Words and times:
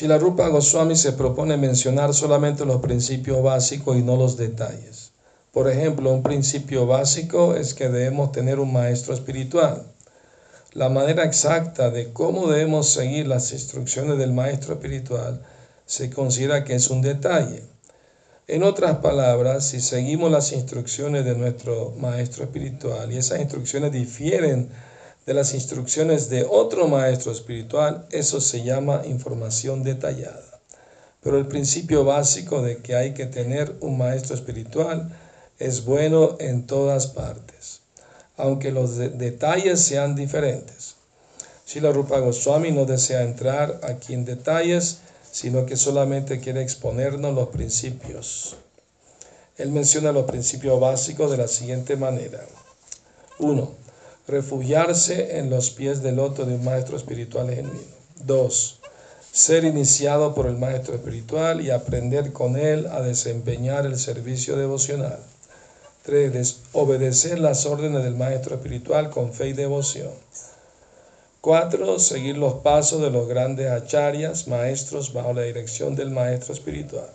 Si 0.00 0.08
la 0.08 0.16
Rupa 0.16 0.48
Goswami 0.48 0.96
se 0.96 1.12
propone 1.12 1.58
mencionar 1.58 2.14
solamente 2.14 2.64
los 2.64 2.80
principios 2.80 3.42
básicos 3.42 3.98
y 3.98 4.02
no 4.02 4.16
los 4.16 4.38
detalles. 4.38 5.12
Por 5.52 5.70
ejemplo, 5.70 6.10
un 6.10 6.22
principio 6.22 6.86
básico 6.86 7.54
es 7.54 7.74
que 7.74 7.90
debemos 7.90 8.32
tener 8.32 8.60
un 8.60 8.72
maestro 8.72 9.12
espiritual. 9.12 9.92
La 10.72 10.88
manera 10.88 11.24
exacta 11.24 11.90
de 11.90 12.14
cómo 12.14 12.46
debemos 12.46 12.88
seguir 12.88 13.26
las 13.26 13.52
instrucciones 13.52 14.16
del 14.16 14.32
maestro 14.32 14.72
espiritual 14.72 15.42
se 15.84 16.08
considera 16.08 16.64
que 16.64 16.76
es 16.76 16.88
un 16.88 17.02
detalle. 17.02 17.64
En 18.46 18.62
otras 18.62 19.00
palabras, 19.00 19.66
si 19.66 19.82
seguimos 19.82 20.32
las 20.32 20.52
instrucciones 20.52 21.26
de 21.26 21.36
nuestro 21.36 21.92
maestro 21.98 22.44
espiritual 22.44 23.12
y 23.12 23.18
esas 23.18 23.40
instrucciones 23.40 23.92
difieren 23.92 24.70
de 25.26 25.34
las 25.34 25.54
instrucciones 25.54 26.28
de 26.28 26.46
otro 26.48 26.88
maestro 26.88 27.32
espiritual, 27.32 28.06
eso 28.10 28.40
se 28.40 28.62
llama 28.62 29.02
información 29.04 29.82
detallada. 29.82 30.60
Pero 31.22 31.38
el 31.38 31.46
principio 31.46 32.04
básico 32.04 32.62
de 32.62 32.78
que 32.78 32.96
hay 32.96 33.12
que 33.12 33.26
tener 33.26 33.76
un 33.80 33.98
maestro 33.98 34.34
espiritual 34.34 35.10
es 35.58 35.84
bueno 35.84 36.36
en 36.40 36.66
todas 36.66 37.08
partes, 37.08 37.82
aunque 38.36 38.72
los 38.72 38.96
detalles 38.96 39.80
sean 39.80 40.14
diferentes. 40.14 40.96
Si 41.66 41.80
la 41.80 41.92
Rupa 41.92 42.18
Goswami 42.18 42.72
no 42.72 42.86
desea 42.86 43.22
entrar 43.22 43.80
aquí 43.84 44.14
en 44.14 44.24
detalles, 44.24 44.98
sino 45.30 45.66
que 45.66 45.76
solamente 45.76 46.40
quiere 46.40 46.62
exponernos 46.62 47.34
los 47.34 47.48
principios. 47.50 48.56
Él 49.56 49.70
menciona 49.70 50.10
los 50.10 50.24
principios 50.24 50.80
básicos 50.80 51.30
de 51.30 51.36
la 51.36 51.46
siguiente 51.46 51.94
manera. 51.94 52.40
1. 53.38 53.79
Refugiarse 54.30 55.38
en 55.38 55.50
los 55.50 55.70
pies 55.70 56.02
del 56.02 56.14
loto 56.14 56.44
de 56.44 56.54
un 56.54 56.64
maestro 56.64 56.96
espiritual 56.96 57.52
genuino. 57.52 57.80
2. 58.24 58.78
Ser 59.32 59.64
iniciado 59.64 60.36
por 60.36 60.46
el 60.46 60.56
maestro 60.56 60.94
espiritual 60.94 61.60
y 61.60 61.70
aprender 61.70 62.32
con 62.32 62.56
él 62.56 62.86
a 62.92 63.00
desempeñar 63.00 63.86
el 63.86 63.98
servicio 63.98 64.56
devocional. 64.56 65.18
3. 66.04 66.60
Obedecer 66.74 67.40
las 67.40 67.66
órdenes 67.66 68.04
del 68.04 68.14
maestro 68.14 68.54
espiritual 68.54 69.10
con 69.10 69.32
fe 69.32 69.48
y 69.48 69.52
devoción. 69.52 70.12
4. 71.40 71.98
Seguir 71.98 72.38
los 72.38 72.54
pasos 72.54 73.02
de 73.02 73.10
los 73.10 73.26
grandes 73.26 73.68
acharyas, 73.68 74.46
maestros, 74.46 75.12
bajo 75.12 75.32
la 75.32 75.42
dirección 75.42 75.96
del 75.96 76.12
maestro 76.12 76.54
espiritual. 76.54 77.10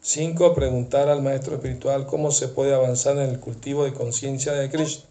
5. 0.00 0.54
Preguntar 0.54 1.10
al 1.10 1.20
maestro 1.20 1.56
espiritual 1.56 2.06
cómo 2.06 2.30
se 2.30 2.48
puede 2.48 2.74
avanzar 2.74 3.18
en 3.18 3.28
el 3.28 3.40
cultivo 3.40 3.84
de 3.84 3.92
conciencia 3.92 4.54
de 4.54 4.70
Krishna. 4.70 5.09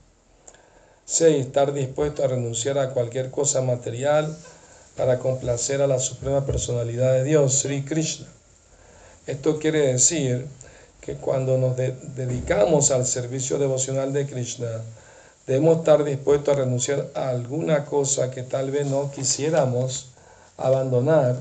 6. 1.09 1.45
Estar 1.45 1.73
dispuesto 1.73 2.23
a 2.23 2.27
renunciar 2.27 2.77
a 2.77 2.91
cualquier 2.91 3.31
cosa 3.31 3.61
material 3.61 4.37
para 4.95 5.19
complacer 5.19 5.81
a 5.81 5.87
la 5.87 5.99
suprema 5.99 6.45
personalidad 6.45 7.13
de 7.13 7.23
Dios, 7.23 7.59
Sri 7.59 7.83
Krishna. 7.83 8.27
Esto 9.27 9.59
quiere 9.59 9.87
decir 9.93 10.45
que 11.01 11.15
cuando 11.15 11.57
nos 11.57 11.75
dedicamos 11.75 12.91
al 12.91 13.05
servicio 13.05 13.57
devocional 13.57 14.13
de 14.13 14.27
Krishna, 14.27 14.81
Debemos 15.49 15.79
estar 15.79 16.03
dispuestos 16.03 16.55
a 16.55 16.59
renunciar 16.59 17.07
a 17.15 17.29
alguna 17.29 17.83
cosa 17.83 18.29
que 18.29 18.43
tal 18.43 18.69
vez 18.69 18.85
no 18.85 19.09
quisiéramos 19.09 20.09
abandonar 20.57 21.37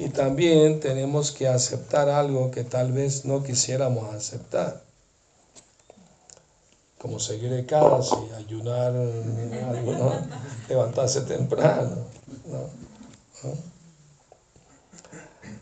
y 0.00 0.08
también 0.08 0.80
tenemos 0.80 1.30
que 1.30 1.46
aceptar 1.46 2.08
algo 2.08 2.50
que 2.50 2.64
tal 2.64 2.90
vez 2.90 3.24
no 3.24 3.44
quisiéramos 3.44 4.12
aceptar. 4.12 4.85
Como 6.98 7.20
seguir 7.20 7.50
de 7.50 7.66
casa 7.66 8.16
y 8.30 8.34
ayunar, 8.34 8.92
levantarse 10.68 11.20
temprano. 11.22 12.06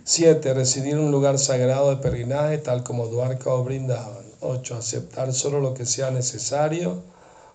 Siete, 0.04 0.52
residir 0.52 0.92
en 0.92 1.00
un 1.00 1.10
lugar 1.10 1.38
sagrado 1.38 1.90
de 1.90 1.96
peregrinaje 1.96 2.58
tal 2.58 2.82
como 2.82 3.08
Duarca 3.08 3.50
o 3.52 3.64
Brindavan. 3.64 4.24
Ocho, 4.40 4.76
aceptar 4.76 5.32
solo 5.32 5.60
lo 5.60 5.72
que 5.72 5.86
sea 5.86 6.10
necesario 6.10 7.02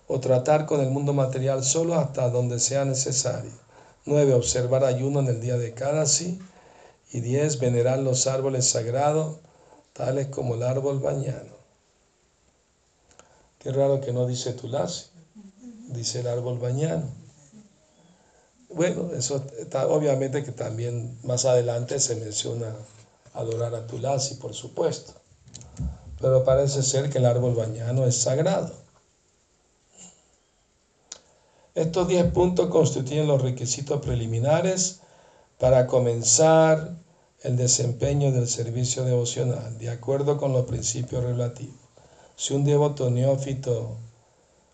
o 0.08 0.18
tratar 0.18 0.66
con 0.66 0.80
el 0.80 0.90
mundo 0.90 1.12
material 1.12 1.62
solo 1.62 1.94
hasta 1.94 2.28
donde 2.28 2.58
sea 2.58 2.84
necesario. 2.84 3.52
9. 4.04 4.34
Observar 4.34 4.82
ayuno 4.82 5.20
en 5.20 5.28
el 5.28 5.40
día 5.40 5.56
de 5.56 5.72
cada 5.72 6.06
sí. 6.06 6.40
Y 7.12 7.20
10. 7.20 7.60
Venerar 7.60 8.00
los 8.00 8.26
árboles 8.26 8.68
sagrados, 8.68 9.38
tales 9.92 10.26
como 10.26 10.56
el 10.56 10.64
árbol 10.64 10.98
bañano. 10.98 11.59
Qué 13.60 13.72
raro 13.72 14.00
que 14.00 14.10
no 14.10 14.26
dice 14.26 14.54
tulasi, 14.54 15.10
dice 15.88 16.20
el 16.20 16.28
árbol 16.28 16.58
bañano. 16.58 17.10
Bueno, 18.70 19.10
eso 19.12 19.44
está, 19.58 19.86
obviamente 19.86 20.42
que 20.42 20.52
también 20.52 21.18
más 21.24 21.44
adelante 21.44 22.00
se 22.00 22.16
menciona 22.16 22.74
adorar 23.34 23.74
a 23.74 23.86
tulasi, 23.86 24.36
por 24.36 24.54
supuesto. 24.54 25.12
Pero 26.22 26.42
parece 26.42 26.82
ser 26.82 27.10
que 27.10 27.18
el 27.18 27.26
árbol 27.26 27.54
bañano 27.54 28.06
es 28.06 28.16
sagrado. 28.16 28.72
Estos 31.74 32.08
10 32.08 32.32
puntos 32.32 32.70
constituyen 32.70 33.26
los 33.26 33.42
requisitos 33.42 34.00
preliminares 34.00 35.00
para 35.58 35.86
comenzar 35.86 36.96
el 37.42 37.56
desempeño 37.58 38.32
del 38.32 38.48
servicio 38.48 39.04
devocional, 39.04 39.76
de 39.76 39.90
acuerdo 39.90 40.38
con 40.38 40.54
los 40.54 40.64
principios 40.64 41.22
relativos. 41.22 41.79
Si 42.40 42.54
un 42.54 42.64
devoto 42.64 43.10
neófito 43.10 43.98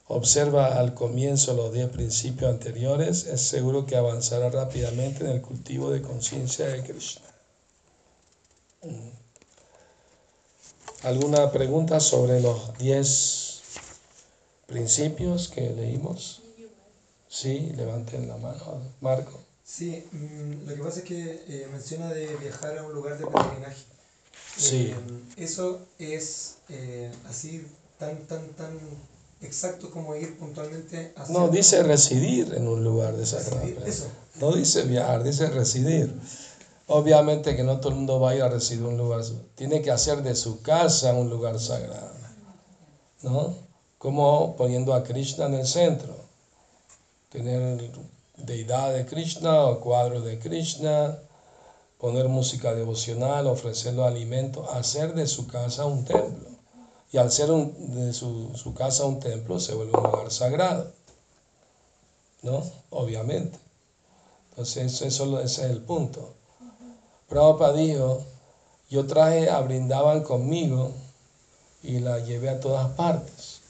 observa 0.06 0.78
al 0.78 0.94
comienzo 0.94 1.52
los 1.52 1.72
10 1.72 1.88
principios 1.88 2.48
anteriores, 2.48 3.26
es 3.26 3.40
seguro 3.40 3.86
que 3.86 3.96
avanzará 3.96 4.50
rápidamente 4.50 5.24
en 5.24 5.30
el 5.32 5.42
cultivo 5.42 5.90
de 5.90 6.00
conciencia 6.00 6.68
de 6.68 6.84
Krishna. 6.84 7.26
Mm. 8.84 9.08
¿Alguna 11.02 11.50
pregunta 11.50 11.98
sobre 11.98 12.40
los 12.40 12.78
10 12.78 13.62
principios 14.68 15.48
que 15.48 15.68
leímos? 15.70 16.42
Sí, 17.28 17.72
levanten 17.74 18.28
la 18.28 18.36
mano, 18.36 18.80
Marco. 19.00 19.40
Sí, 19.64 20.06
mm, 20.12 20.68
lo 20.68 20.74
que 20.76 20.82
pasa 20.82 20.98
es 21.00 21.04
que 21.04 21.44
eh, 21.48 21.68
menciona 21.72 22.12
de 22.12 22.28
viajar 22.36 22.78
a 22.78 22.84
un 22.84 22.92
lugar 22.92 23.18
de 23.18 23.26
peregrinaje. 23.26 23.95
Sí. 24.56 24.94
Eh, 24.94 25.22
eso 25.36 25.80
es 25.98 26.58
eh, 26.68 27.12
así 27.28 27.66
tan, 27.98 28.26
tan, 28.26 28.48
tan 28.54 28.78
exacto 29.40 29.90
como 29.90 30.16
ir 30.16 30.38
puntualmente 30.38 31.12
a... 31.16 31.26
No, 31.28 31.48
dice 31.48 31.82
residir 31.82 32.54
en 32.54 32.66
un 32.66 32.82
lugar 32.82 33.16
de 33.16 33.26
sagrado. 33.26 33.66
Eso. 33.86 34.06
No 34.36 34.52
dice 34.52 34.82
viajar, 34.82 35.22
dice 35.22 35.48
residir. 35.48 36.14
Obviamente 36.86 37.56
que 37.56 37.64
no 37.64 37.78
todo 37.80 37.90
el 37.90 37.96
mundo 37.96 38.20
va 38.20 38.30
a 38.30 38.36
ir 38.36 38.42
a 38.42 38.48
residir 38.48 38.80
en 38.80 38.86
un 38.86 38.98
lugar. 38.98 39.22
Tiene 39.54 39.82
que 39.82 39.90
hacer 39.90 40.22
de 40.22 40.34
su 40.34 40.62
casa 40.62 41.12
un 41.14 41.28
lugar 41.28 41.58
sagrado. 41.58 42.12
¿No? 43.22 43.54
Como 43.98 44.56
poniendo 44.56 44.94
a 44.94 45.02
Krishna 45.02 45.46
en 45.46 45.54
el 45.54 45.66
centro 45.66 46.26
tener 47.30 47.90
deidad 48.36 48.94
de 48.94 49.04
Krishna 49.04 49.64
o 49.64 49.80
cuadros 49.80 50.24
de 50.24 50.38
Krishna, 50.38 51.18
poner 51.98 52.28
música 52.28 52.74
devocional, 52.74 53.46
ofrecerle 53.46 54.04
alimentos, 54.04 54.68
hacer 54.74 55.14
de 55.14 55.26
su 55.26 55.46
casa 55.46 55.86
un 55.86 56.04
templo. 56.04 56.48
Y 57.12 57.18
al 57.18 57.30
ser 57.30 57.48
de 57.48 58.12
su, 58.12 58.74
casa 58.76 59.04
un 59.06 59.20
templo, 59.20 59.58
se 59.60 59.74
vuelve 59.74 59.96
un 59.96 60.04
lugar 60.04 60.30
sagrado. 60.30 60.92
¿No? 62.42 62.62
Obviamente. 62.90 63.58
Entonces, 64.50 65.02
eso, 65.02 65.40
ese 65.40 65.64
es 65.64 65.70
el 65.70 65.80
punto. 65.82 66.34
Prabhupada 67.28 67.72
dijo, 67.72 68.22
yo 68.90 69.06
traje 69.06 69.50
a 69.50 69.60
Brindaban 69.60 70.22
conmigo 70.22 70.92
y 71.82 72.00
la 72.00 72.18
llevé 72.20 72.50
a 72.50 72.60
todas 72.60 72.88
partes. 72.92 73.60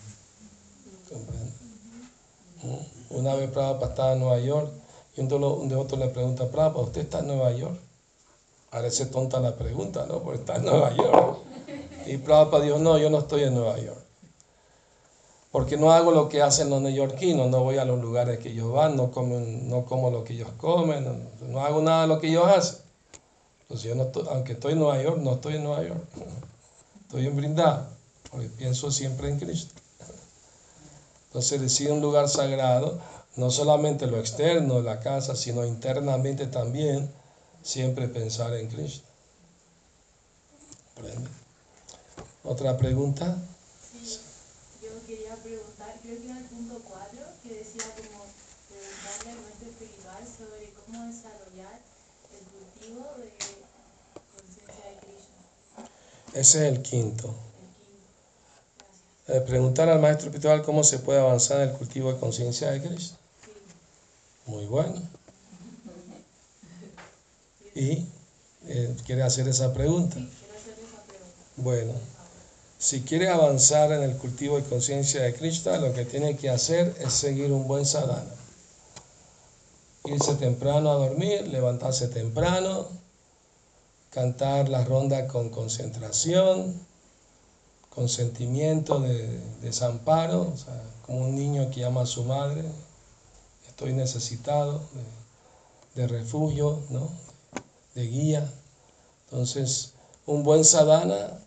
¿Mm? 2.62 3.14
Una 3.16 3.34
vez 3.34 3.50
Prabhupada 3.50 3.90
estaba 3.90 4.12
en 4.14 4.20
Nueva 4.20 4.40
York 4.40 4.70
y 5.16 5.20
un, 5.20 5.68
de 5.68 5.76
otro 5.76 5.96
le 5.96 6.08
pregunta, 6.08 6.50
Prabhupada, 6.50 6.86
¿usted 6.86 7.02
está 7.02 7.20
en 7.20 7.28
Nueva 7.28 7.52
York? 7.52 7.85
Parece 8.70 9.06
tonta 9.06 9.40
la 9.40 9.56
pregunta, 9.56 10.06
¿no? 10.06 10.22
Porque 10.22 10.40
está 10.40 10.56
en 10.56 10.64
Nueva 10.64 10.94
York. 10.94 11.38
Y 12.06 12.18
Prabhupada 12.18 12.64
dijo, 12.64 12.78
no, 12.78 12.98
yo 12.98 13.10
no 13.10 13.18
estoy 13.18 13.44
en 13.44 13.54
Nueva 13.54 13.78
York. 13.78 14.06
Porque 15.50 15.76
no 15.76 15.90
hago 15.90 16.10
lo 16.10 16.28
que 16.28 16.42
hacen 16.42 16.68
los 16.68 16.82
neoyorquinos, 16.82 17.48
no 17.48 17.62
voy 17.62 17.78
a 17.78 17.84
los 17.84 18.00
lugares 18.00 18.38
que 18.38 18.50
ellos 18.50 18.70
van, 18.72 18.96
no, 18.96 19.10
no 19.14 19.84
como 19.86 20.10
lo 20.10 20.22
que 20.22 20.34
ellos 20.34 20.50
comen, 20.58 21.30
no, 21.48 21.60
hago 21.64 21.80
nada 21.80 22.02
de 22.02 22.08
lo 22.08 22.20
que 22.20 22.28
ellos 22.28 22.46
hacen. 22.46 22.78
Entonces 23.62 23.88
yo 23.88 23.94
no 23.94 24.10
aunque 24.30 24.52
estoy 24.52 24.72
en 24.74 24.80
Nueva 24.80 25.02
York, 25.02 25.18
no 25.18 25.32
estoy 25.32 25.56
en 25.56 25.64
Nueva 25.64 25.82
York. 25.82 26.04
Estoy 27.02 27.26
en 27.26 27.36
Brindada, 27.36 27.88
porque 28.30 28.48
pienso 28.48 28.90
siempre 28.90 29.28
en 29.28 29.38
Cristo. 29.38 29.74
Entonces 31.28 31.60
decide 31.60 31.92
un 31.92 32.00
lugar 32.00 32.28
sagrado, 32.28 32.98
no 33.36 33.50
solamente 33.50 34.06
lo 34.06 34.18
externo 34.18 34.80
la 34.82 35.00
casa, 35.00 35.36
sino 35.36 35.64
internamente 35.64 36.46
también, 36.46 37.10
siempre 37.66 38.06
pensar 38.06 38.54
en 38.54 38.68
Cristo. 38.68 39.04
¿Otra 42.44 42.76
pregunta? 42.76 43.36
Sí, 43.92 44.20
yo 44.80 44.90
quería 45.04 45.34
preguntar, 45.34 45.98
creo 46.00 46.16
que 46.16 46.24
era 46.26 46.38
el 46.38 46.44
punto 46.44 46.80
4, 46.88 47.18
que 47.42 47.54
decía 47.54 47.82
como 47.96 48.24
preguntarle 48.70 49.30
al 49.32 49.42
maestro 49.42 49.68
espiritual 49.68 50.22
sobre 50.38 50.72
cómo 50.74 51.04
desarrollar 51.06 51.80
el 52.32 52.44
cultivo 52.54 53.04
de 53.18 53.32
conciencia 54.36 54.84
de 54.86 54.96
Krishna, 55.00 56.40
Ese 56.40 56.68
es 56.68 56.72
el 56.72 56.82
quinto. 56.82 57.26
el 57.26 57.34
quinto. 57.34 57.34
Eh, 59.26 59.40
preguntar 59.40 59.88
al 59.88 60.00
maestro 60.00 60.28
espiritual 60.28 60.62
cómo 60.62 60.84
se 60.84 61.00
puede 61.00 61.18
avanzar 61.18 61.62
en 61.62 61.70
el 61.70 61.74
cultivo 61.76 62.12
de 62.12 62.20
conciencia 62.20 62.70
de 62.70 62.80
Cristo. 62.80 63.16
Sí. 63.44 63.50
Muy 64.46 64.66
bueno. 64.66 65.02
¿Y 67.76 68.06
eh, 68.68 68.96
quiere 69.04 69.22
hacer 69.22 69.46
esa 69.48 69.74
pregunta? 69.74 70.16
Bueno, 71.56 71.92
si 72.78 73.02
quiere 73.02 73.28
avanzar 73.28 73.92
en 73.92 74.02
el 74.02 74.16
cultivo 74.16 74.56
de 74.56 74.64
conciencia 74.64 75.22
de 75.22 75.34
Krishna, 75.34 75.76
lo 75.76 75.92
que 75.92 76.06
tiene 76.06 76.38
que 76.38 76.48
hacer 76.48 76.96
es 76.98 77.12
seguir 77.12 77.52
un 77.52 77.68
buen 77.68 77.84
sadhana. 77.84 78.32
Irse 80.06 80.36
temprano 80.36 80.90
a 80.90 80.94
dormir, 80.94 81.48
levantarse 81.48 82.08
temprano, 82.08 82.88
cantar 84.08 84.70
las 84.70 84.88
rondas 84.88 85.30
con 85.30 85.50
concentración, 85.50 86.80
con 87.90 88.08
sentimiento 88.08 89.00
de 89.00 89.38
desamparo, 89.60 90.50
o 90.54 90.56
sea, 90.56 90.82
como 91.04 91.26
un 91.26 91.34
niño 91.34 91.70
que 91.70 91.80
llama 91.80 92.02
a 92.02 92.06
su 92.06 92.24
madre, 92.24 92.64
estoy 93.68 93.92
necesitado 93.92 94.80
de, 95.94 96.02
de 96.02 96.08
refugio, 96.08 96.80
¿no? 96.88 97.25
De 97.96 98.06
guía. 98.06 98.52
Entonces, 99.24 99.94
un 100.26 100.44
buen 100.44 100.64
sadhana 100.64 101.40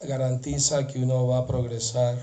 garantiza 0.00 0.86
que 0.86 1.00
uno 1.00 1.26
va 1.26 1.38
a 1.38 1.46
progresar 1.46 2.16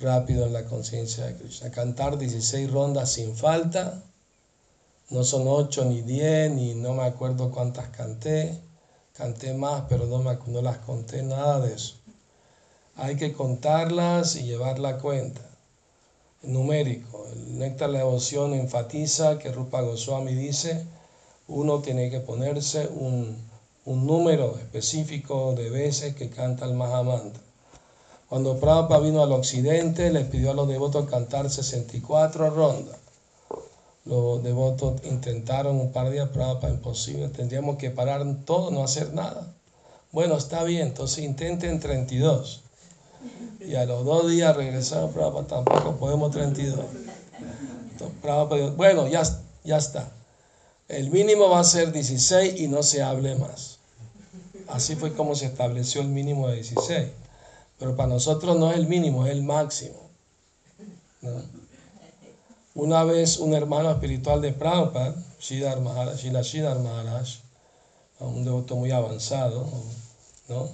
rápido 0.00 0.44
en 0.46 0.52
la 0.52 0.64
conciencia 0.64 1.26
de 1.26 1.36
Krishna. 1.36 1.70
Cantar 1.70 2.18
16 2.18 2.70
rondas 2.70 3.12
sin 3.12 3.36
falta, 3.36 4.02
no 5.10 5.24
son 5.24 5.44
8 5.46 5.84
ni 5.86 6.02
10, 6.02 6.50
ni 6.50 6.74
no 6.74 6.94
me 6.94 7.04
acuerdo 7.04 7.50
cuántas 7.50 7.88
canté, 7.88 8.60
canté 9.14 9.54
más, 9.54 9.84
pero 9.88 10.06
no, 10.06 10.18
me, 10.18 10.36
no 10.46 10.60
las 10.60 10.78
conté, 10.78 11.22
nada 11.22 11.60
de 11.60 11.74
eso. 11.74 11.94
Hay 12.96 13.16
que 13.16 13.32
contarlas 13.32 14.34
y 14.34 14.42
llevar 14.42 14.80
la 14.80 14.98
cuenta. 14.98 15.42
Numérico. 16.42 17.26
El 17.32 17.58
Néctar 17.58 17.88
de 17.88 17.94
la 17.94 17.98
Devoción 18.00 18.54
enfatiza 18.54 19.38
que 19.38 19.52
Rupa 19.52 19.80
Goswami 19.80 20.34
dice, 20.34 20.86
uno 21.48 21.80
tiene 21.80 22.10
que 22.10 22.20
ponerse 22.20 22.86
un, 22.88 23.36
un 23.86 24.06
número 24.06 24.58
específico 24.58 25.54
de 25.54 25.70
veces 25.70 26.14
que 26.14 26.28
canta 26.28 26.66
el 26.66 26.74
Mahamantra. 26.74 27.42
Cuando 28.28 28.60
Prabhupada 28.60 29.00
vino 29.00 29.22
al 29.22 29.32
occidente, 29.32 30.10
le 30.12 30.26
pidió 30.26 30.50
a 30.50 30.54
los 30.54 30.68
devotos 30.68 31.08
cantar 31.08 31.48
64 31.48 32.50
rondas. 32.50 32.96
Los 34.04 34.42
devotos 34.42 35.00
intentaron 35.04 35.76
un 35.80 35.92
par 35.92 36.06
de 36.06 36.12
días, 36.12 36.28
Prabhupada 36.28 36.72
imposible, 36.72 37.28
tendríamos 37.28 37.76
que 37.76 37.90
parar 37.90 38.22
todo, 38.44 38.70
no 38.70 38.84
hacer 38.84 39.14
nada. 39.14 39.54
Bueno, 40.12 40.36
está 40.36 40.64
bien, 40.64 40.88
entonces 40.88 41.24
intenten 41.24 41.80
32. 41.80 42.60
Y 43.66 43.74
a 43.74 43.86
los 43.86 44.04
dos 44.04 44.30
días 44.30 44.54
regresaron, 44.54 45.12
Prabhupada, 45.12 45.64
tampoco 45.64 45.96
podemos 45.96 46.30
32. 46.30 46.78
Entonces, 47.92 48.18
Prabhupada 48.20 48.70
bueno, 48.72 49.08
ya, 49.08 49.22
ya 49.64 49.78
está. 49.78 50.10
El 50.88 51.10
mínimo 51.10 51.50
va 51.50 51.60
a 51.60 51.64
ser 51.64 51.92
16 51.92 52.60
y 52.60 52.68
no 52.68 52.82
se 52.82 53.02
hable 53.02 53.34
más. 53.36 53.78
Así 54.68 54.96
fue 54.96 55.14
como 55.14 55.34
se 55.34 55.46
estableció 55.46 56.00
el 56.00 56.08
mínimo 56.08 56.48
de 56.48 56.56
16. 56.56 57.08
Pero 57.78 57.94
para 57.94 58.08
nosotros 58.08 58.58
no 58.58 58.70
es 58.70 58.76
el 58.76 58.86
mínimo, 58.86 59.26
es 59.26 59.32
el 59.32 59.42
máximo. 59.42 60.08
Una 62.74 63.04
vez 63.04 63.38
un 63.38 63.54
hermano 63.54 63.90
espiritual 63.90 64.40
de 64.40 64.52
Prabhupada, 64.52 65.14
Maharaj, 65.82 66.16
Shila 66.16 66.42
Shidhar 66.42 66.78
Maharaj, 66.78 67.28
un 68.20 68.44
devoto 68.44 68.76
muy 68.76 68.90
avanzado, 68.90 69.66
¿no? 70.48 70.68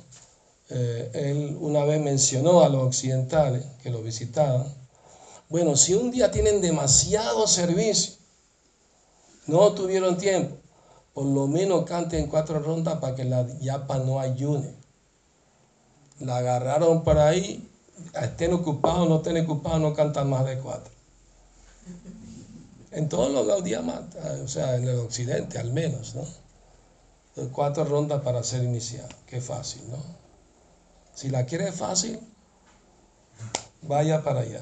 Eh, 0.71 1.11
él 1.15 1.57
una 1.61 1.85
vez 1.85 2.01
mencionó 2.01 2.63
a 2.63 2.69
los 2.69 2.83
occidentales 2.83 3.65
que 3.83 3.91
lo 3.91 4.03
visitaban, 4.03 4.67
bueno, 5.49 5.77
si 5.77 5.95
un 5.95 6.11
día 6.11 6.31
tienen 6.31 6.61
demasiado 6.63 7.47
servicio, 7.47 8.15
no 9.47 9.73
tuvieron 9.73 10.17
tiempo, 10.17 10.57
por 11.13 11.27
lo 11.27 11.47
menos 11.47 11.85
canten 11.85 12.27
cuatro 12.27 12.59
rondas 12.61 12.99
para 12.99 13.15
que 13.15 13.25
la 13.25 13.47
yapa 13.59 13.99
no 13.99 14.21
ayune. 14.21 14.75
La 16.21 16.39
agarraron 16.39 17.03
por 17.05 17.19
ahí, 17.19 17.69
estén 18.21 18.53
ocupados, 18.55 19.09
no 19.09 19.17
estén 19.17 19.43
ocupados, 19.45 19.81
no 19.81 19.95
cantan 19.95 20.31
más 20.31 20.45
de 20.47 20.59
cuatro. 20.59 20.93
En 22.93 23.09
todos 23.09 23.33
los 23.33 23.47
gaudiamas, 23.47 24.03
o 24.43 24.49
sea, 24.49 24.77
en 24.77 24.89
el 24.89 24.99
occidente 25.01 25.59
al 25.59 25.73
menos, 25.73 26.15
¿no? 26.15 26.25
Cuatro 27.51 27.85
rondas 27.85 28.23
para 28.23 28.43
ser 28.45 28.63
iniciado, 28.63 29.09
qué 29.27 29.41
fácil, 29.41 29.83
¿no? 29.91 29.99
Si 31.15 31.29
la 31.29 31.47
quiere 31.47 31.73
fácil, 31.73 32.21
vaya 33.89 34.23
para 34.23 34.41
allá. 34.41 34.61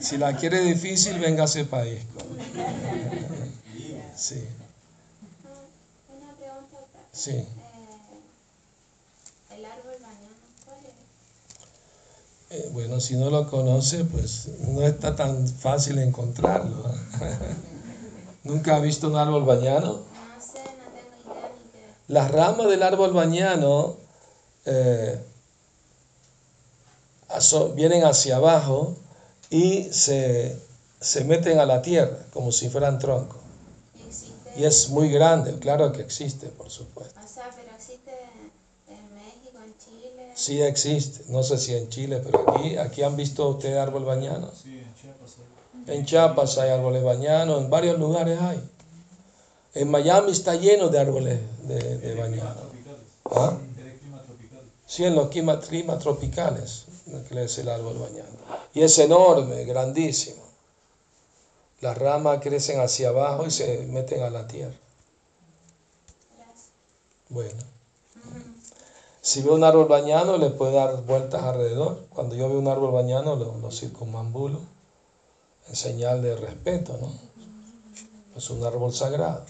Si 0.00 0.16
la 0.18 0.34
quiere 0.36 0.60
difícil, 0.60 1.18
véngase 1.18 1.64
para 1.64 1.86
Isco. 1.86 2.20
Sí, 4.16 4.46
Una 6.08 6.32
pregunta 6.34 6.76
otra. 6.76 7.00
sí. 7.12 7.30
Eh, 7.30 7.46
el 9.50 9.64
árbol 9.64 9.94
mañana, 10.00 10.36
¿cuál 10.64 10.78
es? 12.50 12.58
Eh, 12.58 12.68
bueno, 12.72 13.00
si 13.00 13.16
no 13.16 13.30
lo 13.30 13.48
conoce, 13.48 14.04
pues 14.04 14.48
no 14.68 14.82
está 14.82 15.16
tan 15.16 15.46
fácil 15.48 15.98
encontrarlo. 15.98 16.84
¿Nunca 18.44 18.76
ha 18.76 18.80
visto 18.80 19.08
un 19.08 19.16
árbol 19.16 19.44
bañano? 19.44 19.92
No 19.92 20.40
sé, 20.40 20.58
no 20.58 20.90
tengo 20.92 21.34
idea 21.36 21.50
ni 21.56 21.70
qué. 21.72 21.86
Las 22.08 22.30
ramas 22.30 22.68
del 22.68 22.82
árbol 22.82 23.12
bañano 23.12 23.96
eh, 24.66 25.18
vienen 27.74 28.04
hacia 28.04 28.36
abajo 28.36 28.94
y 29.50 29.84
se, 29.92 30.56
se 31.00 31.24
meten 31.24 31.58
a 31.58 31.66
la 31.66 31.82
tierra 31.82 32.18
como 32.32 32.52
si 32.52 32.68
fueran 32.68 32.98
troncos. 32.98 33.38
Existe, 34.06 34.50
Y 34.56 34.64
es 34.64 34.88
muy 34.90 35.10
grande, 35.10 35.58
claro 35.58 35.92
que 35.92 36.02
existe, 36.02 36.46
por 36.48 36.70
supuesto. 36.70 37.18
o 37.22 37.28
sea, 37.28 37.50
pero 37.54 37.74
existe 37.76 38.12
en 38.88 39.14
México, 39.14 39.58
en 39.64 39.74
Chile. 39.78 40.32
Sí 40.34 40.62
existe, 40.62 41.24
no 41.28 41.42
sé 41.42 41.58
si 41.58 41.74
en 41.74 41.88
Chile, 41.88 42.20
pero 42.24 42.50
aquí, 42.50 42.76
aquí 42.76 43.02
han 43.02 43.16
visto 43.16 43.48
ustedes 43.48 43.78
árbol 43.78 44.04
bañano. 44.04 44.50
Sí, 44.62 44.78
en 44.80 44.94
Chiapas 44.94 45.36
hay. 45.86 45.94
En 45.94 46.04
Chiapas 46.06 46.58
hay 46.58 46.70
árboles 46.70 47.02
bañanos, 47.02 47.62
en 47.62 47.70
varios 47.70 47.98
lugares 47.98 48.40
hay. 48.40 48.62
En 49.74 49.90
Miami 49.90 50.32
está 50.32 50.54
lleno 50.54 50.88
de 50.88 50.98
árboles 51.00 51.38
de, 51.62 51.74
de 51.98 52.12
Era 52.12 52.26
clima 52.26 52.44
bañano. 52.44 52.60
tropicales. 52.60 53.00
¿Ah? 53.30 53.58
Sí, 54.86 55.04
en 55.04 55.14
los 55.14 55.28
clima- 55.30 55.58
climas 55.60 55.98
tropicales, 56.00 56.84
es 57.06 57.58
el 57.58 57.68
árbol 57.68 57.98
bañano. 57.98 58.36
Y 58.74 58.82
es 58.82 58.98
enorme, 58.98 59.64
grandísimo. 59.64 60.42
Las 61.80 61.98
ramas 61.98 62.40
crecen 62.40 62.80
hacia 62.80 63.08
abajo 63.08 63.46
y 63.46 63.50
se 63.50 63.78
meten 63.86 64.22
a 64.22 64.30
la 64.30 64.46
tierra. 64.46 64.76
Bueno. 67.28 67.60
Si 69.20 69.42
ve 69.42 69.50
un 69.50 69.64
árbol 69.64 69.86
bañano, 69.86 70.36
le 70.36 70.50
puede 70.50 70.72
dar 70.72 71.02
vueltas 71.02 71.42
alrededor. 71.42 72.06
Cuando 72.10 72.34
yo 72.34 72.48
veo 72.48 72.58
un 72.58 72.68
árbol 72.68 72.92
bañano, 72.92 73.36
lo, 73.36 73.56
lo 73.58 73.70
circunambulo 73.70 74.60
en 75.68 75.76
señal 75.76 76.22
de 76.22 76.36
respeto, 76.36 76.98
¿no? 77.00 77.12
Es 78.36 78.50
un 78.50 78.64
árbol 78.64 78.92
sagrado. 78.92 79.44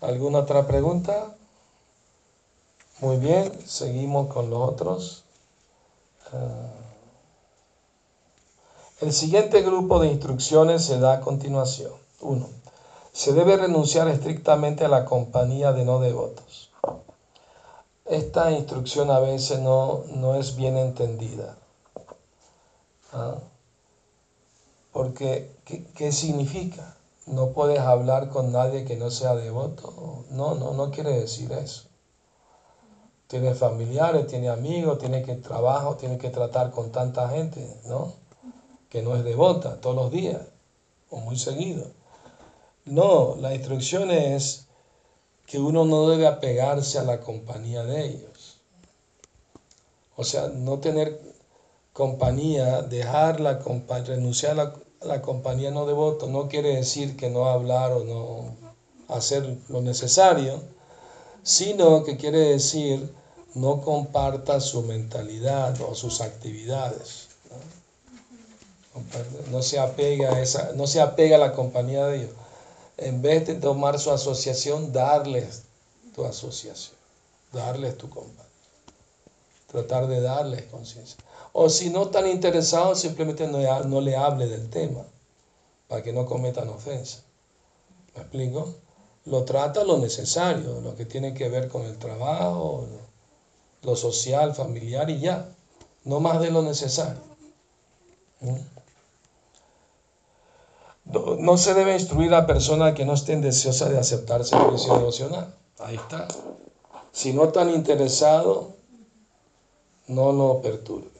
¿Alguna 0.00 0.40
otra 0.40 0.66
pregunta? 0.66 1.34
Muy 3.00 3.16
bien, 3.16 3.64
seguimos 3.64 4.26
con 4.26 4.50
los 4.50 4.58
otros. 4.58 5.24
Ah. 6.32 6.72
el 9.00 9.12
siguiente 9.12 9.62
grupo 9.62 10.00
de 10.00 10.08
instrucciones 10.08 10.84
se 10.84 10.98
da 10.98 11.12
a 11.14 11.20
continuación. 11.20 11.92
Uno. 12.20 12.48
Se 13.12 13.32
debe 13.32 13.56
renunciar 13.56 14.08
estrictamente 14.08 14.84
a 14.84 14.88
la 14.88 15.04
compañía 15.04 15.72
de 15.72 15.84
no 15.84 16.00
devotos. 16.00 16.70
Esta 18.04 18.50
instrucción 18.50 19.10
a 19.12 19.20
veces 19.20 19.60
no, 19.60 20.02
no 20.08 20.34
es 20.34 20.56
bien 20.56 20.76
entendida. 20.76 21.56
¿Ah? 23.12 23.38
Porque, 24.92 25.54
¿qué, 25.64 25.84
qué 25.94 26.10
significa? 26.10 26.96
¿No 27.26 27.50
puedes 27.50 27.78
hablar 27.78 28.28
con 28.28 28.50
nadie 28.50 28.84
que 28.84 28.96
no 28.96 29.12
sea 29.12 29.36
devoto? 29.36 30.24
No, 30.30 30.56
no, 30.56 30.72
no 30.72 30.90
quiere 30.90 31.12
decir 31.12 31.52
eso. 31.52 31.87
Tiene 33.28 33.54
familiares, 33.54 34.26
tiene 34.26 34.48
amigos, 34.48 34.98
tiene 34.98 35.22
que 35.22 35.36
trabajo, 35.36 35.96
tiene 35.96 36.18
que 36.18 36.30
tratar 36.30 36.70
con 36.70 36.90
tanta 36.90 37.28
gente, 37.28 37.78
¿no? 37.86 38.14
Que 38.88 39.02
no 39.02 39.14
es 39.14 39.22
devota 39.22 39.80
todos 39.80 39.94
los 39.94 40.10
días 40.10 40.40
o 41.10 41.18
muy 41.18 41.38
seguido. 41.38 41.86
No, 42.86 43.36
la 43.36 43.54
instrucción 43.54 44.10
es 44.10 44.66
que 45.46 45.58
uno 45.58 45.84
no 45.84 46.08
debe 46.08 46.26
apegarse 46.26 46.98
a 46.98 47.04
la 47.04 47.20
compañía 47.20 47.84
de 47.84 48.06
ellos. 48.06 48.60
O 50.16 50.24
sea, 50.24 50.48
no 50.48 50.78
tener 50.78 51.20
compañía, 51.92 52.80
dejar 52.82 53.40
la 53.40 53.60
compa- 53.60 54.04
renunciar 54.04 54.52
a 54.52 54.64
la, 54.64 54.74
la 55.02 55.22
compañía 55.22 55.70
no 55.70 55.84
devoto 55.84 56.26
no 56.28 56.48
quiere 56.48 56.76
decir 56.76 57.16
que 57.16 57.28
no 57.28 57.46
hablar 57.46 57.92
o 57.92 58.04
no 58.04 58.56
hacer 59.14 59.58
lo 59.68 59.80
necesario, 59.82 60.62
sino 61.42 62.04
que 62.04 62.16
quiere 62.16 62.38
decir 62.38 63.14
no 63.54 63.82
comparta 63.82 64.60
su 64.60 64.82
mentalidad 64.82 65.80
o 65.80 65.94
sus 65.94 66.20
actividades. 66.20 67.28
¿no? 69.50 69.62
Se 69.62 69.78
apega 69.78 70.34
a 70.34 70.42
esa, 70.42 70.72
no 70.74 70.86
se 70.86 71.00
apega 71.00 71.36
a 71.36 71.40
la 71.40 71.52
compañía 71.52 72.06
de 72.06 72.18
ellos. 72.18 72.30
En 72.96 73.22
vez 73.22 73.46
de 73.46 73.54
tomar 73.54 73.98
su 73.98 74.10
asociación, 74.10 74.92
darles 74.92 75.62
tu 76.14 76.24
asociación, 76.24 76.96
darles 77.52 77.96
tu 77.96 78.08
compañía. 78.10 78.44
Tratar 79.68 80.08
de 80.08 80.20
darles 80.20 80.64
conciencia. 80.64 81.18
O 81.52 81.68
si 81.68 81.90
no 81.90 82.04
están 82.04 82.26
interesados, 82.26 83.00
simplemente 83.00 83.46
no, 83.46 83.84
no 83.84 84.00
le 84.00 84.16
hable 84.16 84.46
del 84.46 84.68
tema, 84.70 85.04
para 85.86 86.02
que 86.02 86.12
no 86.12 86.26
cometan 86.26 86.68
ofensa. 86.68 87.22
¿Me 88.14 88.22
explico? 88.22 88.74
Lo 89.26 89.44
trata 89.44 89.84
lo 89.84 89.98
necesario, 89.98 90.80
lo 90.80 90.96
que 90.96 91.04
tiene 91.04 91.34
que 91.34 91.48
ver 91.48 91.68
con 91.68 91.84
el 91.84 91.98
trabajo, 91.98 92.86
lo 93.82 93.96
social, 93.96 94.54
familiar 94.54 95.10
y 95.10 95.20
ya. 95.20 95.48
No 96.04 96.20
más 96.20 96.40
de 96.40 96.50
lo 96.50 96.62
necesario. 96.62 97.20
¿Mm? 98.40 98.56
No 101.38 101.56
se 101.56 101.72
debe 101.72 101.94
instruir 101.94 102.34
a 102.34 102.46
personas 102.46 102.94
que 102.94 103.06
no 103.06 103.14
estén 103.14 103.40
deseosas 103.40 103.90
de 103.90 103.98
aceptar 103.98 104.44
servicio 104.44 104.98
devocional. 104.98 105.54
Ahí 105.78 105.96
está. 105.96 106.28
Si 107.12 107.32
no 107.32 107.44
están 107.44 107.70
interesados, 107.70 108.66
no 110.06 110.32
lo 110.32 110.60
perturbe. 110.60 111.10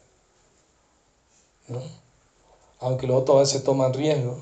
¿no? 1.68 1.80
Aunque 2.80 3.06
los 3.06 3.22
otros 3.22 3.36
a 3.36 3.40
veces 3.40 3.64
toman 3.64 3.94
riesgo 3.94 4.38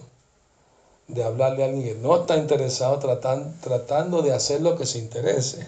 de 1.08 1.22
hablarle 1.22 1.62
a 1.62 1.66
alguien 1.66 1.84
que 1.84 1.94
no 1.94 2.16
está 2.16 2.36
interesado 2.36 2.98
tratando, 2.98 3.54
tratando 3.60 4.22
de 4.22 4.32
hacer 4.32 4.60
lo 4.60 4.76
que 4.76 4.86
se 4.86 4.98
interese. 4.98 5.66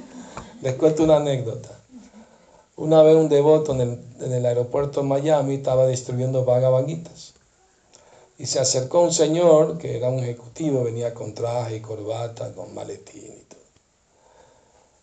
Les 0.62 0.74
cuento 0.74 1.04
una 1.04 1.16
anécdota. 1.16 1.79
Una 2.80 3.02
vez 3.02 3.14
un 3.14 3.28
devoto 3.28 3.78
en 3.78 4.32
el, 4.32 4.46
aeropuerto 4.46 5.02
de 5.02 5.06
Miami 5.06 5.56
estaba 5.56 5.86
distribuyendo 5.86 6.46
vagabanguitas. 6.46 7.34
Y 8.38 8.46
se 8.46 8.58
acercó 8.58 9.02
un 9.02 9.12
señor 9.12 9.76
que 9.76 9.98
era 9.98 10.08
un 10.08 10.20
ejecutivo, 10.20 10.84
venía 10.84 11.12
con 11.12 11.34
traje 11.34 11.76
y 11.76 11.80
corbata, 11.80 12.54
con 12.54 12.74
maletín 12.74 13.34
y 13.38 13.44
todo. 13.44 13.60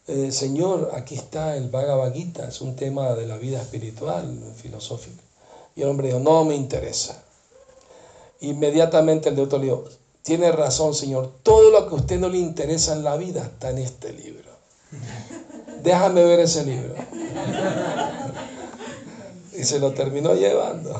Eh, 0.08 0.32
señor, 0.32 0.90
aquí 0.96 1.14
está 1.14 1.56
el 1.56 1.70
Bhagavad 1.70 2.14
Gita, 2.14 2.48
es 2.48 2.62
un 2.62 2.76
tema 2.76 3.14
de 3.14 3.28
la 3.28 3.38
vida 3.38 3.62
espiritual, 3.62 4.56
filosófica. 4.56 5.22
Y 5.76 5.84
el 5.84 5.90
hombre 5.90 6.08
dijo, 6.08 6.20
no 6.20 6.46
me 6.46 6.56
interesa. 6.56 7.22
Inmediatamente 8.40 9.30
el 9.30 9.36
devoto 9.36 9.60
le 9.60 9.66
dijo, 9.66 9.84
tiene 10.24 10.52
razón, 10.52 10.96
señor, 10.96 11.32
todo 11.44 11.70
lo 11.70 11.88
que 11.88 11.94
a 11.94 11.98
usted 12.00 12.20
no 12.20 12.28
le 12.28 12.40
interesa 12.40 12.94
en 12.94 13.04
la 13.04 13.18
vida 13.18 13.44
está 13.44 13.70
en 13.70 13.78
este 13.78 14.14
libro. 14.14 14.50
Déjame 15.88 16.22
ver 16.26 16.42
ese 16.42 16.66
libro. 16.66 16.96
Y 19.54 19.64
se 19.64 19.80
lo 19.80 19.94
terminó 19.94 20.34
llevando. 20.34 21.00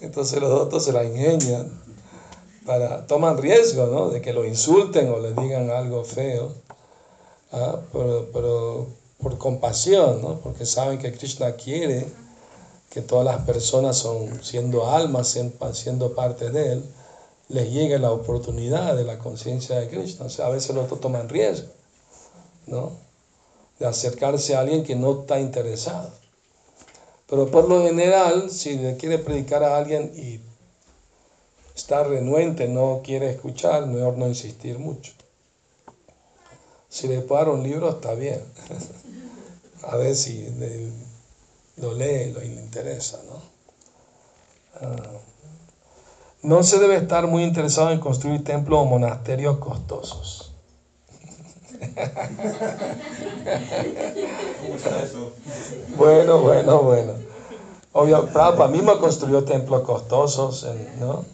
Entonces 0.00 0.40
los 0.40 0.50
otros 0.50 0.84
se 0.84 0.92
la 0.92 1.04
ingenian 1.04 1.70
para, 2.66 3.06
toman 3.06 3.38
riesgo, 3.38 3.86
¿no? 3.86 4.08
De 4.08 4.20
que 4.20 4.32
lo 4.32 4.44
insulten 4.44 5.08
o 5.08 5.20
le 5.20 5.34
digan 5.34 5.70
algo 5.70 6.02
feo, 6.02 6.52
¿ah? 7.52 7.78
pero, 7.92 8.28
pero, 8.32 8.86
por 9.22 9.38
compasión, 9.38 10.20
¿no? 10.20 10.40
Porque 10.40 10.66
saben 10.66 10.98
que 10.98 11.12
Krishna 11.12 11.52
quiere 11.52 12.08
que 12.90 13.02
todas 13.02 13.24
las 13.24 13.44
personas 13.44 13.96
son, 13.96 14.42
siendo 14.42 14.90
almas, 14.90 15.38
siendo 15.74 16.12
parte 16.16 16.50
de 16.50 16.72
Él, 16.72 16.84
les 17.50 17.70
llegue 17.70 18.00
la 18.00 18.10
oportunidad 18.10 18.96
de 18.96 19.04
la 19.04 19.18
conciencia 19.18 19.78
de 19.78 19.88
Krishna. 19.88 20.26
O 20.26 20.28
sea, 20.28 20.46
a 20.46 20.50
veces 20.50 20.74
los 20.74 20.86
otros 20.86 21.00
toman 21.00 21.28
riesgo, 21.28 21.77
¿no? 22.68 22.92
De 23.78 23.86
acercarse 23.86 24.54
a 24.54 24.60
alguien 24.60 24.84
que 24.84 24.96
no 24.96 25.20
está 25.20 25.40
interesado. 25.40 26.12
Pero 27.28 27.50
por 27.50 27.68
lo 27.68 27.82
general, 27.82 28.50
si 28.50 28.76
le 28.76 28.96
quiere 28.96 29.18
predicar 29.18 29.62
a 29.62 29.76
alguien 29.76 30.12
y 30.16 30.40
está 31.74 32.02
renuente, 32.02 32.68
no 32.68 33.02
quiere 33.04 33.30
escuchar, 33.30 33.86
mejor 33.86 34.16
no 34.16 34.26
insistir 34.26 34.78
mucho. 34.78 35.12
Si 36.88 37.06
le 37.06 37.20
puedo 37.20 37.40
dar 37.40 37.50
un 37.50 37.62
libro, 37.62 37.90
está 37.90 38.14
bien. 38.14 38.42
a 39.82 39.96
ver 39.96 40.14
si 40.16 40.48
lo 41.76 41.94
lee, 41.94 42.32
lo 42.32 42.40
le 42.40 42.46
interesa, 42.46 43.20
¿no? 43.26 43.58
no 46.42 46.62
se 46.62 46.78
debe 46.78 46.96
estar 46.96 47.26
muy 47.26 47.42
interesado 47.42 47.90
en 47.90 48.00
construir 48.00 48.44
templos 48.44 48.80
o 48.80 48.84
monasterios 48.84 49.58
costosos. 49.58 50.47
Bueno, 55.96 56.40
bueno, 56.40 56.82
bueno. 56.82 57.12
Obvio, 57.92 58.26
Prabhupada 58.26 58.68
mismo 58.68 58.98
construyó 58.98 59.44
templos 59.44 59.82
costosos, 59.82 60.66
¿no? 61.00 61.24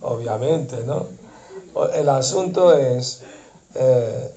Obviamente, 0.00 0.84
¿no? 0.84 1.06
El 1.94 2.08
asunto 2.08 2.76
es 2.76 3.22
eh, 3.74 4.34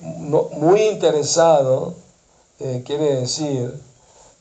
muy 0.00 0.82
interesado, 0.82 1.94
eh, 2.60 2.82
quiere 2.86 3.16
decir 3.16 3.74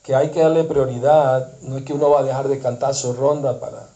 que 0.04 0.16
hay 0.16 0.30
que 0.30 0.40
darle 0.42 0.64
prioridad, 0.64 1.60
no 1.62 1.78
es 1.78 1.84
que 1.84 1.94
uno 1.94 2.10
va 2.10 2.22
a 2.22 2.24
dejar 2.24 2.48
de 2.48 2.60
cantar 2.60 2.96
su 2.96 3.14
ronda 3.14 3.60
para, 3.60 3.90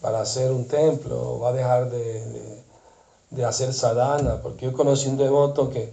para 0.00 0.20
hacer 0.20 0.50
un 0.50 0.68
templo, 0.68 1.40
va 1.40 1.50
a 1.50 1.52
dejar 1.52 1.90
de 1.90 2.20
de 2.24 2.59
hacer 3.46 3.72
sadhana, 3.72 4.40
porque 4.42 4.66
yo 4.66 4.72
conocí 4.72 5.08
un 5.08 5.16
devoto 5.16 5.70
que 5.70 5.92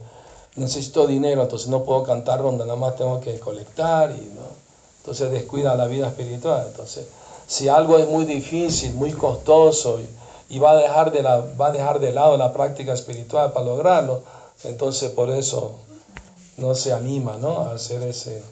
necesito 0.56 1.06
dinero, 1.06 1.44
entonces 1.44 1.68
no 1.68 1.84
puedo 1.84 2.04
cantar 2.04 2.42
ronda, 2.42 2.66
nada 2.66 2.78
más 2.78 2.96
tengo 2.96 3.20
que 3.22 3.40
colectar 3.40 4.12
y 4.12 4.26
no. 4.36 4.68
Entonces 5.00 5.32
descuida 5.32 5.76
la 5.76 5.86
vida 5.88 6.08
espiritual. 6.08 6.66
Entonces, 6.68 7.08
si 7.48 7.70
algo 7.70 7.98
es 7.98 8.10
muy 8.10 8.26
difícil, 8.26 8.94
muy 8.94 9.14
costoso 9.14 10.00
y, 10.50 10.60
va, 10.60 10.72
a 10.72 10.76
dejar 10.76 11.12
de 11.12 11.24
la, 11.24 11.38
va 11.60 11.68
a 11.68 11.72
dejar 11.72 12.00
de 12.00 12.12
lado 12.12 12.36
la 12.38 12.52
práctica 12.52 12.94
espiritual 12.94 13.54
para 13.54 13.66
lograrlo, 13.66 14.24
entonces 14.64 15.12
por 15.12 15.30
eso 15.30 15.76
no 16.58 16.74
se 16.76 16.92
anima 16.92 17.38
¿no? 17.38 17.60
a 17.60 17.74
hacer 17.74 18.02
ese 18.04 18.44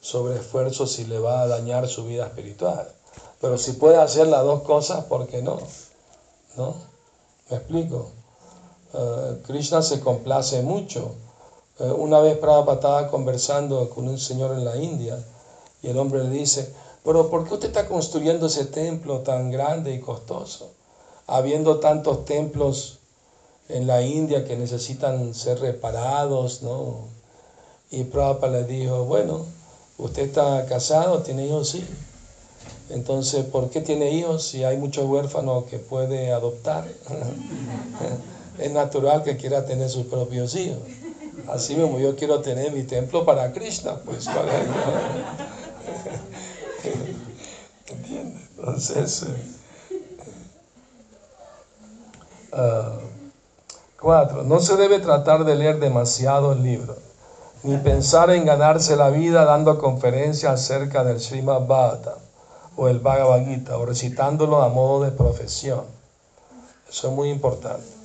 sobreesfuerzo 0.00 0.86
si 0.86 1.04
le 1.04 1.18
va 1.18 1.42
a 1.42 1.48
dañar 1.48 1.88
su 1.88 2.04
vida 2.04 2.26
espiritual. 2.26 2.88
Pero 3.40 3.58
si 3.58 3.72
puede 3.72 3.96
hacer 3.96 4.28
las 4.28 4.44
dos 4.44 4.62
cosas, 4.62 5.04
¿por 5.04 5.26
qué 5.26 5.42
no? 5.42 5.58
¿No? 6.56 6.74
¿Me 7.50 7.56
explico? 7.56 8.10
Eh, 8.92 9.42
Krishna 9.46 9.82
se 9.82 10.00
complace 10.00 10.62
mucho. 10.62 11.14
Eh, 11.78 11.84
una 11.84 12.20
vez 12.20 12.36
Prabhupada 12.38 12.74
estaba 12.76 13.08
conversando 13.08 13.88
con 13.90 14.08
un 14.08 14.18
señor 14.18 14.52
en 14.52 14.64
la 14.64 14.76
India 14.76 15.18
y 15.82 15.88
el 15.88 15.98
hombre 15.98 16.24
le 16.24 16.30
dice, 16.30 16.72
pero 17.04 17.30
¿por 17.30 17.46
qué 17.46 17.54
usted 17.54 17.68
está 17.68 17.86
construyendo 17.86 18.46
ese 18.46 18.66
templo 18.66 19.20
tan 19.20 19.50
grande 19.50 19.94
y 19.94 20.00
costoso? 20.00 20.72
Habiendo 21.26 21.78
tantos 21.78 22.24
templos 22.24 22.98
en 23.68 23.86
la 23.86 24.02
India 24.02 24.44
que 24.44 24.56
necesitan 24.56 25.32
ser 25.34 25.60
reparados, 25.60 26.62
¿no? 26.62 27.08
Y 27.92 28.04
Prabhupada 28.04 28.58
le 28.58 28.64
dijo, 28.64 29.04
bueno, 29.04 29.46
usted 29.98 30.22
está 30.22 30.66
casado, 30.66 31.22
tiene 31.22 31.46
hijos, 31.46 31.68
sí. 31.68 31.86
Entonces, 32.90 33.44
¿por 33.44 33.70
qué 33.70 33.80
tiene 33.80 34.10
hijos 34.10 34.42
si 34.42 34.64
hay 34.64 34.76
muchos 34.76 35.08
huérfanos 35.08 35.64
que 35.64 35.78
puede 35.78 36.32
adoptar? 36.32 36.88
es 38.60 38.70
natural 38.72 39.22
que 39.22 39.36
quiera 39.36 39.64
tener 39.64 39.88
sus 39.88 40.06
propios 40.06 40.54
hijos. 40.54 40.78
Así 41.48 41.74
mismo 41.74 41.98
yo 41.98 42.14
quiero 42.16 42.40
tener 42.40 42.72
mi 42.72 42.82
templo 42.84 43.24
para 43.24 43.50
Krishna, 43.52 43.96
pues 44.04 44.28
¿Entiendes? 47.86 48.42
Entonces, 48.58 49.26
uh, 52.52 53.00
cuatro, 54.00 54.42
no 54.42 54.60
se 54.60 54.76
debe 54.76 54.98
tratar 54.98 55.44
de 55.44 55.56
leer 55.56 55.80
demasiados 55.80 56.60
libros, 56.60 56.98
ni 57.62 57.78
pensar 57.78 58.30
en 58.30 58.44
ganarse 58.44 58.96
la 58.96 59.10
vida 59.10 59.44
dando 59.44 59.78
conferencias 59.78 60.52
acerca 60.52 61.04
del 61.04 61.20
Srimad 61.20 61.66
Bhagavatam 61.66 62.18
o 62.76 62.88
el 62.88 62.98
Bhagavad 63.00 63.44
Gita 63.46 63.76
o 63.78 63.86
recitándolo 63.86 64.62
a 64.62 64.68
modo 64.68 65.04
de 65.04 65.10
profesión. 65.10 65.84
Eso 66.88 67.08
es 67.08 67.14
muy 67.14 67.30
importante. 67.30 67.99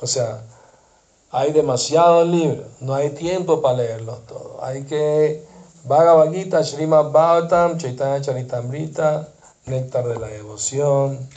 O 0.00 0.06
sea, 0.06 0.42
hay 1.30 1.52
demasiados 1.52 2.26
libros, 2.26 2.66
no 2.80 2.94
hay 2.94 3.10
tiempo 3.10 3.60
para 3.60 3.78
leerlos 3.78 4.26
todos. 4.26 4.62
Hay 4.62 4.84
que 4.84 5.44
Bhagavad 5.84 6.32
Gita, 6.32 6.64
Srimad 6.64 7.10
Bhagavatam, 7.10 7.78
Chaitanya 7.78 8.20
Charitamrita, 8.20 9.28
Néctar 9.66 10.06
de 10.08 10.18
la 10.18 10.26
Devoción, 10.26 11.28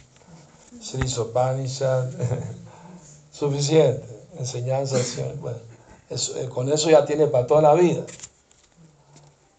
Sri 0.82 1.08
Sopanishad, 1.08 2.10
suficiente, 3.32 4.06
enseñanza, 4.38 4.98
bueno, 5.40 5.58
eh, 6.10 6.50
con 6.50 6.72
eso 6.72 6.90
ya 6.90 7.06
tiene 7.06 7.28
para 7.28 7.46
toda 7.46 7.62
la 7.62 7.74
vida. 7.74 8.04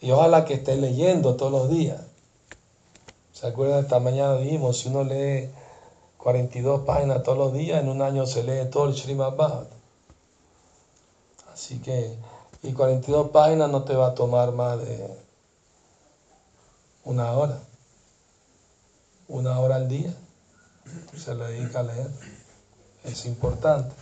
Y 0.01 0.11
ojalá 0.11 0.45
que 0.45 0.55
esté 0.55 0.77
leyendo 0.77 1.37
todos 1.37 1.53
los 1.53 1.71
días. 1.71 2.01
¿Se 3.33 3.47
acuerdan? 3.47 3.85
Esta 3.85 4.01
mañana 4.01 4.37
dijimos, 4.37 4.79
si 4.79 4.89
uno 4.89 5.05
lee 5.05 5.49
42 6.25 6.87
páginas 6.87 7.23
todos 7.23 7.37
los 7.37 7.53
días, 7.53 7.83
en 7.83 7.91
un 7.91 8.01
año 8.01 8.25
se 8.25 8.43
lee 8.43 8.71
todo 8.71 8.89
el 8.89 8.97
Srimad 8.97 9.37
Bhagavatam. 9.37 9.79
Así 11.53 11.81
que, 11.81 12.17
y 12.63 12.73
42 12.73 13.29
páginas 13.29 13.69
no 13.71 13.85
te 13.85 13.95
va 13.95 14.09
a 14.09 14.15
tomar 14.15 14.53
más 14.53 14.79
de 14.79 15.07
una 17.05 17.31
hora. 17.33 17.59
Una 19.29 19.61
hora 19.61 19.77
al 19.77 19.87
día 19.87 20.15
se 21.15 21.35
le 21.35 21.45
dedica 21.45 21.81
a 21.81 21.83
leer. 21.83 22.09
Es 23.05 23.27
importante. 23.27 23.95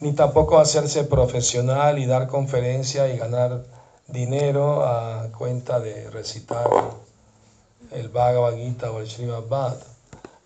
Ni 0.00 0.14
tampoco 0.14 0.58
hacerse 0.58 1.04
profesional 1.04 1.98
y 1.98 2.06
dar 2.06 2.26
conferencia 2.26 3.06
y 3.12 3.18
ganar 3.18 3.66
dinero 4.08 4.82
a 4.82 5.28
cuenta 5.36 5.78
de 5.78 6.08
recitar 6.08 6.66
el 7.94 8.08
Bhagavad 8.08 8.56
Gita 8.56 8.90
o 8.90 9.00
el 9.00 9.08
Srimad 9.08 9.42
Bhagavatam. 9.48 9.88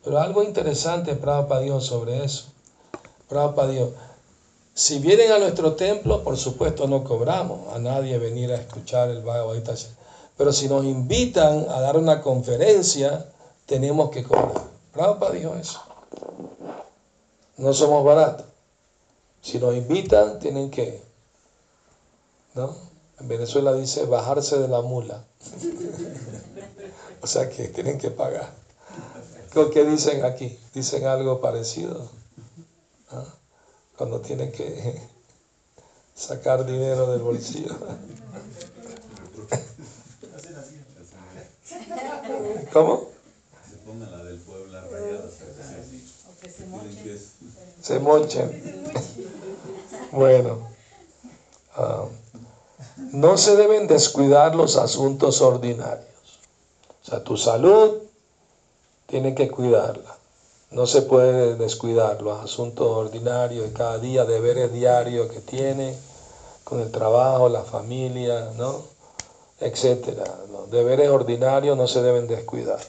Pero 0.04 0.20
algo 0.20 0.42
interesante, 0.42 1.16
Prabhupada 1.16 1.62
dijo 1.62 1.80
sobre 1.80 2.24
eso. 2.24 2.46
Prabhupada 3.28 3.68
dijo, 3.72 3.92
si 4.72 5.00
vienen 5.00 5.32
a 5.32 5.38
nuestro 5.38 5.74
templo, 5.74 6.22
por 6.22 6.36
supuesto 6.36 6.86
no 6.86 7.02
cobramos 7.02 7.74
a 7.74 7.78
nadie 7.78 8.18
venir 8.18 8.52
a 8.52 8.56
escuchar 8.56 9.10
el 9.10 9.22
Bhagavad 9.22 9.56
Gita. 9.56 9.74
Pero 10.36 10.52
si 10.52 10.68
nos 10.68 10.84
invitan 10.84 11.66
a 11.68 11.80
dar 11.80 11.96
una 11.96 12.22
conferencia, 12.22 13.26
tenemos 13.66 14.10
que 14.10 14.22
cobrar. 14.22 14.62
Prabhupada 14.92 15.32
dijo 15.32 15.56
eso. 15.56 15.80
No 17.56 17.72
somos 17.72 18.04
baratos. 18.04 18.46
Si 19.40 19.58
nos 19.58 19.74
invitan, 19.74 20.38
tienen 20.38 20.70
que, 20.70 21.02
¿no? 22.54 22.76
En 23.18 23.28
Venezuela 23.28 23.72
dice 23.72 24.04
bajarse 24.04 24.58
de 24.58 24.68
la 24.68 24.82
mula. 24.82 25.24
o 27.26 27.28
sea 27.28 27.50
que 27.50 27.66
tienen 27.66 27.98
que 27.98 28.12
pagar. 28.12 28.48
¿Qué 29.72 29.84
dicen 29.84 30.24
aquí? 30.24 30.56
Dicen 30.72 31.08
algo 31.08 31.40
parecido. 31.40 32.08
¿Ah? 33.10 33.24
Cuando 33.98 34.20
tienen 34.20 34.52
que 34.52 35.02
sacar 36.14 36.64
dinero 36.64 37.10
del 37.10 37.22
bolsillo. 37.22 37.76
¿Cómo? 42.72 43.08
Se 43.68 43.76
pongan 43.78 44.12
la 44.12 44.22
del 44.22 44.38
pueblo. 44.38 44.80
Se 47.82 47.98
mochen. 47.98 48.84
Bueno. 50.12 50.68
Ah, 51.74 52.04
no 53.10 53.36
se 53.36 53.56
deben 53.56 53.88
descuidar 53.88 54.54
los 54.54 54.76
asuntos 54.76 55.42
ordinarios. 55.42 56.15
O 57.06 57.10
sea, 57.10 57.22
tu 57.22 57.36
salud 57.36 57.98
tiene 59.06 59.34
que 59.34 59.48
cuidarla. 59.48 60.16
No 60.72 60.86
se 60.86 61.02
puede 61.02 61.54
descuidar 61.54 62.20
los 62.20 62.42
asuntos 62.42 62.88
ordinarios 62.88 63.64
de 63.64 63.72
cada 63.72 63.98
día, 63.98 64.24
deberes 64.24 64.72
diarios 64.72 65.30
que 65.30 65.40
tiene 65.40 65.96
con 66.64 66.80
el 66.80 66.90
trabajo, 66.90 67.48
la 67.48 67.62
familia, 67.62 68.50
¿no? 68.56 68.96
etcétera. 69.60 70.24
Los 70.50 70.70
deberes 70.70 71.08
ordinarios 71.08 71.76
no 71.76 71.86
se 71.86 72.02
deben 72.02 72.26
descuidar. 72.26 72.80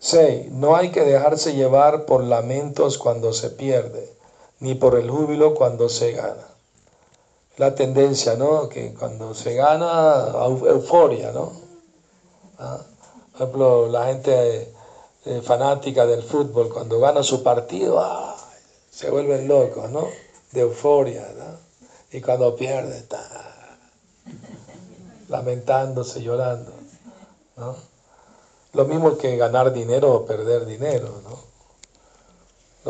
6. 0.00 0.50
No 0.52 0.76
hay 0.76 0.90
que 0.90 1.00
dejarse 1.02 1.54
llevar 1.54 2.04
por 2.04 2.22
lamentos 2.24 2.98
cuando 2.98 3.32
se 3.32 3.50
pierde, 3.50 4.12
ni 4.60 4.74
por 4.74 4.96
el 4.96 5.10
júbilo 5.10 5.54
cuando 5.54 5.88
se 5.88 6.12
gana. 6.12 6.46
La 7.56 7.74
tendencia, 7.74 8.34
¿no? 8.36 8.68
Que 8.68 8.94
cuando 8.94 9.34
se 9.34 9.54
gana, 9.54 10.26
euforia, 10.36 11.32
¿no? 11.32 11.67
¿Ah? 12.58 12.80
Por 13.32 13.42
ejemplo, 13.42 13.88
la 13.88 14.06
gente 14.06 14.74
eh, 15.24 15.42
fanática 15.42 16.06
del 16.06 16.22
fútbol, 16.22 16.68
cuando 16.72 16.98
gana 16.98 17.22
su 17.22 17.42
partido, 17.42 18.02
se 18.90 19.10
vuelven 19.10 19.46
locos, 19.46 19.90
¿no? 19.90 20.08
De 20.52 20.62
euforia, 20.62 21.28
¿no? 21.36 21.58
Y 22.10 22.20
cuando 22.20 22.56
pierde, 22.56 22.96
está 22.96 23.22
lamentándose, 25.28 26.22
llorando, 26.22 26.72
¿no? 27.56 27.76
Lo 28.72 28.84
mismo 28.86 29.16
que 29.16 29.36
ganar 29.36 29.72
dinero 29.72 30.12
o 30.14 30.26
perder 30.26 30.66
dinero, 30.66 31.20
¿no? 31.24 31.38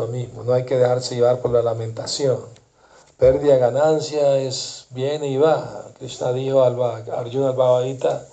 Lo 0.00 0.06
mismo, 0.06 0.44
no 0.44 0.52
hay 0.52 0.64
que 0.64 0.76
dejarse 0.78 1.16
llevar 1.16 1.40
por 1.40 1.50
la 1.50 1.62
lamentación. 1.62 2.40
Pérdida, 3.16 3.56
ganancia 3.56 4.38
es 4.38 4.86
viene 4.90 5.26
y 5.26 5.36
va. 5.36 5.86
Krishna 5.98 6.32
dijo 6.32 6.62
al 6.62 6.80
Arjuna 6.80 7.48
al 7.50 8.26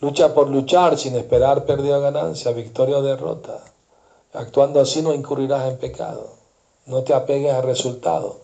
lucha 0.00 0.34
por 0.34 0.48
luchar 0.48 0.98
sin 0.98 1.16
esperar 1.16 1.64
pérdida 1.64 1.98
o 1.98 2.00
ganancia, 2.00 2.52
victoria 2.52 2.98
o 2.98 3.02
derrota. 3.02 3.60
Actuando 4.32 4.80
así 4.80 5.00
no 5.00 5.14
incurrirás 5.14 5.68
en 5.68 5.78
pecado. 5.78 6.28
No 6.86 7.02
te 7.02 7.14
apegues 7.14 7.54
al 7.54 7.62
resultado. 7.62 8.36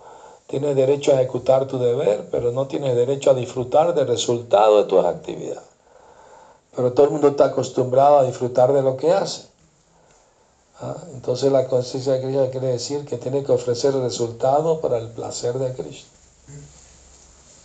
Tienes 0.46 0.74
derecho 0.74 1.12
a 1.12 1.16
ejecutar 1.16 1.66
tu 1.66 1.78
deber, 1.78 2.28
pero 2.30 2.52
no 2.52 2.66
tienes 2.66 2.96
derecho 2.96 3.30
a 3.30 3.34
disfrutar 3.34 3.94
del 3.94 4.08
resultado 4.08 4.78
de 4.78 4.84
tus 4.84 5.04
actividades. 5.04 5.68
Pero 6.74 6.92
todo 6.92 7.06
el 7.06 7.12
mundo 7.12 7.28
está 7.28 7.46
acostumbrado 7.46 8.18
a 8.18 8.24
disfrutar 8.24 8.72
de 8.72 8.82
lo 8.82 8.96
que 8.96 9.12
hace. 9.12 9.42
¿Ah? 10.80 10.96
Entonces 11.12 11.52
la 11.52 11.66
conciencia 11.66 12.14
de 12.14 12.22
Krishna 12.22 12.50
quiere 12.50 12.68
decir 12.68 13.04
que 13.04 13.18
tiene 13.18 13.44
que 13.44 13.52
ofrecer 13.52 13.94
el 13.94 14.02
resultado 14.02 14.80
para 14.80 14.98
el 14.98 15.08
placer 15.08 15.58
de 15.58 15.74
Krishna. 15.74 16.08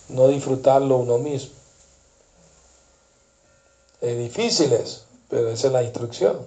No 0.09 0.27
disfrutarlo 0.27 0.97
uno 0.97 1.17
mismo. 1.17 1.51
Es 4.05 4.17
difícil 4.19 4.71
eso, 4.71 5.01
pero 5.29 5.49
esa 5.49 5.65
es 5.65 5.73
la 5.73 5.81
instrucción. 5.81 6.37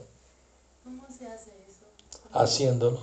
¿Cómo 0.85 1.03
se 1.09 1.27
hace 1.27 1.51
eso? 1.67 1.87
Haciéndolo. 2.33 3.01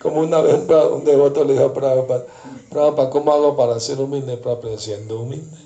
Como 0.00 0.20
una 0.20 0.40
vez 0.40 0.54
un 0.54 1.04
devoto 1.04 1.42
le 1.42 1.54
dijo 1.54 1.64
a 1.64 1.74
Prabhupada, 1.74 2.26
Prabhupada, 2.70 3.10
¿cómo 3.10 3.32
hago 3.32 3.56
para 3.56 3.80
ser 3.80 3.98
humilde? 3.98 4.36
Prabhupada, 4.36 4.78
siendo 4.78 5.22
humilde. 5.22 5.58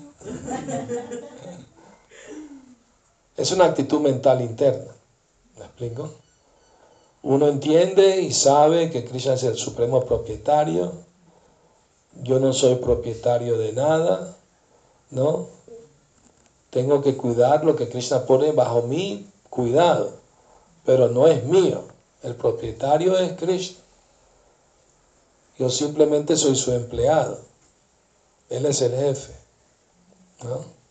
Es 3.37 3.53
una 3.53 3.67
actitud 3.67 4.01
mental 4.01 4.41
interna. 4.41 4.93
¿Me 5.59 5.65
explico? 5.67 6.11
Uno 7.23 7.49
entiende 7.49 8.23
y 8.23 8.33
sabe 8.33 8.89
que 8.89 9.05
Krishna 9.05 9.35
es 9.35 9.43
el 9.43 9.57
supremo 9.57 10.07
propietario. 10.07 10.95
Yo 12.23 12.39
no 12.39 12.55
soy 12.55 12.77
propietario 12.77 13.59
de 13.59 13.75
nada, 13.75 14.39
¿no? 15.13 15.47
Tengo 16.71 17.01
que 17.01 17.17
cuidar 17.17 17.65
lo 17.65 17.77
que 17.77 17.89
Krishna 17.89 18.27
pone 18.27 18.51
bajo 18.51 18.83
mi 18.83 19.31
cuidado, 19.49 20.13
pero 20.85 21.09
no 21.09 21.29
es 21.29 21.45
mío. 21.45 21.85
El 22.23 22.35
propietario 22.35 23.17
es 23.19 23.33
Krishna. 23.35 23.79
Yo 25.59 25.71
simplemente 25.71 26.37
soy 26.37 26.57
su 26.57 26.73
empleado. 26.73 27.39
Él 28.51 28.67
es 28.67 28.83
el 28.83 28.93
jefe. 28.93 29.33
¿no? 30.43 30.83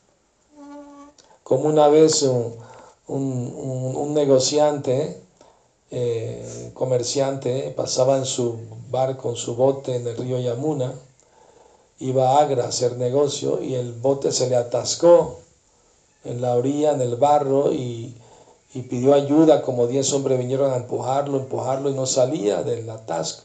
como 1.52 1.68
una 1.68 1.90
vez 1.90 2.22
un, 3.08 4.14
negociante, 4.14 5.22
eh, 5.92 6.72
comerciante, 6.74 7.74
pasaba 7.76 8.18
en 8.18 8.24
su 8.24 8.58
barco, 8.90 9.32
en 9.32 9.36
su 9.36 9.56
bote 9.58 9.98
en 9.98 10.08
el 10.08 10.16
río 10.16 10.40
Yamuna, 10.40 10.94
iba 12.02 12.32
a 12.32 12.42
Agra 12.42 12.66
a 12.66 12.70
hacer 12.70 12.98
negocio 12.98 13.62
y 13.62 13.76
el 13.76 13.94
bote 13.94 14.32
se 14.32 14.50
le 14.50 14.56
atascó 14.56 15.40
en 16.24 16.42
la 16.42 16.56
orilla, 16.56 16.94
en 16.94 17.02
el 17.02 17.16
barro, 17.16 17.72
y, 17.72 18.16
pidió 18.90 19.14
ayuda, 19.14 19.62
como 19.62 19.88
diez 19.88 20.12
hombres 20.14 20.40
vinieron 20.40 20.72
a 20.72 20.78
empujarlo, 20.78 21.38
empujarlo 21.38 21.90
y 21.90 21.94
no 21.94 22.06
salía 22.06 22.64
del 22.64 22.90
atasco. 22.90 23.44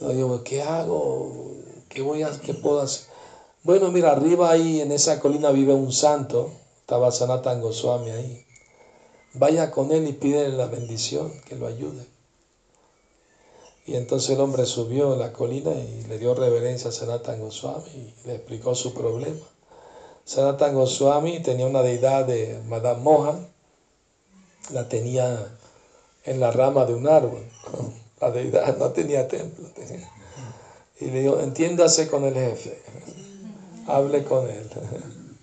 Yo 0.00 0.08
digo, 0.10 0.42
¿qué 0.44 0.62
hago? 0.62 1.32
¿Qué, 1.88 2.02
voy 2.02 2.22
a, 2.22 2.30
¿Qué 2.40 2.54
puedo 2.54 2.80
hacer? 2.80 3.06
Bueno, 3.62 3.90
mira, 3.90 4.12
arriba 4.12 4.50
ahí 4.50 4.80
en 4.80 4.90
esa 4.90 5.20
colina 5.20 5.50
vive 5.50 5.74
un 5.74 5.92
santo, 5.92 6.50
estaba 6.80 7.10
Sanatan 7.12 7.60
Goswami 7.60 8.10
ahí. 8.10 8.44
Vaya 9.34 9.70
con 9.70 9.92
él 9.92 10.08
y 10.08 10.12
pídele 10.12 10.56
la 10.56 10.66
bendición, 10.66 11.32
que 11.46 11.56
lo 11.56 11.66
ayude. 11.66 12.06
Y 13.92 13.96
entonces 13.96 14.30
el 14.30 14.40
hombre 14.40 14.64
subió 14.64 15.12
a 15.12 15.16
la 15.16 15.34
colina 15.34 15.70
y 15.70 16.04
le 16.04 16.18
dio 16.18 16.34
reverencia 16.34 16.88
a 16.88 16.92
Sanatan 16.94 17.38
Goswami 17.40 17.90
y 17.90 18.26
le 18.26 18.36
explicó 18.36 18.74
su 18.74 18.94
problema. 18.94 19.44
Sanatan 20.24 20.74
Goswami 20.74 21.40
tenía 21.40 21.66
una 21.66 21.82
deidad 21.82 22.24
de 22.24 22.58
Madame 22.68 23.02
Mohan, 23.02 23.46
la 24.70 24.88
tenía 24.88 25.46
en 26.24 26.40
la 26.40 26.50
rama 26.50 26.86
de 26.86 26.94
un 26.94 27.06
árbol. 27.06 27.44
La 28.20 28.30
deidad 28.30 28.78
no 28.78 28.92
tenía 28.92 29.26
templo. 29.26 29.68
Y 31.00 31.06
le 31.06 31.22
dijo, 31.22 31.40
entiéndase 31.40 32.06
con 32.08 32.24
el 32.24 32.34
jefe, 32.34 32.80
hable 33.88 34.22
con 34.22 34.48
él. 34.48 34.70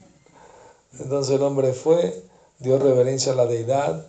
Entonces 1.00 1.36
el 1.36 1.44
hombre 1.44 1.74
fue, 1.74 2.24
dio 2.58 2.80
reverencia 2.80 3.34
a 3.34 3.36
la 3.36 3.46
deidad 3.46 4.09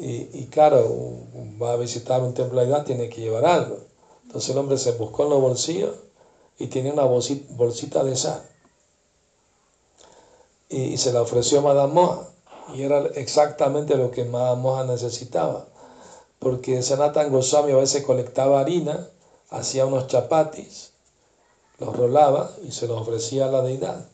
y, 0.00 0.46
claro, 0.46 0.86
va 1.60 1.72
a 1.72 1.76
visitar 1.76 2.22
un 2.22 2.32
templo 2.32 2.64
de 2.64 2.82
tiene 2.84 3.08
que 3.08 3.20
llevar 3.20 3.44
algo. 3.44 3.78
Entonces 4.22 4.50
el 4.50 4.58
hombre 4.58 4.78
se 4.78 4.92
buscó 4.92 5.24
en 5.24 5.30
los 5.30 5.40
bolsillos 5.40 5.96
y 6.58 6.68
tenía 6.68 6.92
una 6.92 7.04
bolsita 7.04 8.04
de 8.04 8.14
sal. 8.14 8.42
y, 10.68 10.82
y 10.82 10.98
se 10.98 11.12
la 11.12 11.22
ofreció 11.22 11.58
a 11.58 11.62
Madame 11.62 11.94
Moja. 11.94 12.28
Y 12.74 12.82
era 12.82 13.06
exactamente 13.14 13.96
lo 13.96 14.10
que 14.12 14.24
Madame 14.24 14.62
Moja 14.62 14.84
necesitaba. 14.84 15.66
Porque 16.38 16.82
Sanatan 16.82 17.32
Goswami 17.32 17.72
a 17.72 17.76
veces 17.76 18.04
colectaba 18.04 18.60
harina, 18.60 19.08
hacía 19.50 19.86
unos 19.86 20.06
chapatis, 20.06 20.92
los 21.78 21.96
rolaba 21.96 22.52
y 22.62 22.70
se 22.70 22.86
los 22.86 23.00
ofrecía 23.00 23.46
a 23.46 23.48
la 23.48 23.62
deidad. 23.62 24.08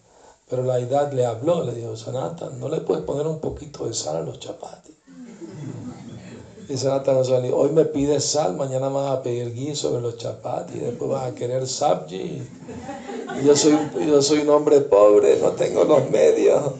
Pero 0.49 0.63
la 0.63 0.77
deidad 0.77 1.13
le 1.13 1.27
habló, 1.27 1.63
le 1.65 1.75
dijo, 1.75 1.97
Sanatan, 1.97 2.59
¿no 2.59 2.69
le 2.69 2.81
puedes 2.81 3.05
poner 3.05 3.27
un 3.27 3.41
poquito 3.41 3.87
de 3.87 3.93
sal 3.93 4.17
a 4.17 4.21
los 4.23 4.39
chapatis? 4.39 4.94
Goswami 6.69 7.43
le 7.43 7.43
dijo, 7.49 7.57
hoy 7.57 7.71
me 7.71 7.85
pides 7.85 8.25
sal, 8.25 8.57
mañana 8.57 8.89
me 8.89 8.97
vas 8.97 9.19
a 9.19 9.23
pedir 9.23 9.53
guiso 9.53 9.89
sobre 9.89 10.03
los 10.03 10.17
chapatis, 10.17 10.81
después 10.81 11.11
vas 11.11 11.31
a 11.31 11.35
querer 11.35 11.67
sabji. 11.67 12.43
Yo 13.45 13.57
soy, 13.57 13.77
yo 14.07 14.23
soy 14.23 14.41
un 14.41 14.51
hombre 14.51 14.81
pobre, 14.81 15.37
no 15.41 15.51
tengo 15.53 15.85
los 15.85 16.09
medios. 16.11 16.73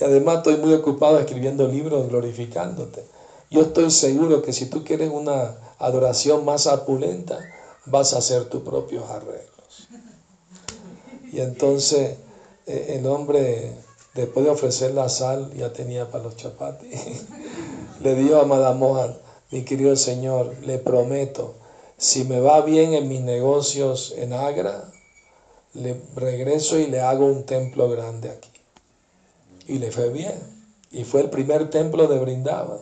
Y 0.00 0.04
además 0.04 0.38
estoy 0.38 0.56
muy 0.58 0.72
ocupado 0.72 1.18
escribiendo 1.18 1.66
libros 1.66 2.08
glorificándote. 2.08 3.04
Yo 3.50 3.62
estoy 3.62 3.90
seguro 3.90 4.42
que 4.42 4.52
si 4.52 4.66
tú 4.66 4.84
quieres 4.84 5.10
una 5.10 5.54
adoración 5.78 6.44
más 6.44 6.66
apulenta, 6.66 7.40
vas 7.86 8.12
a 8.12 8.18
hacer 8.18 8.44
tus 8.44 8.62
propios 8.62 9.08
arreglos. 9.10 9.88
Y 11.32 11.40
entonces 11.40 12.16
eh, 12.66 12.96
el 12.98 13.06
hombre, 13.06 13.72
después 14.14 14.44
de 14.44 14.50
ofrecer 14.50 14.92
la 14.92 15.08
sal, 15.08 15.52
ya 15.54 15.72
tenía 15.72 16.10
para 16.10 16.24
los 16.24 16.36
chapatis. 16.36 17.00
Le 18.00 18.14
dio 18.14 18.40
a 18.40 18.44
Madame 18.44 18.78
Mohan, 18.78 19.16
mi 19.50 19.64
querido 19.64 19.96
Señor, 19.96 20.54
le 20.62 20.78
prometo, 20.78 21.54
si 21.96 22.24
me 22.24 22.40
va 22.40 22.60
bien 22.60 22.94
en 22.94 23.08
mis 23.08 23.20
negocios 23.20 24.14
en 24.16 24.32
Agra, 24.32 24.90
le 25.74 26.00
regreso 26.14 26.78
y 26.78 26.86
le 26.86 27.00
hago 27.00 27.26
un 27.26 27.44
templo 27.44 27.88
grande 27.90 28.30
aquí. 28.30 28.50
Y 29.66 29.78
le 29.78 29.90
fue 29.90 30.10
bien. 30.10 30.38
Y 30.90 31.04
fue 31.04 31.22
el 31.22 31.30
primer 31.30 31.70
templo 31.70 32.06
de 32.06 32.18
Brindavan, 32.18 32.80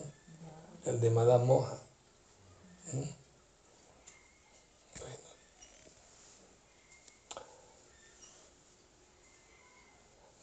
el 0.84 1.00
de 1.00 1.10
Madame 1.10 1.44
Mohan. 1.44 1.86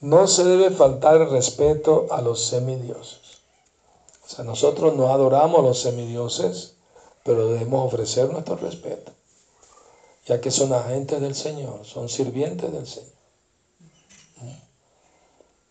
No 0.02 0.28
se 0.28 0.44
debe 0.44 0.70
faltar 0.70 1.22
el 1.22 1.30
respeto 1.30 2.08
a 2.12 2.22
los 2.22 2.46
semidioses. 2.48 3.23
Sea, 4.34 4.44
nosotros 4.44 4.96
no 4.96 5.10
adoramos 5.10 5.64
los 5.64 5.80
semidioses, 5.80 6.74
pero 7.24 7.50
debemos 7.50 7.86
ofrecer 7.86 8.32
nuestro 8.32 8.56
respeto, 8.56 9.12
ya 10.26 10.42
que 10.42 10.50
son 10.50 10.74
agentes 10.74 11.22
del 11.22 11.36
Señor, 11.36 11.86
son 11.86 12.10
sirvientes 12.10 12.72
del 12.72 12.88
Señor. 12.88 13.14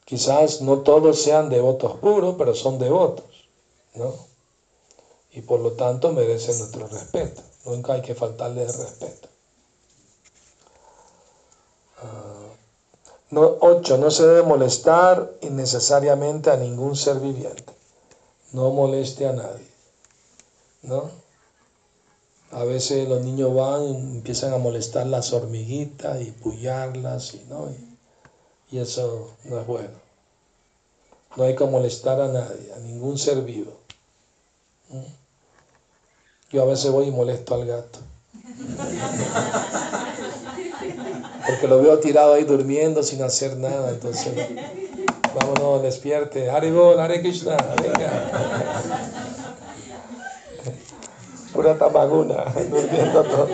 Quizás 0.05 0.61
no 0.61 0.81
todos 0.81 1.23
sean 1.23 1.49
devotos 1.49 1.97
puros, 1.99 2.37
pero 2.39 2.55
son 2.55 2.79
devotos, 2.79 3.49
¿no? 3.95 4.15
Y 5.33 5.41
por 5.41 5.59
lo 5.59 5.73
tanto 5.73 6.13
merecen 6.13 6.59
nuestro 6.59 6.87
respeto. 6.87 7.43
Nunca 7.65 7.95
hay 7.95 8.03
que 8.03 8.15
faltarles 8.15 8.75
el 8.75 8.85
respeto. 8.85 9.29
Ah, 11.99 12.55
no, 13.31 13.57
ocho, 13.61 13.97
no 13.97 14.11
se 14.11 14.25
debe 14.25 14.43
molestar 14.43 15.33
innecesariamente 15.41 16.51
a 16.51 16.57
ningún 16.57 16.95
ser 16.95 17.19
viviente. 17.19 17.72
No 18.53 18.71
moleste 18.71 19.27
a 19.27 19.33
nadie, 19.33 19.67
¿no? 20.83 21.11
A 22.51 22.65
veces 22.65 23.09
los 23.09 23.23
niños 23.23 23.55
van 23.55 23.85
y 23.85 23.97
empiezan 24.17 24.53
a 24.53 24.59
molestar 24.59 25.07
las 25.07 25.33
hormiguitas 25.33 26.21
y 26.21 26.31
pullarlas, 26.33 27.35
y, 27.35 27.45
¿no? 27.49 27.71
Y, 27.71 28.77
y 28.77 28.81
eso 28.81 29.31
no 29.45 29.59
es 29.59 29.67
bueno. 29.67 30.03
No 31.37 31.45
hay 31.45 31.57
que 31.57 31.65
molestar 31.65 32.21
a 32.21 32.29
nadie, 32.29 32.73
a 32.75 32.79
ningún 32.81 33.19
ser 33.19 33.41
vivo. 33.41 33.73
Yo 36.51 36.63
a 36.63 36.67
veces 36.67 36.91
voy 36.91 37.07
y 37.07 37.11
molesto 37.11 37.55
al 37.55 37.67
gato. 37.67 37.99
Porque 41.47 41.67
lo 41.67 41.81
veo 41.81 41.99
tirado 41.99 42.35
ahí 42.35 42.45
durmiendo 42.45 43.03
sin 43.03 43.23
hacer 43.23 43.57
nada. 43.57 43.91
Entonces, 43.91 44.35
vámonos, 45.35 45.83
despierte. 45.83 46.51
Haribol, 46.51 47.01
Hare 47.01 47.21
Krishna, 47.21 47.57
venga. 47.81 48.13
Pura 51.53 51.77
tamaguna, 51.77 52.45
durmiendo 52.71 53.25
todo. 53.25 53.49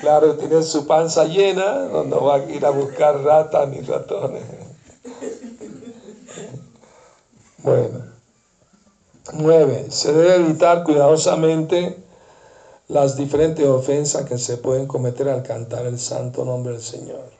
Claro, 0.00 0.36
tiene 0.36 0.62
su 0.62 0.86
panza 0.86 1.24
llena, 1.24 1.88
no, 2.06 2.24
va 2.24 2.36
a 2.36 2.44
ir 2.44 2.64
a 2.64 2.70
buscar 2.70 3.22
ratas 3.22 3.68
ni 3.68 3.82
ratones. 3.82 4.42
Bueno. 7.58 8.10
Nueve. 9.32 9.86
Se 9.90 10.12
debe 10.12 10.36
evitar 10.36 10.82
cuidadosamente 10.82 11.96
las 12.88 13.16
diferentes 13.16 13.66
ofensas 13.66 14.24
que 14.24 14.38
se 14.38 14.56
pueden 14.56 14.86
cometer 14.86 15.28
al 15.28 15.42
cantar 15.42 15.86
el 15.86 15.98
santo 15.98 16.44
nombre 16.44 16.72
del 16.72 16.82
Señor 16.82 17.30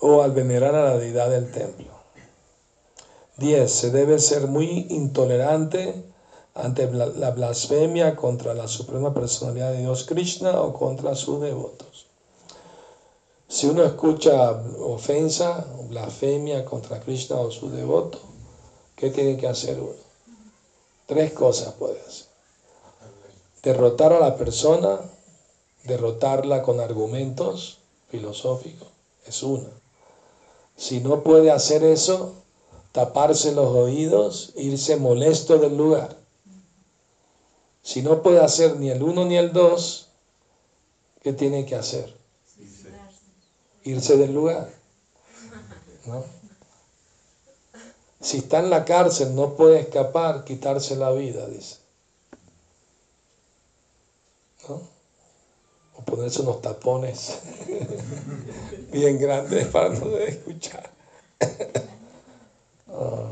o 0.00 0.22
al 0.22 0.32
venerar 0.32 0.74
a 0.74 0.84
la 0.84 0.98
deidad 0.98 1.30
del 1.30 1.50
templo. 1.52 1.93
10. 3.36 3.70
Se 3.70 3.90
debe 3.90 4.18
ser 4.18 4.46
muy 4.46 4.86
intolerante 4.90 6.04
ante 6.54 6.90
la 6.92 7.30
blasfemia 7.30 8.14
contra 8.14 8.54
la 8.54 8.68
suprema 8.68 9.12
personalidad 9.12 9.72
de 9.72 9.80
Dios 9.80 10.04
Krishna 10.04 10.60
o 10.60 10.72
contra 10.72 11.14
sus 11.16 11.40
devotos. 11.40 12.06
Si 13.48 13.66
uno 13.66 13.84
escucha 13.84 14.50
ofensa 14.80 15.66
blasfemia 15.88 16.64
contra 16.64 17.00
Krishna 17.00 17.36
o 17.36 17.50
su 17.50 17.70
devoto, 17.70 18.18
¿qué 18.96 19.10
tiene 19.10 19.36
que 19.36 19.48
hacer 19.48 19.80
uno? 19.80 19.92
Tres 21.06 21.32
cosas 21.32 21.74
puede 21.74 22.00
hacer. 22.00 22.26
Derrotar 23.62 24.12
a 24.12 24.20
la 24.20 24.36
persona, 24.36 25.00
derrotarla 25.84 26.62
con 26.62 26.80
argumentos 26.80 27.78
filosóficos, 28.08 28.88
es 29.26 29.42
una. 29.42 29.70
Si 30.76 31.00
no 31.00 31.22
puede 31.22 31.50
hacer 31.50 31.84
eso, 31.84 32.43
taparse 32.94 33.50
los 33.50 33.74
oídos, 33.74 34.52
irse 34.54 34.94
molesto 34.94 35.58
del 35.58 35.76
lugar. 35.76 36.16
Si 37.82 38.02
no 38.02 38.22
puede 38.22 38.38
hacer 38.38 38.76
ni 38.76 38.88
el 38.88 39.02
uno 39.02 39.24
ni 39.24 39.36
el 39.36 39.52
dos, 39.52 40.10
¿qué 41.20 41.32
tiene 41.32 41.66
que 41.66 41.74
hacer? 41.74 42.16
Irse 43.82 44.16
del 44.16 44.32
lugar. 44.32 44.70
¿no? 46.06 46.24
Si 48.20 48.38
está 48.38 48.60
en 48.60 48.70
la 48.70 48.84
cárcel, 48.84 49.34
no 49.34 49.56
puede 49.56 49.80
escapar, 49.80 50.44
quitarse 50.44 50.94
la 50.94 51.10
vida, 51.10 51.48
dice. 51.48 51.78
¿No? 54.68 54.80
O 55.96 56.02
ponerse 56.04 56.42
unos 56.42 56.62
tapones 56.62 57.40
bien 58.92 59.18
grandes 59.18 59.66
para 59.66 59.88
no 59.88 60.16
escuchar. 60.16 60.92
Ah. 62.94 63.30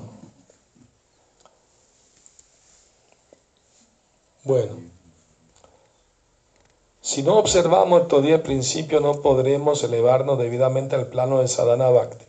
Bueno, 4.45 4.77
si 7.01 7.23
no 7.23 7.39
observamos 7.39 8.03
estos 8.03 8.25
10 8.25 8.41
principios, 8.41 9.01
no 9.01 9.23
podremos 9.23 9.85
elevarnos 9.85 10.37
debidamente 10.37 10.97
al 10.97 11.07
plano 11.07 11.41
de 11.41 11.47
sadhana 11.47 11.91
bhakti 11.91 12.25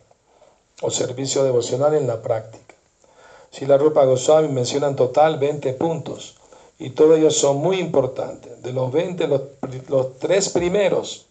o 0.82 0.90
servicio 0.90 1.42
devocional 1.42 1.94
en 1.94 2.06
la 2.06 2.22
práctica. 2.22 2.74
Si 3.50 3.66
la 3.66 3.78
Rupa 3.78 4.04
Goswami 4.04 4.48
menciona 4.48 4.88
en 4.88 4.96
total 4.96 5.38
20 5.38 5.72
puntos 5.74 6.36
y 6.78 6.90
todos 6.90 7.18
ellos 7.18 7.36
son 7.36 7.56
muy 7.56 7.78
importantes. 7.78 8.62
De 8.62 8.72
los 8.72 8.92
20, 8.92 9.26
los, 9.26 9.42
los 9.88 10.18
tres 10.18 10.48
primeros, 10.50 11.26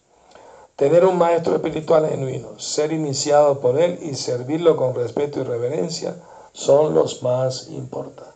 tener 0.76 1.04
un 1.04 1.18
maestro 1.18 1.54
espiritual 1.54 2.08
genuino, 2.08 2.58
ser 2.58 2.92
iniciado 2.92 3.60
por 3.60 3.78
él 3.78 3.98
y 4.02 4.14
servirlo 4.14 4.76
con 4.76 4.94
respeto 4.94 5.40
y 5.40 5.44
reverencia 5.44 6.16
son 6.52 6.94
los 6.94 7.22
más 7.22 7.68
importantes. 7.68 8.34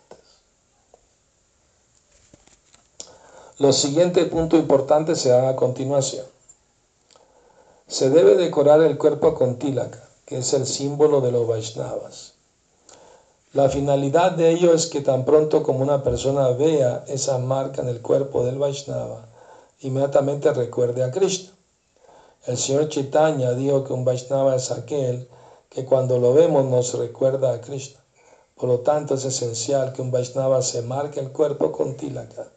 Los 3.58 3.76
siguientes 3.76 4.26
puntos 4.28 4.60
importantes 4.60 5.18
se 5.20 5.30
dan 5.30 5.46
a 5.46 5.56
continuación. 5.56 6.26
Se 7.88 8.10
debe 8.10 8.36
decorar 8.36 8.82
el 8.82 8.98
cuerpo 8.98 9.34
con 9.34 9.58
tilaka, 9.58 10.08
que 10.26 10.38
es 10.38 10.52
el 10.52 10.66
símbolo 10.66 11.20
de 11.20 11.32
los 11.32 11.48
Vaishnavas. 11.48 12.34
La 13.54 13.68
finalidad 13.68 14.32
de 14.32 14.50
ello 14.50 14.74
es 14.74 14.86
que 14.86 15.00
tan 15.00 15.24
pronto 15.24 15.62
como 15.62 15.80
una 15.80 16.04
persona 16.04 16.50
vea 16.50 17.04
esa 17.08 17.38
marca 17.38 17.82
en 17.82 17.88
el 17.88 18.02
cuerpo 18.02 18.44
del 18.44 18.58
Vaishnava, 18.58 19.26
inmediatamente 19.80 20.52
recuerde 20.52 21.02
a 21.02 21.10
Krishna. 21.10 21.57
El 22.48 22.56
señor 22.56 22.88
Chaitanya 22.88 23.52
dijo 23.52 23.84
que 23.84 23.92
un 23.92 24.06
Vaishnava 24.06 24.56
es 24.56 24.70
aquel 24.70 25.28
que 25.68 25.84
cuando 25.84 26.18
lo 26.18 26.32
vemos 26.32 26.64
nos 26.64 26.94
recuerda 26.94 27.52
a 27.52 27.60
Krishna. 27.60 28.02
Por 28.56 28.70
lo 28.70 28.80
tanto, 28.80 29.16
es 29.16 29.26
esencial 29.26 29.92
que 29.92 30.00
un 30.00 30.10
Vaishnava 30.10 30.62
se 30.62 30.80
marque 30.80 31.20
el 31.20 31.30
cuerpo 31.30 31.70
con 31.70 31.98
tilaka 31.98 32.48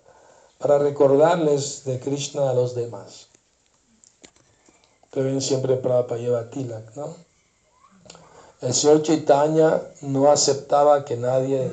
para 0.59 0.77
recordarles 0.77 1.83
de 1.83 1.99
Krishna 1.99 2.49
a 2.49 2.53
los 2.53 2.73
demás. 2.73 3.27
Pero 5.11 5.25
ven 5.25 5.41
siempre 5.41 5.75
Prabhupada 5.75 6.21
lleva 6.21 6.49
tilak, 6.49 6.95
¿no? 6.95 7.13
El 8.61 8.73
señor 8.73 9.01
Chaitanya 9.01 9.81
no 10.03 10.31
aceptaba 10.31 11.03
que 11.03 11.17
nadie 11.17 11.69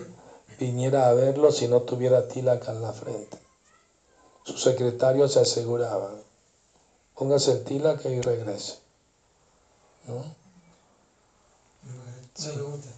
viniera 0.59 1.09
a 1.09 1.15
verlo 1.15 1.53
si 1.53 1.69
no 1.69 1.83
tuviera 1.83 2.27
tilak 2.27 2.67
en 2.67 2.83
la 2.83 2.93
frente. 2.93 3.39
Sus 4.43 4.61
secretarios 4.61 5.35
se 5.35 5.41
aseguraban, 5.41 6.28
póngase 7.19 7.53
el 7.53 7.65
tilak 7.65 8.05
y 8.07 8.21
regrese. 8.21 8.75
¿No? 10.07 10.15
Una 11.85 12.53
pregunta. 12.55 12.89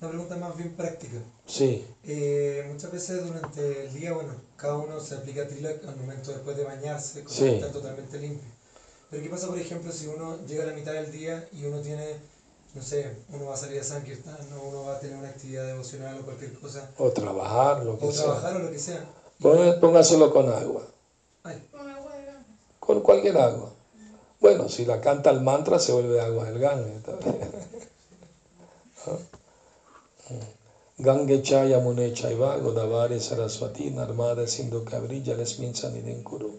Una 0.00 0.10
pregunta 0.10 0.36
más 0.36 0.56
bien 0.56 0.74
práctica. 0.76 1.18
Sí, 1.46 1.86
Eh, 2.04 2.66
muchas 2.70 2.92
veces 2.92 3.24
durante 3.26 3.86
el 3.86 3.94
día, 3.94 4.12
bueno, 4.12 4.34
cada 4.56 4.76
uno 4.76 5.00
se 5.00 5.14
aplica 5.16 5.46
tilak 5.48 5.84
al 5.86 5.96
momento 5.96 6.30
después 6.32 6.56
de 6.56 6.64
bañarse, 6.64 7.22
cuando 7.24 7.32
Sí. 7.34 7.48
está 7.54 7.72
totalmente 7.72 8.18
limpio. 8.18 8.48
Pero 9.10 9.22
¿qué 9.22 9.28
pasa, 9.30 9.46
por 9.48 9.58
ejemplo, 9.58 9.90
si 9.92 10.06
uno 10.06 10.38
llega 10.46 10.64
a 10.64 10.66
la 10.66 10.72
mitad 10.72 10.92
del 10.92 11.10
día 11.12 11.48
y 11.52 11.64
uno 11.64 11.80
tiene, 11.80 12.16
no 12.74 12.82
sé, 12.82 13.16
uno 13.30 13.46
va 13.46 13.54
a 13.54 13.56
salir 13.56 13.80
a 13.80 13.84
Sankirtan, 13.84 14.36
o 14.54 14.62
uno 14.68 14.84
va 14.84 14.96
a 14.96 15.00
tener 15.00 15.16
una 15.16 15.28
actividad 15.28 15.66
devocional 15.66 16.18
o 16.20 16.24
cualquier 16.24 16.52
cosa, 16.58 16.90
o 16.98 17.10
trabajar, 17.10 17.84
lo 17.84 17.98
que 17.98 18.06
o 18.06 18.12
sea. 18.12 18.24
trabajar 18.24 18.56
o 18.56 18.58
lo 18.60 18.70
que 18.70 18.78
sea? 18.78 19.04
Póngase- 19.40 19.80
Póngaselo 19.80 20.32
con 20.32 20.48
agua, 20.52 20.82
Ay, 21.44 21.62
Con 22.86 23.00
cualquier 23.00 23.36
agua. 23.36 23.72
Bueno, 24.40 24.68
si 24.68 24.84
la 24.84 25.00
canta 25.00 25.30
el 25.30 25.40
mantra 25.40 25.80
se 25.80 25.92
vuelve 25.92 26.20
agua 26.20 26.44
del 26.44 26.60
Gange. 26.60 27.00
también. 27.00 27.50
Gange 30.98 31.42
Chaya 31.42 31.80
Mune 31.80 32.12
Chaiva 32.12 32.56
Godavari 32.56 33.20
Saraswati 33.20 33.90
Narmada 33.90 34.46
Sindhu 34.46 34.84
Kavrilla 34.84 35.34
Lesmin 35.34 35.74
Sanidin 35.74 36.22
Kuru. 36.22 36.54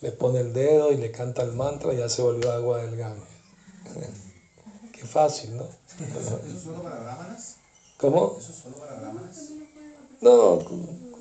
Le 0.00 0.10
pone 0.12 0.40
el 0.40 0.52
dedo 0.52 0.92
y 0.92 0.96
le 0.96 1.10
canta 1.12 1.42
el 1.42 1.52
mantra 1.52 1.94
y 1.94 1.98
ya 1.98 2.08
se 2.08 2.22
volvió 2.22 2.50
agua 2.50 2.78
del 2.78 2.96
Gange. 2.96 3.22
Qué 4.92 5.06
fácil, 5.06 5.56
¿no? 5.56 5.64
¿Eso 5.64 6.40
es 6.44 6.62
solo 6.62 6.82
para 6.82 6.98
brahmanas? 7.00 7.56
¿Cómo? 7.98 8.36
¿Eso 8.36 8.50
es 8.50 8.58
solo 8.58 8.76
para 8.76 8.96
brahmanas? 8.96 9.50
No, 10.20 10.58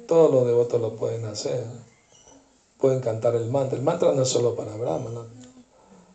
todos 0.08 0.32
los 0.32 0.46
devotos 0.48 0.82
lo 0.82 0.96
pueden 0.96 1.26
hacer. 1.26 1.64
Pueden 2.80 3.02
cantar 3.02 3.36
el 3.36 3.50
mantra. 3.50 3.78
El 3.78 3.84
mantra 3.84 4.14
no 4.14 4.24
es 4.24 4.30
solo 4.30 4.56
para 4.56 4.76
Brahma, 4.76 5.10
¿no? 5.10 5.26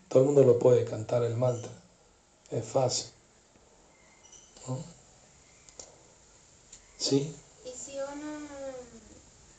todo 0.09 0.21
el 0.23 0.27
mundo 0.27 0.45
lo 0.45 0.59
puede 0.59 0.85
cantar 0.85 1.25
el 1.25 1.37
mantra. 1.37 1.71
Es 2.51 2.65
fácil. 2.65 3.07
¿no? 4.69 4.79
¿Sí? 6.97 7.35
Y 7.65 7.71
si 7.71 7.99
uno 7.99 8.39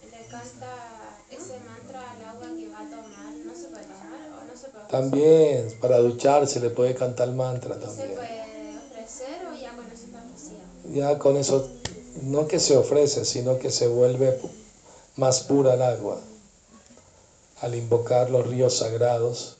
le 0.10 0.28
canta 0.28 1.20
ese 1.30 1.60
mantra 1.60 2.12
al 2.12 2.26
agua 2.26 2.48
que 2.58 2.70
va 2.70 2.80
a 2.80 2.90
tomar, 2.90 3.34
¿no 3.46 3.54
se 3.54 3.68
puede 3.68 3.84
tomar 3.84 4.42
o 4.42 4.48
no 4.48 4.58
se 4.58 4.70
puede? 4.70 4.88
También, 4.88 5.78
para 5.82 5.98
ducharse 6.00 6.60
le 6.60 6.70
puede 6.70 6.96
cantar 6.96 7.28
el 7.28 7.36
mantra 7.36 7.76
¿Y 7.76 7.80
se 7.82 7.86
también. 7.86 8.16
puede 8.16 8.78
ofrecer 8.78 9.46
o 9.48 9.56
ya 9.56 9.76
con 9.76 9.92
eso 9.92 10.06
está 10.06 10.24
ofrecido? 10.24 10.60
Ya 10.94 11.20
con 11.20 11.38
eso, 11.38 11.70
no 12.24 12.48
que 12.48 12.60
se 12.60 12.78
ofrece, 12.78 13.26
sino 13.26 13.60
que 13.60 13.70
se 13.72 13.88
vuelve 13.88 14.40
más 15.18 15.42
pura 15.42 15.74
el 15.74 15.82
agua. 15.82 16.20
Al 17.62 17.76
invocar 17.76 18.30
los 18.30 18.46
ríos 18.48 18.78
sagrados, 18.78 19.58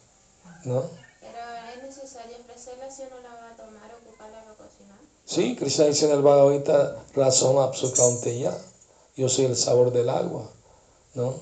¿no? 0.64 0.84
Pero 1.22 1.38
es 1.74 1.84
necesario 1.84 2.38
ofrecerla 2.38 2.92
si 2.92 3.04
uno 3.04 3.22
la 3.22 3.34
va 3.36 3.50
a 3.50 3.56
tomar 3.56 3.92
o 3.94 3.98
ocuparla 3.98 4.44
cocinar. 4.58 5.00
Sí, 5.24 5.56
Krishna 5.56 5.86
dice 5.86 6.06
en 6.06 6.12
el 6.12 6.22
Bhagavad 6.22 6.54
Gita, 6.54 7.04
razón 7.14 7.72
ya. 8.40 8.58
Yo 9.16 9.30
soy 9.30 9.46
el 9.46 9.56
sabor 9.56 9.92
del 9.94 10.10
agua, 10.10 10.50
¿no? 11.14 11.34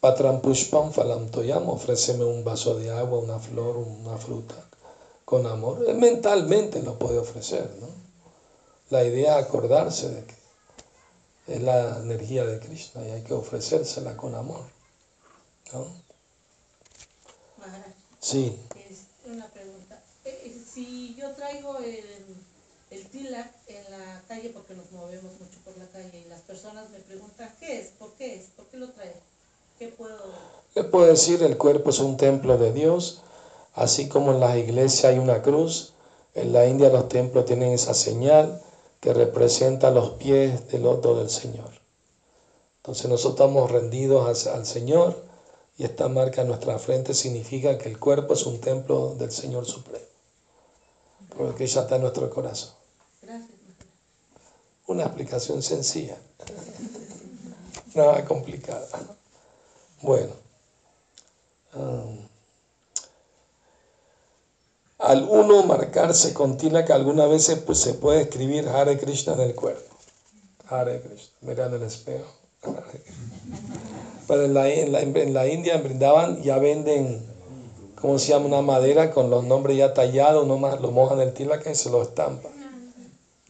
Patram 0.00 0.40
pushpam 0.42 0.92
falam 0.92 1.30
toyam, 1.30 1.68
ofréceme 1.68 2.24
un 2.24 2.42
vaso 2.44 2.74
de 2.74 2.90
agua, 2.90 3.20
una 3.20 3.38
flor, 3.38 3.76
una 3.76 4.18
fruta, 4.18 4.56
con 5.24 5.46
amor. 5.46 5.84
Él 5.88 5.96
mentalmente 5.96 6.82
lo 6.82 6.98
puede 6.98 7.18
ofrecer, 7.18 7.70
¿no? 7.80 7.86
La 8.90 9.04
idea 9.04 9.38
es 9.38 9.46
acordarse 9.46 10.08
de 10.10 10.24
que 10.24 10.34
es 11.46 11.62
la 11.62 11.98
energía 11.98 12.44
de 12.44 12.58
Krishna 12.58 13.06
y 13.06 13.12
hay 13.12 13.22
que 13.22 13.32
ofrecérsela 13.32 14.16
con 14.16 14.34
amor, 14.34 14.64
¿no? 15.72 15.86
Sí, 18.20 18.56
es 18.76 19.06
una 19.26 19.46
pregunta. 19.48 20.00
Eh, 20.24 20.42
eh, 20.44 20.62
Si 20.72 21.14
yo 21.16 21.32
traigo 21.32 21.78
el, 21.78 22.04
el 22.90 23.06
tilak 23.08 23.52
en 23.66 23.90
la 23.90 24.22
calle, 24.28 24.50
porque 24.50 24.74
nos 24.74 24.90
movemos 24.92 25.32
mucho 25.40 25.58
por 25.64 25.76
la 25.76 25.86
calle, 25.88 26.22
y 26.24 26.28
las 26.28 26.40
personas 26.42 26.88
me 26.90 26.98
preguntan, 27.00 27.52
¿qué 27.58 27.80
es? 27.80 27.88
¿Por 27.98 28.12
qué 28.12 28.36
es? 28.36 28.46
¿Por 28.56 28.66
qué 28.66 28.76
lo 28.76 28.90
trae? 28.90 29.14
¿Qué 29.78 29.88
puedo...? 29.88 30.18
Le 30.74 30.84
puedo 30.84 31.06
decir, 31.06 31.42
el 31.42 31.58
cuerpo 31.58 31.90
es 31.90 31.98
un 31.98 32.16
templo 32.16 32.56
de 32.58 32.72
Dios, 32.72 33.22
así 33.74 34.08
como 34.08 34.32
en 34.32 34.40
las 34.40 34.56
iglesias 34.56 35.12
hay 35.12 35.18
una 35.18 35.42
cruz, 35.42 35.92
en 36.34 36.52
la 36.52 36.66
India 36.66 36.88
los 36.88 37.08
templos 37.08 37.44
tienen 37.44 37.72
esa 37.72 37.92
señal 37.92 38.62
que 39.00 39.12
representa 39.12 39.90
los 39.90 40.10
pies 40.12 40.68
del 40.68 40.84
loto 40.84 41.18
del 41.18 41.28
Señor. 41.28 41.70
Entonces 42.76 43.10
nosotros 43.10 43.34
estamos 43.34 43.70
rendidos 43.70 44.46
al 44.46 44.64
Señor 44.64 45.31
y 45.78 45.84
esta 45.84 46.08
marca 46.08 46.42
en 46.42 46.48
nuestra 46.48 46.78
frente 46.78 47.14
significa 47.14 47.78
que 47.78 47.88
el 47.88 47.98
cuerpo 47.98 48.34
es 48.34 48.44
un 48.44 48.60
templo 48.60 49.14
del 49.14 49.30
Señor 49.30 49.64
Supremo, 49.66 50.04
porque 51.36 51.66
ya 51.66 51.82
está 51.82 51.96
en 51.96 52.02
nuestro 52.02 52.28
corazón. 52.30 52.74
Una 54.86 55.04
explicación 55.04 55.62
sencilla, 55.62 56.18
nada 57.94 58.24
complicada. 58.24 58.86
Bueno, 60.02 60.32
um, 61.74 62.18
al 64.98 65.22
uno 65.28 65.62
marcarse 65.62 66.34
con 66.34 66.56
tilak, 66.56 66.90
algunas 66.90 67.28
veces 67.28 67.58
pues, 67.60 67.78
se 67.78 67.94
puede 67.94 68.22
escribir 68.22 68.68
Hare 68.68 68.98
Krishna 68.98 69.34
en 69.34 69.40
el 69.40 69.54
cuerpo. 69.54 69.96
Hare 70.68 71.00
Krishna, 71.00 71.34
mira 71.40 71.66
en 71.66 71.74
el 71.74 71.82
espejo. 71.82 72.30
Pero 74.26 74.44
en 74.44 74.54
la, 74.54 74.68
en 74.68 74.92
la, 74.92 75.00
en 75.00 75.34
la 75.34 75.46
India, 75.46 75.74
en 75.74 75.82
Brindavan, 75.82 76.42
ya 76.42 76.58
venden, 76.58 77.24
¿cómo 78.00 78.18
se 78.18 78.28
llama? 78.28 78.46
Una 78.46 78.62
madera 78.62 79.10
con 79.10 79.30
los 79.30 79.44
nombres 79.44 79.76
ya 79.76 79.94
tallados, 79.94 80.44
uno 80.44 80.58
más 80.58 80.80
lo 80.80 80.90
mojan 80.90 81.20
el 81.20 81.32
tilak 81.32 81.66
y 81.66 81.74
se 81.74 81.90
lo 81.90 82.02
estampa. 82.02 82.48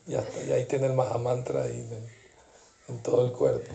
Ya 0.06 0.20
está, 0.20 0.44
y 0.44 0.52
ahí 0.52 0.64
tiene 0.64 0.86
el 0.86 0.94
Mahamantra 0.94 1.62
ahí 1.62 1.88
en, 2.88 2.98
todo 3.02 3.24
el 3.24 3.32
cuerpo. 3.32 3.72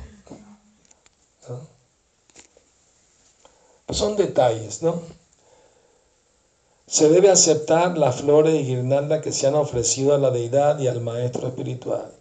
Pues 3.85 3.97
son 3.97 4.17
detalles, 4.17 4.81
¿no? 4.81 5.01
Se 6.87 7.09
debe 7.09 7.29
aceptar 7.29 7.97
las 7.97 8.17
flores 8.17 8.53
y 8.55 8.65
guirnaldas 8.65 9.21
que 9.21 9.31
se 9.31 9.47
han 9.47 9.55
ofrecido 9.55 10.13
a 10.13 10.17
la 10.17 10.31
deidad 10.31 10.79
y 10.79 10.87
al 10.87 11.01
maestro 11.01 11.47
espiritual 11.47 12.13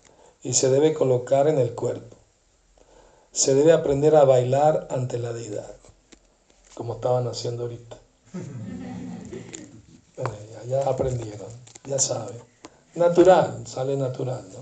y 0.43 0.53
se 0.53 0.71
debe 0.71 0.95
colocar 0.95 1.49
en 1.49 1.59
el 1.59 1.75
cuerpo. 1.75 2.16
Se 3.37 3.55
debe 3.55 3.72
aprender 3.72 4.16
a 4.16 4.25
bailar 4.25 4.88
ante 4.90 5.18
la 5.18 5.31
deidad, 5.35 5.70
como 6.72 6.94
estaban 6.94 7.29
haciendo 7.29 7.64
ahorita. 7.64 7.99
Bueno, 10.16 10.35
ya, 10.53 10.64
ya 10.64 10.88
aprendieron, 10.88 11.51
ya 11.85 11.99
saben. 11.99 12.38
Natural, 12.94 13.66
sale 13.66 13.94
natural, 13.99 14.42
¿no? 14.55 14.61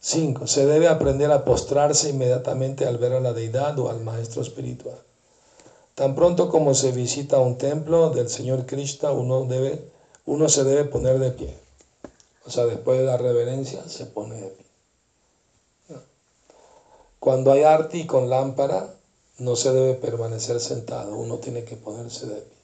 Cinco, 0.00 0.46
se 0.46 0.64
debe 0.64 0.88
aprender 0.88 1.30
a 1.30 1.44
postrarse 1.44 2.08
inmediatamente 2.08 2.86
al 2.86 2.96
ver 2.96 3.12
a 3.12 3.20
la 3.20 3.34
deidad 3.34 3.78
o 3.78 3.90
al 3.90 4.00
maestro 4.00 4.40
espiritual. 4.40 4.98
Tan 5.94 6.14
pronto 6.14 6.48
como 6.48 6.72
se 6.72 6.92
visita 6.92 7.38
un 7.38 7.58
templo 7.58 8.08
del 8.08 8.30
Señor 8.30 8.64
Krishna, 8.64 9.12
uno, 9.12 9.44
debe, 9.44 9.90
uno 10.24 10.48
se 10.48 10.64
debe 10.64 10.84
poner 10.86 11.18
de 11.18 11.32
pie. 11.32 11.54
O 12.46 12.50
sea, 12.50 12.64
después 12.64 12.98
de 12.98 13.04
la 13.04 13.18
reverencia, 13.18 13.86
se 13.90 14.06
pone 14.06 14.36
de 14.36 14.48
pie. 14.48 14.65
Cuando 17.26 17.50
hay 17.50 17.64
arti 17.64 18.06
con 18.06 18.30
lámpara, 18.30 18.94
no 19.38 19.56
se 19.56 19.72
debe 19.72 19.94
permanecer 19.94 20.60
sentado, 20.60 21.16
uno 21.16 21.38
tiene 21.38 21.64
que 21.64 21.74
ponerse 21.74 22.24
de 22.24 22.40
pie. 22.40 22.58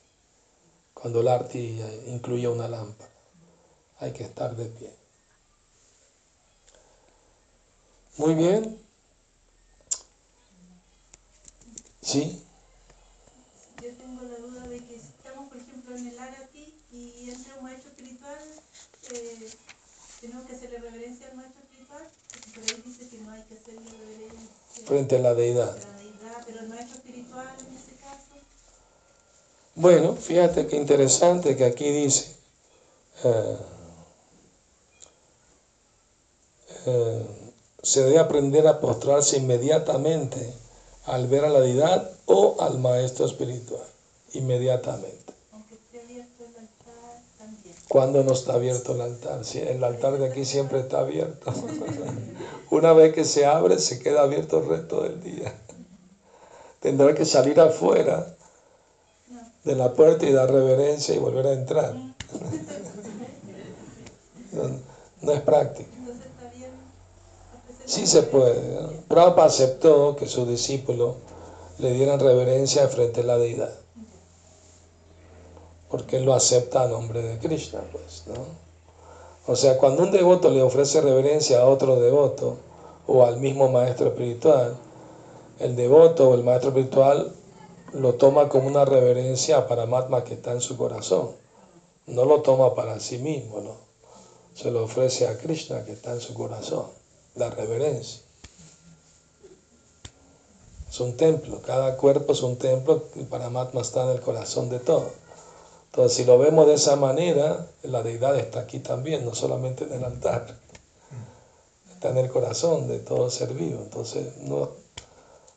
Cuando 0.94 1.20
el 1.20 1.26
arti 1.26 1.80
eh, 1.80 2.04
incluye 2.06 2.46
una 2.46 2.68
lámpara, 2.68 3.10
hay 3.98 4.12
que 4.12 4.22
estar 4.22 4.54
de 4.54 4.66
pie. 4.66 4.94
Muy 8.18 8.36
bien. 8.36 8.80
¿Sí? 12.00 12.40
Yo 13.82 13.96
tengo 13.96 14.22
la 14.22 14.38
duda 14.38 14.68
de 14.68 14.78
que 14.78 14.94
si 14.94 15.08
estamos, 15.08 15.48
por 15.48 15.58
ejemplo, 15.58 15.96
en 15.96 16.06
el 16.06 16.18
Arati 16.20 16.72
y 16.92 17.30
entra 17.30 17.56
un 17.56 17.64
maestro 17.64 17.90
espiritual, 17.90 18.38
eh, 19.10 19.50
tenemos 20.20 20.46
que 20.46 20.54
hacerle 20.54 20.78
reverencia 20.78 21.26
al 21.30 21.36
maestro 21.36 21.61
dice 22.60 23.08
que 23.08 23.18
no 23.18 23.32
hay 23.32 23.42
que 23.44 23.54
hacerle 23.54 23.90
reverencia 23.90 24.86
Frente 24.86 25.16
a 25.16 25.18
la 25.20 25.34
deidad. 25.34 25.70
a 25.70 25.76
la 25.76 25.96
deidad, 25.96 26.44
pero 26.46 26.60
el 26.60 26.68
maestro 26.68 26.96
espiritual 26.96 27.56
en 27.60 27.76
ese 27.76 27.92
caso, 28.00 28.34
Bueno, 29.74 30.16
fíjate 30.16 30.66
qué 30.66 30.76
interesante 30.76 31.56
que 31.56 31.64
aquí 31.64 31.90
dice, 31.90 32.36
eh, 33.24 33.56
eh, 36.86 37.26
se 37.82 38.02
debe 38.02 38.18
aprender 38.18 38.66
a 38.66 38.80
postrarse 38.80 39.36
inmediatamente 39.38 40.54
al 41.06 41.26
ver 41.26 41.44
a 41.44 41.48
la 41.48 41.60
deidad 41.60 42.10
o 42.26 42.56
al 42.60 42.78
maestro 42.78 43.26
espiritual, 43.26 43.86
inmediatamente. 44.34 45.31
¿Cuándo 47.92 48.24
no 48.24 48.32
está 48.32 48.54
abierto 48.54 48.94
el 48.94 49.02
altar? 49.02 49.42
El 49.54 49.84
altar 49.84 50.16
de 50.16 50.26
aquí 50.26 50.46
siempre 50.46 50.80
está 50.80 51.00
abierto. 51.00 51.52
Una 52.70 52.94
vez 52.94 53.12
que 53.12 53.26
se 53.26 53.44
abre, 53.44 53.78
se 53.78 53.98
queda 53.98 54.22
abierto 54.22 54.60
el 54.60 54.66
resto 54.66 55.02
del 55.02 55.22
día. 55.22 55.54
Tendrá 56.80 57.14
que 57.14 57.26
salir 57.26 57.60
afuera 57.60 58.34
de 59.64 59.74
la 59.74 59.92
puerta 59.92 60.24
y 60.24 60.32
dar 60.32 60.50
reverencia 60.50 61.14
y 61.14 61.18
volver 61.18 61.46
a 61.48 61.52
entrar. 61.52 61.94
No, 65.20 65.32
es 65.32 65.40
práctico. 65.42 65.90
Sí 67.84 68.06
se 68.06 68.22
puede. 68.22 68.88
Prabhupada 69.06 69.48
aceptó 69.48 70.16
que 70.16 70.26
sus 70.26 70.48
discípulos 70.48 71.16
le 71.78 71.92
dieran 71.92 72.20
reverencia 72.20 72.88
frente 72.88 73.20
a 73.20 73.24
la 73.24 73.38
deidad. 73.38 73.81
Porque 75.92 76.16
él 76.16 76.24
lo 76.24 76.32
acepta 76.32 76.82
a 76.82 76.88
nombre 76.88 77.22
de 77.22 77.38
Krishna, 77.38 77.82
pues, 77.92 78.24
¿no? 78.26 78.46
O 79.46 79.56
sea, 79.56 79.76
cuando 79.76 80.02
un 80.02 80.10
devoto 80.10 80.48
le 80.50 80.62
ofrece 80.62 81.02
reverencia 81.02 81.60
a 81.60 81.66
otro 81.66 82.00
devoto 82.00 82.56
o 83.06 83.26
al 83.26 83.38
mismo 83.38 83.68
maestro 83.68 84.08
espiritual, 84.08 84.74
el 85.58 85.76
devoto 85.76 86.30
o 86.30 86.34
el 86.34 86.44
maestro 86.44 86.70
espiritual 86.70 87.34
lo 87.92 88.14
toma 88.14 88.48
como 88.48 88.68
una 88.68 88.86
reverencia 88.86 89.58
a 89.58 89.68
Paramatma 89.68 90.24
que 90.24 90.32
está 90.32 90.52
en 90.52 90.62
su 90.62 90.78
corazón. 90.78 91.32
No 92.06 92.24
lo 92.24 92.40
toma 92.40 92.74
para 92.74 92.98
sí 92.98 93.18
mismo, 93.18 93.60
¿no? 93.60 93.76
Se 94.54 94.70
lo 94.70 94.84
ofrece 94.84 95.28
a 95.28 95.36
Krishna 95.36 95.84
que 95.84 95.92
está 95.92 96.12
en 96.12 96.20
su 96.20 96.32
corazón 96.32 96.86
la 97.34 97.50
reverencia. 97.50 98.22
Es 100.88 101.00
un 101.00 101.18
templo, 101.18 101.60
cada 101.60 101.98
cuerpo 101.98 102.32
es 102.32 102.42
un 102.42 102.56
templo 102.56 103.04
y 103.14 103.24
Paramatma 103.24 103.82
está 103.82 104.04
en 104.04 104.10
el 104.10 104.20
corazón 104.22 104.70
de 104.70 104.78
todo. 104.78 105.21
Entonces, 105.92 106.16
si 106.16 106.24
lo 106.24 106.38
vemos 106.38 106.66
de 106.66 106.72
esa 106.72 106.96
manera, 106.96 107.66
la 107.82 108.02
deidad 108.02 108.38
está 108.38 108.60
aquí 108.60 108.78
también, 108.78 109.26
no 109.26 109.34
solamente 109.34 109.84
en 109.84 109.92
el 109.92 110.04
altar, 110.04 110.56
está 111.92 112.08
en 112.08 112.16
el 112.16 112.30
corazón 112.30 112.88
de 112.88 112.98
todo 112.98 113.30
ser 113.30 113.52
vivo. 113.52 113.82
Entonces, 113.82 114.38
no, 114.38 114.70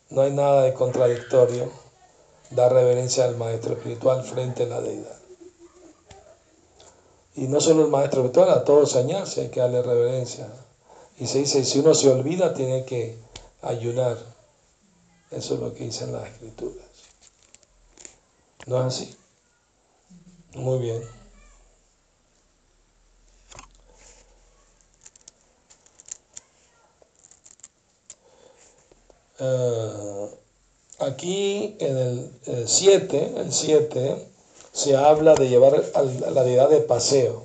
no 0.10 0.22
hay 0.22 0.32
nada 0.32 0.64
de 0.64 0.74
contradictorio 0.74 1.72
dar 2.50 2.74
reverencia 2.74 3.24
al 3.24 3.38
maestro 3.38 3.76
espiritual 3.76 4.26
frente 4.26 4.64
a 4.64 4.68
la 4.68 4.82
deidad. 4.82 5.18
Y 7.36 7.48
no 7.48 7.62
solo 7.62 7.86
el 7.86 7.90
maestro 7.90 8.26
espiritual, 8.26 8.50
a 8.50 8.66
todo 8.66 8.86
se 8.86 9.00
hay 9.00 9.48
que 9.50 9.62
darle 9.62 9.82
reverencia. 9.84 10.50
Y 11.18 11.28
se 11.28 11.40
dice, 11.40 11.64
si 11.64 11.80
uno 11.80 11.94
se 11.94 12.10
olvida, 12.10 12.54
tiene 12.54 12.84
que 12.84 13.18
ayunar. 13.62 14.18
Eso 15.32 15.54
es 15.54 15.60
lo 15.62 15.74
que 15.74 15.86
dicen 15.86 16.12
las 16.12 16.28
escrituras. 16.28 16.84
¿No 18.66 18.82
es 18.82 18.86
así? 18.88 19.18
Muy 20.56 20.80
bien. 20.80 21.02
Eh, 29.38 30.30
aquí 31.00 31.76
en 31.80 31.98
el 31.98 32.68
7, 32.68 33.34
el 33.38 33.52
7, 33.52 34.30
se 34.72 34.96
habla 34.96 35.36
de 35.36 35.50
llevar 35.50 35.84
a 35.94 36.02
la 36.04 36.44
deidad 36.44 36.70
de 36.70 36.80
paseo 36.80 37.44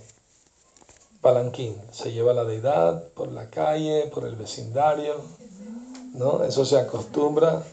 palanquín. 1.20 1.77
Se 1.90 2.12
lleva 2.12 2.33
la 2.33 2.44
deidad 2.44 3.09
por 3.14 3.33
la 3.33 3.51
calle, 3.51 4.07
por 4.14 4.25
el 4.25 4.37
vecindario, 4.37 5.16
¿no? 6.14 6.44
Eso 6.44 6.64
se 6.64 6.79
acostumbra. 6.79 7.64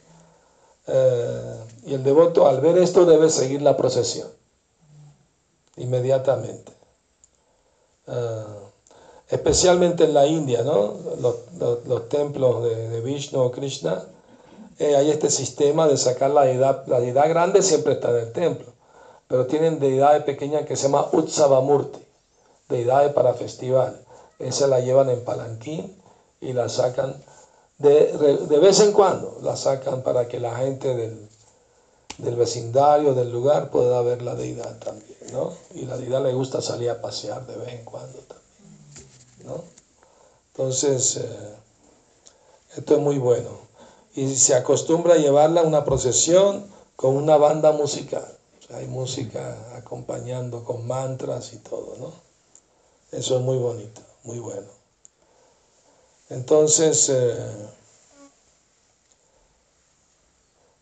Eh, 0.88 1.63
y 1.86 1.93
el 1.93 2.04
devoto 2.04 2.47
al 2.47 2.60
ver 2.60 2.78
esto 2.80 3.06
debe 3.06 3.30
seguir 3.30 3.62
la 3.62 3.78
procesión 3.78 4.37
inmediatamente. 5.77 6.71
Eh, 8.07 8.43
especialmente 9.29 10.05
en 10.05 10.13
la 10.13 10.25
India, 10.27 10.63
¿no? 10.63 10.95
Los, 11.19 11.35
los- 11.59 11.85
los 11.85 12.09
templos 12.09 12.63
de, 12.63 12.89
de 12.89 13.01
Vishnu 13.01 13.41
o 13.41 13.51
Krishna, 13.51 14.03
eh, 14.79 14.95
hay 14.95 15.09
este 15.11 15.29
sistema 15.29 15.87
de 15.87 15.97
sacar 15.97 16.31
la 16.31 16.43
deidad. 16.43 16.85
La 16.87 16.99
deidad 16.99 17.27
grande 17.29 17.61
siempre 17.61 17.93
está 17.93 18.09
en 18.11 18.17
el 18.17 18.31
templo, 18.31 18.67
pero 19.27 19.45
tienen 19.47 19.79
deidades 19.79 20.23
pequeñas 20.23 20.65
que 20.65 20.75
se 20.75 20.83
llama 20.83 21.07
Utsavamurti 21.11 21.99
deidades 22.69 23.13
para 23.13 23.33
festival. 23.33 23.99
Esa 24.39 24.67
la 24.67 24.79
llevan 24.79 25.09
en 25.09 25.23
palanquín 25.23 25.95
y 26.41 26.53
la 26.53 26.69
sacan 26.69 27.15
de, 27.77 28.11
de 28.47 28.59
vez 28.59 28.79
en 28.81 28.91
cuando, 28.91 29.37
la 29.41 29.55
sacan 29.55 30.01
para 30.03 30.27
que 30.27 30.39
la 30.39 30.55
gente 30.57 30.95
del, 30.95 31.26
del 32.17 32.36
vecindario, 32.36 33.13
del 33.13 33.32
lugar, 33.32 33.69
pueda 33.69 34.01
ver 34.01 34.21
la 34.21 34.36
deidad 34.36 34.77
también, 34.80 35.17
¿no? 35.32 35.53
Y 35.73 35.86
la 35.86 35.97
deidad 35.97 36.23
le 36.23 36.34
gusta 36.34 36.62
salir 36.62 36.89
a 36.89 37.01
pasear 37.01 37.45
de 37.45 37.56
vez 37.58 37.73
en 37.73 37.86
cuando 37.86 38.19
también, 38.19 39.45
¿no? 39.45 39.63
Entonces, 40.53 41.17
eh, 41.17 41.56
esto 42.75 42.95
es 42.95 42.99
muy 42.99 43.19
bueno. 43.19 43.49
Y 44.15 44.36
se 44.36 44.56
acostumbra 44.56 45.13
a 45.13 45.17
llevarla 45.17 45.62
a 45.62 45.65
una 45.65 45.86
procesión 45.86 46.65
con 46.95 47.15
una 47.15 47.38
banda 47.38 47.71
musical. 47.71 48.25
O 48.60 48.67
sea, 48.67 48.77
hay 48.77 48.88
música 48.88 49.75
acompañando 49.75 50.63
con 50.63 50.88
mantras 50.88 51.53
y 51.53 51.58
todo, 51.58 51.95
¿no? 51.99 52.12
Eso 53.12 53.38
es 53.38 53.41
muy 53.43 53.58
bonito, 53.58 54.01
muy 54.23 54.39
bueno. 54.39 54.67
Entonces, 56.30 57.08
eh, 57.10 57.67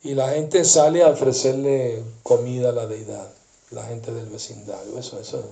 y 0.06 0.14
la 0.14 0.30
gente 0.30 0.64
sale 0.64 1.02
a 1.02 1.10
ofrecerle 1.10 2.04
comida 2.22 2.70
a 2.70 2.74
la 2.74 2.86
deidad, 2.86 3.28
la 3.72 3.86
gente 3.86 4.14
del 4.14 4.28
vecindario, 4.28 5.00
eso, 5.00 5.20
eso, 5.20 5.44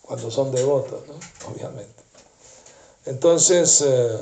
cuando 0.00 0.30
son 0.30 0.50
devotos. 0.50 1.02
Obviamente. 1.46 2.02
Entonces, 3.04 3.84
eh, 3.86 4.18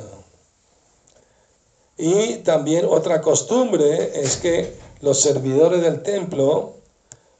y 1.97 2.38
también 2.38 2.85
otra 2.85 3.21
costumbre 3.21 4.21
es 4.21 4.38
que 4.38 4.75
los 5.03 5.21
servidores 5.21 5.83
del 5.83 6.03
templo 6.03 6.75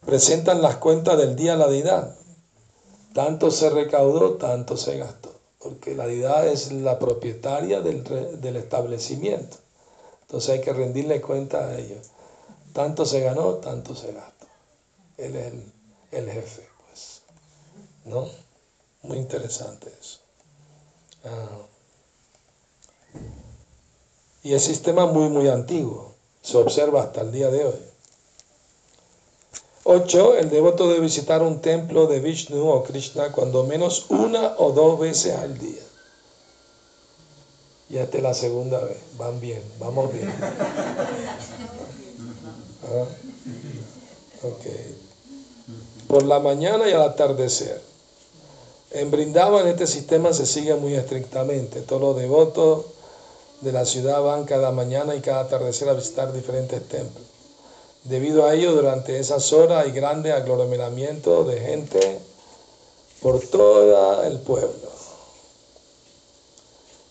presentan 0.07 0.63
las 0.63 0.77
cuentas 0.77 1.19
del 1.19 1.35
día 1.35 1.55
a 1.55 1.57
la 1.57 1.67
deidad. 1.67 2.15
Tanto 3.13 3.51
se 3.51 3.71
recaudó, 3.71 4.35
tanto 4.35 4.77
se 4.77 4.99
gastó, 4.99 5.33
porque 5.59 5.97
la 5.97 6.07
deidad 6.07 6.47
es 6.47 6.71
la 6.71 7.01
propietaria 7.01 7.81
del, 7.81 8.05
del 8.41 8.55
establecimiento. 8.55 9.64
Entonces 10.25 10.51
hay 10.51 10.61
que 10.61 10.73
rendirle 10.73 11.21
cuenta 11.21 11.69
a 11.69 11.79
ellos. 11.79 12.11
Tanto 12.73 13.07
se 13.07 13.21
ganó, 13.21 13.55
tanto 13.55 13.95
se 13.95 14.13
gastó. 14.13 14.47
Él 15.17 15.37
es 15.37 15.53
el, 15.53 15.73
el 16.11 16.31
jefe, 16.31 16.69
pues. 16.87 17.23
¿No? 18.05 18.29
Muy 19.03 19.19
interesante 19.19 19.93
eso. 20.01 20.19
Ah. 21.25 21.67
Y 24.43 24.53
el 24.53 24.61
sistema 24.61 25.07
muy, 25.07 25.29
muy 25.29 25.49
antiguo. 25.49 26.15
Se 26.43 26.57
observa 26.57 27.03
hasta 27.03 27.23
el 27.23 27.33
día 27.33 27.51
de 27.51 27.65
hoy. 27.65 27.81
8. 29.85 30.37
El 30.39 30.51
devoto 30.51 30.89
debe 30.89 31.01
visitar 31.01 31.43
un 31.43 31.61
templo 31.61 32.07
de 32.07 32.21
Vishnu 32.21 32.69
o 32.69 32.83
Krishna 32.83 33.31
cuando 33.33 33.65
menos 33.65 34.07
una 34.09 34.55
o 34.59 34.73
dos 34.73 34.99
veces 34.99 35.37
al 35.37 35.59
día. 35.59 35.83
Ya 37.95 38.03
esta 38.03 38.17
es 38.17 38.23
la 38.25 38.35
segunda 38.35 38.81
vez. 38.81 38.97
Van 39.17 39.41
bien, 39.41 39.63
vamos 39.79 40.13
bien. 40.13 40.29
Ah. 42.87 43.07
Por 46.09 46.25
la 46.25 46.41
mañana 46.41 46.89
y 46.89 46.93
al 46.93 47.03
atardecer. 47.03 47.81
En 48.91 49.13
Brindavan 49.13 49.69
este 49.69 49.87
sistema 49.87 50.33
se 50.33 50.45
sigue 50.45 50.75
muy 50.75 50.95
estrictamente. 50.95 51.83
Todos 51.83 52.03
los 52.03 52.17
devotos 52.17 52.87
de 53.61 53.71
la 53.71 53.85
ciudad 53.85 54.21
van 54.23 54.45
cada 54.45 54.73
mañana 54.73 55.15
y 55.15 55.21
cada 55.21 55.41
atardecer 55.43 55.89
a 55.89 55.93
visitar 55.93 56.33
diferentes 56.33 56.87
templos. 56.89 57.25
Debido 58.03 58.45
a 58.45 58.55
ello, 58.55 58.73
durante 58.73 59.21
esas 59.21 59.53
horas 59.53 59.85
hay 59.85 59.93
grande 59.93 60.33
aglomeramiento 60.33 61.45
de 61.45 61.61
gente 61.61 62.19
por 63.23 63.41
todo 63.41 64.25
el 64.25 64.41
pueblo. 64.41 64.94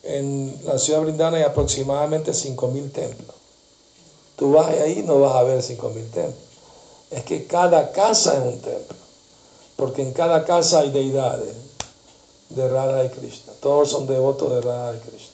En 0.04 0.60
la 0.66 0.78
ciudad 0.78 1.02
Brindana 1.02 1.38
hay 1.38 1.44
aproximadamente 1.44 2.32
5.000 2.32 2.92
templos. 2.92 3.36
Tú 4.36 4.52
vas 4.52 4.68
ahí 4.68 5.04
no 5.04 5.20
vas 5.22 5.36
a 5.36 5.44
ver 5.44 5.62
5.000 5.62 6.10
templos. 6.12 6.36
Es 7.12 7.24
que 7.24 7.46
cada 7.46 7.92
casa 7.92 8.34
es 8.38 8.54
un 8.54 8.60
templo. 8.60 8.98
Porque 9.76 10.02
en 10.02 10.14
cada 10.14 10.44
casa 10.44 10.80
hay 10.80 10.92
deidades 10.92 11.56
de 12.50 12.68
Radha 12.68 13.06
y 13.06 13.10
Krishna. 13.10 13.54
Todos 13.62 13.90
son 13.90 14.06
devotos 14.06 14.52
de 14.52 14.62
Radha 14.62 14.98
y 14.98 15.00
Krishna. 15.00 15.34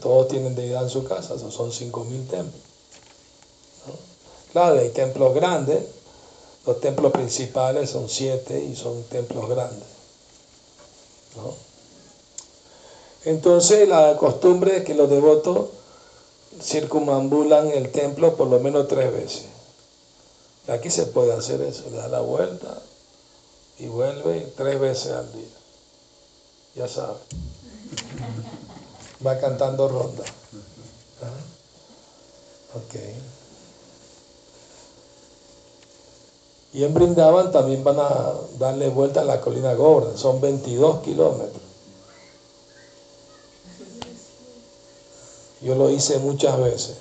Todos 0.00 0.28
tienen 0.28 0.54
deidad 0.54 0.82
en 0.82 0.90
su 0.90 1.04
casa. 1.04 1.34
Esos 1.34 1.54
son 1.54 1.72
5.000 1.72 2.28
templos. 2.28 2.62
Claro, 4.52 4.78
hay 4.78 4.90
templos 4.90 5.34
grandes. 5.34 5.84
Los 6.66 6.80
templos 6.80 7.12
principales 7.12 7.90
son 7.90 8.08
siete 8.08 8.62
y 8.62 8.76
son 8.76 9.02
templos 9.04 9.48
grandes. 9.48 9.88
¿no? 11.36 11.67
Entonces 13.24 13.88
la 13.88 14.16
costumbre 14.16 14.78
es 14.78 14.84
que 14.84 14.94
los 14.94 15.10
devotos 15.10 15.68
circunambulan 16.60 17.68
el 17.68 17.90
templo 17.90 18.36
por 18.36 18.48
lo 18.48 18.60
menos 18.60 18.88
tres 18.88 19.12
veces. 19.12 19.46
Aquí 20.68 20.90
se 20.90 21.06
puede 21.06 21.32
hacer 21.32 21.62
eso, 21.62 21.84
le 21.90 21.96
da 21.96 22.08
la 22.08 22.20
vuelta 22.20 22.82
y 23.78 23.86
vuelve 23.86 24.52
tres 24.56 24.78
veces 24.78 25.12
al 25.12 25.32
día. 25.32 25.48
Ya 26.74 26.88
sabe. 26.88 27.16
Va 29.26 29.38
cantando 29.38 29.88
ronda. 29.88 30.24
¿Ah? 31.22 32.76
Ok. 32.76 32.94
Y 36.74 36.84
en 36.84 36.92
Brindaban 36.92 37.50
también 37.50 37.82
van 37.82 37.98
a 37.98 38.34
darle 38.58 38.88
vuelta 38.90 39.22
a 39.22 39.24
la 39.24 39.40
colina 39.40 39.74
gorda. 39.74 40.16
Son 40.16 40.40
22 40.40 41.00
kilómetros. 41.00 41.67
Yo 45.68 45.74
lo 45.74 45.90
hice 45.90 46.18
muchas 46.18 46.58
veces. 46.58 46.96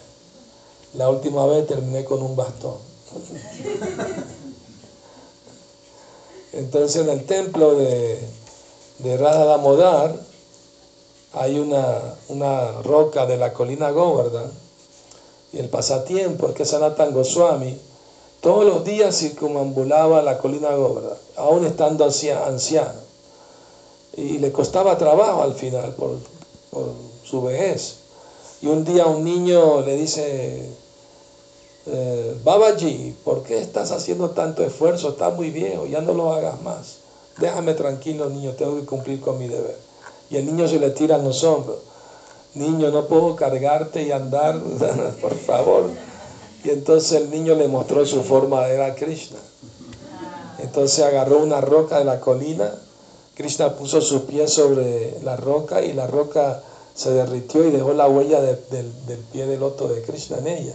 La 0.95 1.09
última 1.09 1.45
vez 1.45 1.65
terminé 1.67 2.03
con 2.03 2.21
un 2.21 2.35
bastón. 2.35 2.75
Entonces 6.51 7.01
en 7.01 7.09
el 7.09 7.25
templo 7.25 7.75
de, 7.75 8.19
de 8.99 9.17
Radha 9.17 9.57
hay 11.31 11.59
una, 11.59 12.15
una 12.27 12.81
roca 12.81 13.25
de 13.25 13.37
la 13.37 13.53
colina 13.53 13.91
Govardhan 13.91 14.51
y 15.53 15.59
el 15.59 15.69
pasatiempo 15.69 16.49
es 16.49 16.53
que 16.53 16.65
Sanatan 16.65 17.13
Goswami 17.13 17.73
todos 18.41 18.65
los 18.65 18.83
días 18.83 19.17
circunambulaba 19.17 20.21
la 20.21 20.37
colina 20.39 20.75
Govardhan, 20.75 21.17
aún 21.37 21.65
estando 21.65 22.03
anciano. 22.03 22.99
Y 24.17 24.39
le 24.39 24.51
costaba 24.51 24.97
trabajo 24.97 25.41
al 25.41 25.53
final 25.53 25.93
por, 25.93 26.17
por 26.69 26.91
su 27.23 27.41
vejez. 27.43 28.06
Y 28.61 28.67
un 28.67 28.83
día 28.83 29.05
un 29.05 29.23
niño 29.23 29.81
le 29.81 29.95
dice, 29.95 30.69
eh, 31.85 32.37
Babaji, 32.43 33.15
¿por 33.23 33.43
qué 33.43 33.59
estás 33.59 33.91
haciendo 33.91 34.31
tanto 34.31 34.63
esfuerzo? 34.63 35.09
Estás 35.09 35.35
muy 35.35 35.51
viejo, 35.51 35.85
ya 35.85 36.01
no 36.01 36.13
lo 36.13 36.33
hagas 36.33 36.61
más. 36.61 36.97
Déjame 37.37 37.75
tranquilo, 37.75 38.29
niño, 38.29 38.53
tengo 38.53 38.75
que 38.75 38.85
cumplir 38.85 39.21
con 39.21 39.37
mi 39.37 39.47
deber. 39.47 39.77
Y 40.29 40.37
el 40.37 40.45
niño 40.45 40.67
se 40.67 40.79
le 40.79 40.89
tira 40.89 41.17
en 41.17 41.23
los 41.23 41.43
hombros. 41.43 41.77
Niño, 42.55 42.89
no 42.89 43.05
puedo 43.05 43.35
cargarte 43.35 44.01
y 44.03 44.11
andar, 44.11 44.59
por 45.21 45.35
favor. 45.35 45.91
Y 46.63 46.71
entonces 46.71 47.21
el 47.21 47.29
niño 47.29 47.53
le 47.53 47.67
mostró 47.67 48.05
su 48.05 48.23
forma, 48.23 48.67
era 48.67 48.95
Krishna. 48.95 49.37
Entonces 50.59 51.05
agarró 51.05 51.37
una 51.37 51.61
roca 51.61 51.99
de 51.99 52.05
la 52.05 52.19
colina, 52.19 52.73
Krishna 53.35 53.75
puso 53.75 54.01
sus 54.01 54.23
pies 54.23 54.51
sobre 54.51 55.21
la 55.21 55.35
roca 55.35 55.83
y 55.83 55.93
la 55.93 56.07
roca 56.07 56.63
se 56.97 57.11
derritió 57.11 57.63
y 57.63 57.69
dejó 57.69 57.93
la 57.93 58.07
huella 58.07 58.41
del 58.41 58.57
pie 59.31 59.45
del 59.45 59.59
loto 59.59 59.87
de 59.87 60.01
Krishna 60.01 60.39
en 60.39 60.47
ella. 60.47 60.73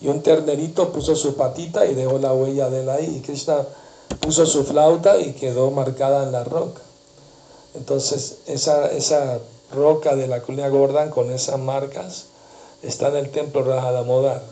Y 0.00 0.08
un 0.08 0.22
ternerito 0.22 0.90
puso 0.90 1.14
su 1.14 1.36
patita 1.36 1.86
y 1.86 1.94
dejó 1.94 2.18
la 2.18 2.32
huella 2.32 2.70
de 2.70 2.80
él 2.80 2.88
ahí. 2.88 3.16
Y 3.18 3.20
Krishna 3.20 3.58
puso 4.20 4.46
su 4.46 4.64
flauta 4.64 5.18
y 5.18 5.34
quedó 5.34 5.70
marcada 5.70 6.24
en 6.24 6.32
la 6.32 6.42
roca. 6.42 6.80
Entonces 7.74 8.38
esa, 8.46 8.90
esa 8.92 9.40
roca 9.74 10.16
de 10.16 10.26
la 10.26 10.40
colina 10.40 10.68
Gordon 10.70 11.10
con 11.10 11.30
esas 11.30 11.58
marcas 11.58 12.26
está 12.82 13.08
en 13.08 13.16
el 13.16 13.30
templo 13.30 13.62
Rajadamodar. 13.62 14.42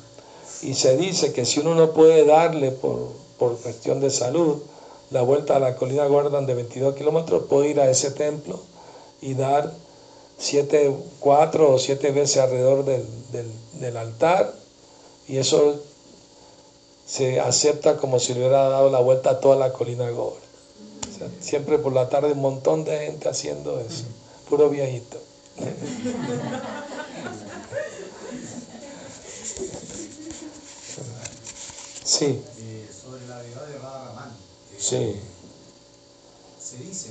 Y 0.61 0.75
se 0.75 0.99
dice 0.99 1.33
que 1.33 1.47
si 1.47 1.61
uno 1.61 1.75
no 1.75 1.93
puede 1.93 2.27
darle 2.27 2.73
por, 2.73 3.09
por 3.39 3.57
cuestión 3.57 4.01
de 4.01 4.11
salud 4.11 4.59
la 5.11 5.23
vuelta 5.23 5.57
a 5.57 5.61
la 5.61 5.77
colina 5.77 6.05
Gordon 6.05 6.45
de 6.45 6.55
22 6.55 6.95
kilómetros, 6.95 7.45
puede 7.45 7.71
ir 7.71 7.81
a 7.81 7.91
ese 7.91 8.11
templo 8.11 8.61
y 9.23 9.33
dar 9.33 9.73
siete, 10.41 10.91
cuatro 11.21 11.75
o 11.75 11.79
siete 11.79 12.11
veces 12.11 12.39
alrededor 12.39 12.85
del, 12.85 13.07
del, 13.75 13.97
altar 13.97 14.55
y 15.29 15.37
eso 15.37 15.81
se 17.07 17.39
acepta 17.41 17.99
como 17.99 18.19
si 18.19 18.33
le 18.33 18.41
hubiera 18.41 18.69
dado 18.69 18.91
la 18.91 19.01
vuelta 19.01 19.31
a 19.31 19.41
toda 19.41 19.57
la 19.57 19.73
colina 19.73 20.09
Gordon. 20.09 20.41
siempre 21.41 21.79
por 21.79 21.93
la 21.93 22.09
tarde 22.09 22.33
un 22.33 22.41
montón 22.41 22.85
de 22.85 22.99
gente 22.99 23.29
haciendo 23.29 23.79
eso, 23.81 24.05
puro 24.49 24.71
viejito. 24.71 25.19
Sí. 32.05 32.43
Sobre 33.01 33.27
la 33.29 33.39
deidad 33.41 33.67
de 33.67 33.79
Radha 33.79 34.05
Raman. 34.07 34.31
Eh, 34.31 34.77
sí. 34.79 35.21
Se 36.59 36.77
dice, 36.79 37.11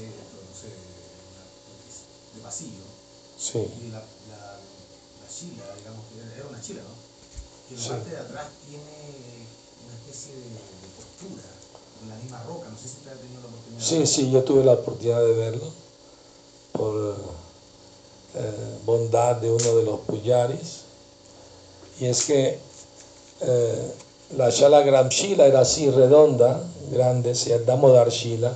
de 2.35 2.41
pasillo, 2.41 2.88
Sí. 3.39 3.57
y 3.59 3.89
la, 3.91 3.99
la, 3.99 4.59
la 4.59 5.27
chila, 5.31 5.63
digamos, 5.77 6.03
que 6.11 6.39
era 6.39 6.47
una 6.49 6.61
chila, 6.61 6.81
¿no? 6.81 6.95
Que 7.69 7.75
la 7.75 7.81
Sí. 7.81 7.89
parte 7.89 8.09
de 8.09 8.17
atrás 8.17 8.47
tiene 8.67 9.47
una 9.85 9.93
especie 9.95 10.33
de, 10.35 10.41
de 10.43 10.87
postura, 10.97 11.47
en 12.03 12.09
la 12.09 12.15
misma 12.15 12.43
roca, 12.43 12.67
no 12.69 12.77
sé 12.77 12.87
si 12.89 12.97
usted 12.97 13.11
ha 13.11 13.15
tenido 13.15 13.41
la 13.41 13.47
oportunidad. 13.47 13.85
Sí, 13.85 14.05
sí, 14.05 14.31
yo 14.31 14.43
tuve 14.43 14.63
la 14.63 14.73
oportunidad 14.73 15.21
de 15.21 15.33
verlo 15.33 15.71
por 16.73 17.15
eh, 18.35 18.77
bondad 18.85 19.35
de 19.37 19.49
uno 19.51 19.75
de 19.75 19.83
los 19.83 19.99
puyaris. 20.01 20.81
Y 21.99 22.05
es 22.07 22.23
que 22.23 22.57
eh, 23.41 23.91
la 24.37 24.49
Shala 24.49 24.81
Gram 24.81 25.09
Shila 25.09 25.45
era 25.47 25.61
así 25.61 25.89
redonda, 25.89 26.63
grande, 26.91 27.35
se 27.35 27.49
llama 27.49 27.63
Damodar 27.65 28.09
Shila. 28.09 28.53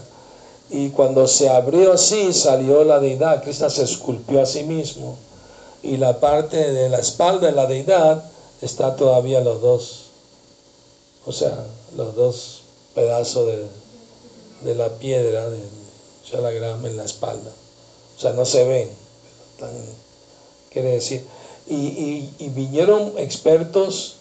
Y 0.73 0.89
cuando 0.89 1.27
se 1.27 1.49
abrió 1.49 1.93
así, 1.93 2.33
salió 2.33 2.83
la 2.83 2.99
deidad, 2.99 3.43
Krishna 3.43 3.69
se 3.69 3.83
esculpió 3.83 4.41
a 4.41 4.45
sí 4.47 4.63
mismo. 4.63 5.17
Y 5.83 5.97
la 5.97 6.19
parte 6.19 6.71
de 6.73 6.89
la 6.89 6.97
espalda 6.97 7.45
de 7.47 7.53
la 7.53 7.67
deidad 7.67 8.23
está 8.61 8.95
todavía 8.95 9.39
los 9.41 9.61
dos, 9.61 10.05
o 11.25 11.31
sea, 11.31 11.63
los 11.95 12.15
dos 12.15 12.61
pedazos 12.95 13.45
de, 13.47 13.65
de 14.63 14.75
la 14.75 14.89
piedra 14.97 15.47
del 15.49 15.61
Shalagram 16.25 16.83
en 16.87 16.97
la 16.97 17.03
espalda. 17.05 17.51
O 18.17 18.19
sea, 18.19 18.33
no 18.33 18.43
se 18.45 18.63
ven. 18.65 18.89
pero 19.59 19.71
están- 19.71 19.85
quiere 20.71 20.89
decir. 20.91 21.23
Y, 21.67 21.75
y- 21.75 22.35
y 22.39 22.49
vinieron 22.49 23.13
expertos 23.17 24.15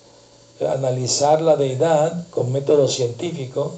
a 0.61 0.73
analizar 0.73 1.41
la 1.41 1.57
deidad 1.57 2.29
con 2.31 2.53
método 2.53 2.89
científico 2.89 3.73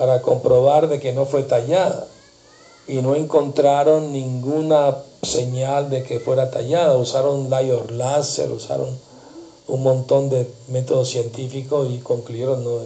para 0.00 0.22
comprobar 0.22 0.88
de 0.88 0.98
que 0.98 1.12
no 1.12 1.26
fue 1.26 1.42
tallada. 1.42 2.06
Y 2.88 3.02
no 3.02 3.16
encontraron 3.16 4.14
ninguna 4.14 4.96
señal 5.22 5.90
de 5.90 6.02
que 6.02 6.20
fuera 6.20 6.50
tallada. 6.50 6.96
Usaron 6.96 7.50
layos 7.50 7.90
láser, 7.90 8.50
usaron 8.50 8.98
un 9.68 9.82
montón 9.82 10.30
de 10.30 10.50
métodos 10.68 11.10
científicos 11.10 11.90
y 11.90 11.98
concluyeron 11.98 12.64
no, 12.64 12.78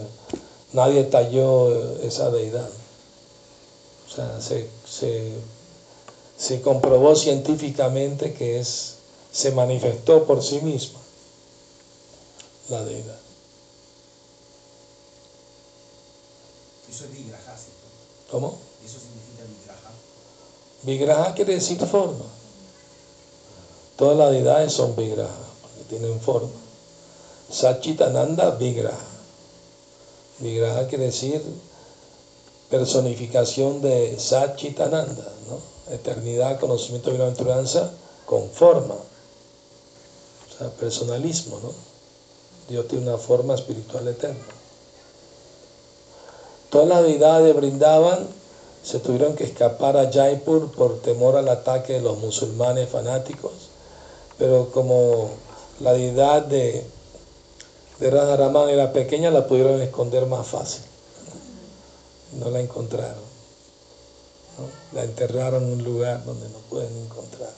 nadie 0.73 1.05
talló 1.05 1.71
eh, 1.71 2.01
esa 2.09 2.31
deidad. 2.31 2.69
O 4.09 4.13
sea, 4.13 4.41
se, 4.41 4.69
se, 4.85 5.35
se 6.37 6.61
comprobó 6.63 7.15
científicamente 7.15 8.35
que 8.35 8.59
es, 8.59 8.97
se 9.31 9.53
manifestó 9.53 10.25
por 10.25 10.43
sí 10.43 10.61
misma 10.63 10.99
la 12.71 12.85
deidad. 12.85 13.24
Eso 16.95 17.07
es 17.07 17.11
¿cierto? 17.11 18.31
¿Cómo? 18.31 18.59
Eso 18.85 18.99
significa 19.01 19.43
vigraha. 19.49 19.91
Vigraha 20.85 21.35
quiere 21.35 21.55
decir 21.55 21.85
forma. 21.87 22.25
Todas 23.97 24.17
las 24.17 24.31
deidades 24.31 24.73
son 24.73 24.95
vigraha, 24.95 25.35
porque 25.61 25.83
tienen 25.89 26.21
forma. 26.21 26.51
Sachitananda 27.51 28.53
Vigraha. 28.53 29.07
Vigraha 30.39 30.87
quiere 30.87 31.07
decir 31.07 31.43
personificación 32.71 33.81
de 33.83 34.17
Sachitananda, 34.19 35.33
¿no? 35.49 35.93
Eternidad, 35.93 36.61
conocimiento 36.61 37.09
y 37.09 37.15
bienaventuranza 37.15 37.91
con 38.25 38.49
forma. 38.51 38.95
O 38.95 40.59
sea, 40.59 40.71
personalismo, 40.71 41.59
¿no? 41.61 41.73
Dios 42.69 42.87
tiene 42.87 43.09
una 43.09 43.19
forma 43.19 43.55
espiritual 43.55 44.07
eterna. 44.07 44.54
Todas 46.75 46.89
las 46.89 47.05
deidades 47.05 47.55
brindaban 47.55 48.27
se 48.83 48.99
tuvieron 48.99 49.37
que 49.37 49.45
escapar 49.45 49.97
a 49.97 50.11
Jaipur 50.11 50.73
por 50.73 51.01
temor 51.03 51.37
al 51.37 51.49
ataque 51.49 51.93
de 51.93 52.01
los 52.01 52.19
musulmanes 52.19 52.89
fanáticos, 52.89 53.53
pero 54.39 54.73
como 54.73 55.31
la 55.79 55.93
deidad 55.93 56.43
de, 56.43 56.85
de 58.01 58.11
Radharaman 58.11 58.71
era 58.71 58.93
pequeña, 58.93 59.31
la 59.31 59.47
pudieron 59.47 59.81
esconder 59.83 60.27
más 60.27 60.49
fácil. 60.49 60.83
No 62.41 62.51
la 62.51 62.59
encontraron. 62.59 63.23
La 64.95 65.05
enterraron 65.05 65.63
en 65.63 65.73
un 65.75 65.85
lugar 65.85 66.25
donde 66.25 66.49
no 66.49 66.59
pueden 66.69 66.97
encontrar. 67.05 67.53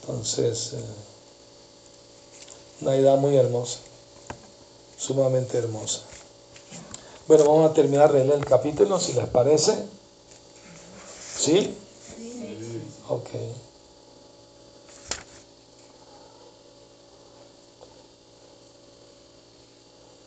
Entonces, 0.00 0.72
eh, 0.72 0.78
una 2.80 2.92
deidad 2.92 3.18
muy 3.18 3.36
hermosa, 3.36 3.80
sumamente 4.96 5.58
hermosa. 5.58 6.05
Bueno, 7.28 7.44
vamos 7.44 7.70
a 7.70 7.74
terminar 7.74 8.12
de 8.12 8.24
leer 8.24 8.38
el 8.38 8.44
capítulo, 8.44 9.00
si 9.00 9.12
les 9.14 9.26
parece. 9.26 9.74
¿Sí? 11.38 11.76
Ok. 13.08 13.28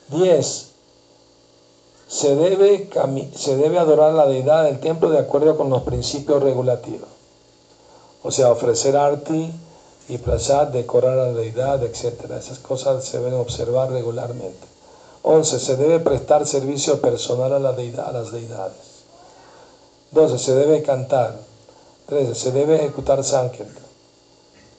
Diez. 0.10 0.66
se 2.08 2.36
debe, 2.36 2.90
se 3.36 3.56
debe 3.56 3.78
adorar 3.78 4.10
a 4.10 4.14
la 4.14 4.26
deidad 4.26 4.66
del 4.66 4.80
templo 4.80 5.10
de 5.10 5.20
acuerdo 5.20 5.56
con 5.56 5.70
los 5.70 5.84
principios 5.84 6.44
regulativos. 6.44 7.08
O 8.24 8.32
sea, 8.32 8.52
ofrecer 8.52 8.98
arti 8.98 9.54
y 10.10 10.18
prasad, 10.18 10.68
decorar 10.68 11.18
a 11.18 11.28
la 11.28 11.34
deidad, 11.34 11.82
etc. 11.84 12.32
Esas 12.38 12.60
cosas 12.60 13.06
se 13.06 13.20
deben 13.20 13.36
observar 13.36 13.92
regularmente. 13.92 14.68
11. 15.24 15.60
Se 15.60 15.76
debe 15.76 16.00
prestar 16.00 16.46
servicio 16.46 17.02
personal 17.02 17.54
a, 17.54 17.60
la 17.60 17.74
deidad, 17.74 18.08
a 18.08 18.12
las 18.12 18.32
deidades. 18.32 19.04
12. 20.12 20.40
Se 20.40 20.54
debe 20.54 20.82
cantar. 20.82 21.36
13. 22.08 22.36
Se 22.36 22.52
debe 22.52 22.76
ejecutar 22.76 23.24
Sankirtan. 23.24 23.84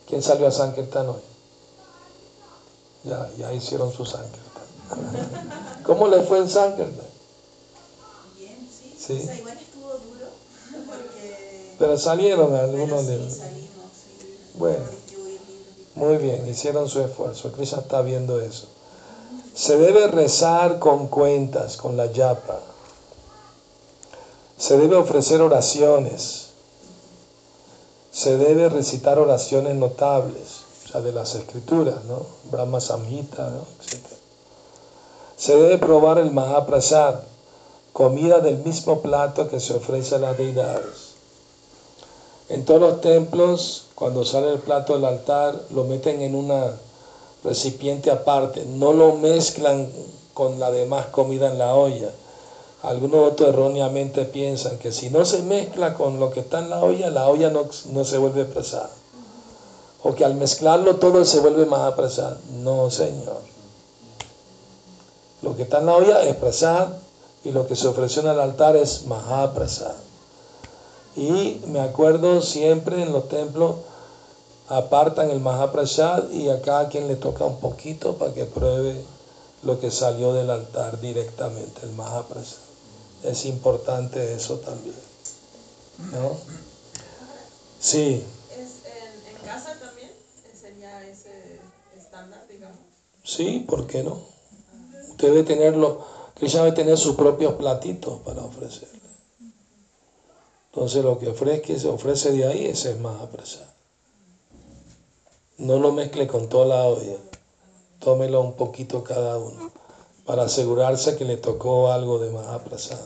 ¿Quién 0.09 0.23
salió 0.23 0.49
a 0.49 0.51
Sankirtan 0.51 1.09
hoy? 1.09 1.21
Ya, 3.05 3.31
ya 3.39 3.53
hicieron 3.53 3.93
su 3.93 4.05
Sankirtan. 4.05 4.41
¿Cómo 5.85 6.09
le 6.09 6.23
fue 6.23 6.39
en 6.39 6.49
Sankirtan? 6.49 7.07
Bien, 8.37 8.69
sí. 8.71 8.95
Sí. 8.99 9.21
O 9.23 9.25
sea, 9.27 9.37
igual 9.37 9.59
estuvo 9.59 9.91
duro 9.91 10.27
porque... 10.87 11.77
Pero 11.79 11.99
salieron 11.99 12.55
algunos 12.55 13.07
de... 13.07 13.31
sí. 13.31 13.71
Bueno. 14.55 15.01
Muy 15.95 16.17
bien, 16.19 16.47
hicieron 16.49 16.89
su 16.89 17.01
esfuerzo. 17.01 17.53
Krishna 17.53 17.81
está 17.81 18.01
viendo 18.03 18.41
eso. 18.41 18.69
Se 19.61 19.77
debe 19.77 20.07
rezar 20.07 20.79
con 20.79 21.09
cuentas, 21.09 21.77
con 21.77 21.95
la 21.95 22.07
yapa. 22.07 22.61
Se 24.57 24.79
debe 24.79 24.97
ofrecer 24.97 25.43
oraciones. 25.43 26.47
Se 28.11 28.39
debe 28.39 28.71
recitar 28.71 29.19
oraciones 29.19 29.75
notables, 29.75 30.63
o 30.87 30.89
sea, 30.89 31.01
de 31.03 31.13
las 31.13 31.35
escrituras, 31.35 32.05
¿no? 32.07 32.25
Brahma 32.51 32.81
Samhita, 32.81 33.51
¿no? 33.51 33.67
Etc. 33.85 34.03
Se 35.37 35.55
debe 35.55 35.77
probar 35.77 36.17
el 36.17 36.31
Mahaprasad, 36.31 37.17
comida 37.93 38.41
del 38.41 38.57
mismo 38.65 39.03
plato 39.03 39.51
que 39.51 39.61
se 39.61 39.75
ofrece 39.75 40.15
a 40.15 40.21
las 40.21 40.39
deidades. 40.39 41.17
En 42.49 42.65
todos 42.65 42.81
los 42.81 43.01
templos, 43.03 43.89
cuando 43.95 44.25
sale 44.25 44.55
el 44.55 44.61
plato 44.61 44.95
del 44.95 45.05
altar, 45.05 45.55
lo 45.69 45.85
meten 45.85 46.23
en 46.23 46.35
una 46.35 46.73
recipiente 47.45 48.11
aparte, 48.11 48.65
no 48.65 48.93
lo 48.93 49.15
mezclan 49.15 49.89
con 50.35 50.61
la 50.61 50.71
demás 50.71 51.07
comida 51.07 51.51
en 51.51 51.59
la 51.59 51.75
olla. 51.75 52.11
Algunos 52.83 53.33
otros 53.33 53.51
erróneamente 53.51 54.25
piensan 54.25 54.79
que 54.79 54.91
si 54.91 55.11
no 55.11 55.25
se 55.25 55.43
mezcla 55.43 55.95
con 55.95 56.19
lo 56.19 56.31
que 56.31 56.41
está 56.41 56.61
en 56.61 56.71
la 56.71 56.81
olla, 56.81 57.11
la 57.11 57.29
olla 57.29 57.51
no, 57.51 57.67
no 57.91 58.05
se 58.05 58.19
vuelve 58.19 58.45
pesada. 58.47 58.91
O 60.03 60.15
que 60.15 60.25
al 60.25 60.35
mezclarlo 60.35 60.97
todo 60.97 61.25
se 61.27 61.41
vuelve 61.41 61.67
más 61.67 61.81
apresado. 61.81 62.39
No, 62.63 62.91
señor. 62.91 63.43
Lo 65.43 65.57
que 65.57 65.65
está 65.65 65.79
en 65.79 65.87
la 65.87 65.97
olla 65.97 66.23
es 66.23 66.37
prasad 66.37 66.89
y 67.45 67.53
lo 67.53 67.67
que 67.67 67.77
se 67.77 67.89
ofreció 67.89 68.23
en 68.23 68.29
el 68.29 68.41
altar 68.41 68.77
es 68.77 69.07
mahaprasad. 69.07 69.95
Y 71.17 71.61
me 71.67 71.81
acuerdo 71.81 72.41
siempre 72.41 73.03
en 73.03 73.13
los 73.13 73.29
templos 73.29 73.77
apartan 74.71 75.31
el 75.31 75.41
mahaprasad 75.41 76.31
y 76.31 76.49
a 76.49 76.63
cada 76.63 76.89
quien 76.89 77.09
le 77.09 77.17
toca 77.17 77.45
un 77.45 77.59
poquito 77.59 78.17
para 78.17 78.33
que 78.33 78.45
pruebe 78.45 79.05
lo 79.65 79.81
que 79.81 79.91
salió 79.91 80.33
del 80.33 80.49
altar 80.49 81.01
directamente, 81.01 81.81
el 81.83 81.93
mahaprasad. 81.93 82.61
Es 83.25 83.45
importante 83.47 84.33
eso 84.33 84.59
también. 84.59 84.95
¿No? 86.13 86.37
Sí, 87.81 88.25
¿Es 88.51 88.87
en, 88.87 89.37
en 89.37 89.43
casa 89.45 89.77
también? 89.81 90.13
¿Enseña 90.51 91.05
ese 91.09 91.61
estándar, 91.99 92.47
digamos? 92.49 92.79
sí, 93.25 93.65
¿por 93.69 93.87
qué 93.87 94.03
no? 94.05 94.21
Usted 95.11 95.29
debe 95.29 95.43
tenerlo, 95.43 96.01
Krishna 96.35 96.61
debe 96.61 96.77
tener 96.77 96.97
sus 96.97 97.17
propios 97.17 97.55
platitos 97.55 98.21
para 98.21 98.43
ofrecerle. 98.43 99.01
Entonces 100.73 101.03
lo 101.03 101.19
que 101.19 101.29
ofrezca, 101.29 101.77
se 101.77 101.89
ofrece 101.89 102.31
de 102.31 102.47
ahí, 102.47 102.67
ese 102.67 102.93
es 102.93 102.99
mahaprasad. 102.99 103.67
No 105.61 105.79
lo 105.79 105.93
mezcle 105.93 106.27
con 106.27 106.49
toda 106.49 106.65
la 106.65 106.85
olla. 106.87 107.19
Tómelo 107.99 108.41
un 108.41 108.55
poquito 108.55 109.05
cada 109.05 109.37
uno 109.37 109.71
para 110.25 110.45
asegurarse 110.45 111.17
que 111.17 111.27
le 111.27 111.37
tocó 111.37 111.93
algo 111.93 112.19
de 112.19 112.31
Mahaprasad. 112.31 112.99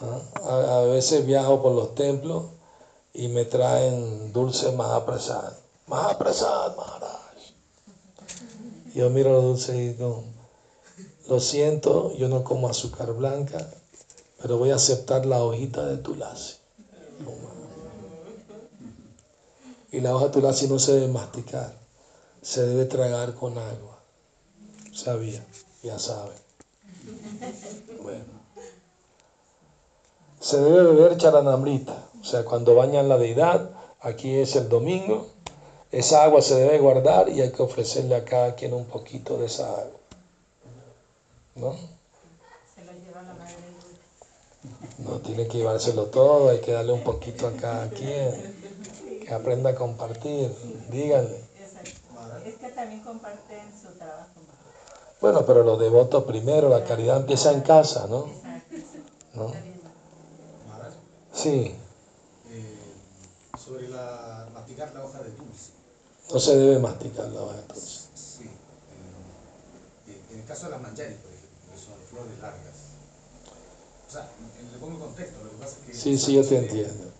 ¿Ah? 0.00 0.78
A, 0.78 0.80
veces 0.82 1.26
viajo 1.26 1.62
por 1.62 1.72
los 1.72 1.96
templos 1.96 2.44
y 3.12 3.26
me 3.26 3.44
traen 3.44 4.32
dulce 4.32 4.70
Mahaprasad. 4.70 5.52
Mahaprasad, 5.88 6.76
Maharaj. 6.76 7.20
Yo 8.94 9.10
miro 9.10 9.32
los 9.32 9.42
dulces 9.42 9.74
y 9.74 9.88
digo, 9.94 10.22
lo 11.28 11.40
siento, 11.40 12.14
yo 12.14 12.28
no 12.28 12.44
como 12.44 12.68
azúcar 12.68 13.12
blanca, 13.14 13.68
pero 14.40 14.58
voy 14.58 14.70
a 14.70 14.76
aceptar 14.76 15.26
la 15.26 15.42
hojita 15.42 15.84
de 15.86 15.96
tulasi. 15.96 16.54
Y 19.92 20.00
la 20.00 20.14
hoja 20.14 20.30
tulasi 20.30 20.68
no 20.68 20.78
se 20.78 20.92
debe 20.92 21.08
masticar, 21.08 21.72
se 22.42 22.66
debe 22.66 22.84
tragar 22.86 23.34
con 23.34 23.56
agua. 23.56 23.98
Sabía, 24.92 25.44
ya 25.82 25.98
sabe. 25.98 26.34
Bueno. 28.02 28.24
Se 30.40 30.60
debe 30.60 30.82
beber 30.92 31.16
charanamrita, 31.16 32.10
o 32.20 32.24
sea, 32.24 32.44
cuando 32.44 32.74
bañan 32.74 33.08
la 33.08 33.18
deidad, 33.18 33.70
aquí 34.00 34.36
es 34.36 34.54
el 34.56 34.68
domingo, 34.68 35.28
esa 35.90 36.24
agua 36.24 36.42
se 36.42 36.56
debe 36.56 36.78
guardar 36.78 37.28
y 37.28 37.40
hay 37.40 37.52
que 37.52 37.62
ofrecerle 37.62 38.16
a 38.16 38.24
cada 38.24 38.54
quien 38.54 38.74
un 38.74 38.86
poquito 38.86 39.38
de 39.38 39.46
esa 39.46 39.68
agua. 39.68 40.00
¿No? 41.54 41.72
Se 42.74 42.84
lo 42.84 42.92
lleva 42.92 43.22
la 43.22 43.34
madre 43.34 43.54
del 44.98 45.06
No 45.06 45.20
tiene 45.20 45.46
que 45.46 45.58
llevárselo 45.58 46.06
todo, 46.06 46.50
hay 46.50 46.60
que 46.60 46.72
darle 46.72 46.92
un 46.92 47.02
poquito 47.02 47.46
a 47.46 47.52
cada 47.52 47.88
quien. 47.90 48.55
Que 49.26 49.34
aprenda 49.34 49.70
a 49.70 49.74
compartir, 49.74 50.54
díganle. 50.88 51.44
Es 52.44 52.54
que 52.54 52.68
también 52.68 53.00
comparten 53.02 53.72
su 53.80 53.88
trabajo. 53.98 54.30
Bueno, 55.20 55.44
pero 55.44 55.64
los 55.64 55.80
devotos 55.80 56.24
primero, 56.24 56.68
la 56.68 56.84
caridad 56.84 57.16
empieza 57.16 57.50
en 57.50 57.62
casa, 57.62 58.06
¿no? 58.06 58.26
Exacto. 58.26 58.76
¿No? 59.34 59.52
Sí, 61.32 61.74
eh, 62.50 62.94
sobre 63.58 63.88
la 63.88 64.48
masticar 64.54 64.94
la 64.94 65.04
hoja 65.04 65.22
de 65.22 65.30
dulce. 65.30 65.72
no 66.32 66.40
se 66.40 66.56
debe 66.56 66.78
masticar 66.78 67.28
la 67.28 67.42
hoja 67.42 67.56
de 67.56 67.62
dulce. 67.62 68.08
Sí. 68.14 68.44
eh, 70.06 70.22
en 70.30 70.38
el 70.40 70.46
caso 70.46 70.66
de 70.66 70.70
las 70.70 70.80
manjaris, 70.82 71.16
por 71.16 71.32
ejemplo, 71.32 71.72
que 71.72 71.78
son 71.78 71.94
flores 72.08 72.38
largas. 72.40 72.74
O 74.08 74.10
sea, 74.10 74.28
le 74.72 74.78
pongo 74.78 75.00
contexto, 75.00 75.42
lo 75.42 75.50
que 75.50 75.56
pasa 75.56 75.76
es 75.80 75.86
que... 75.86 75.94
Sí, 75.94 76.16
sí, 76.16 76.34
yo 76.34 76.46
te 76.46 76.58
entiendo. 76.58 77.15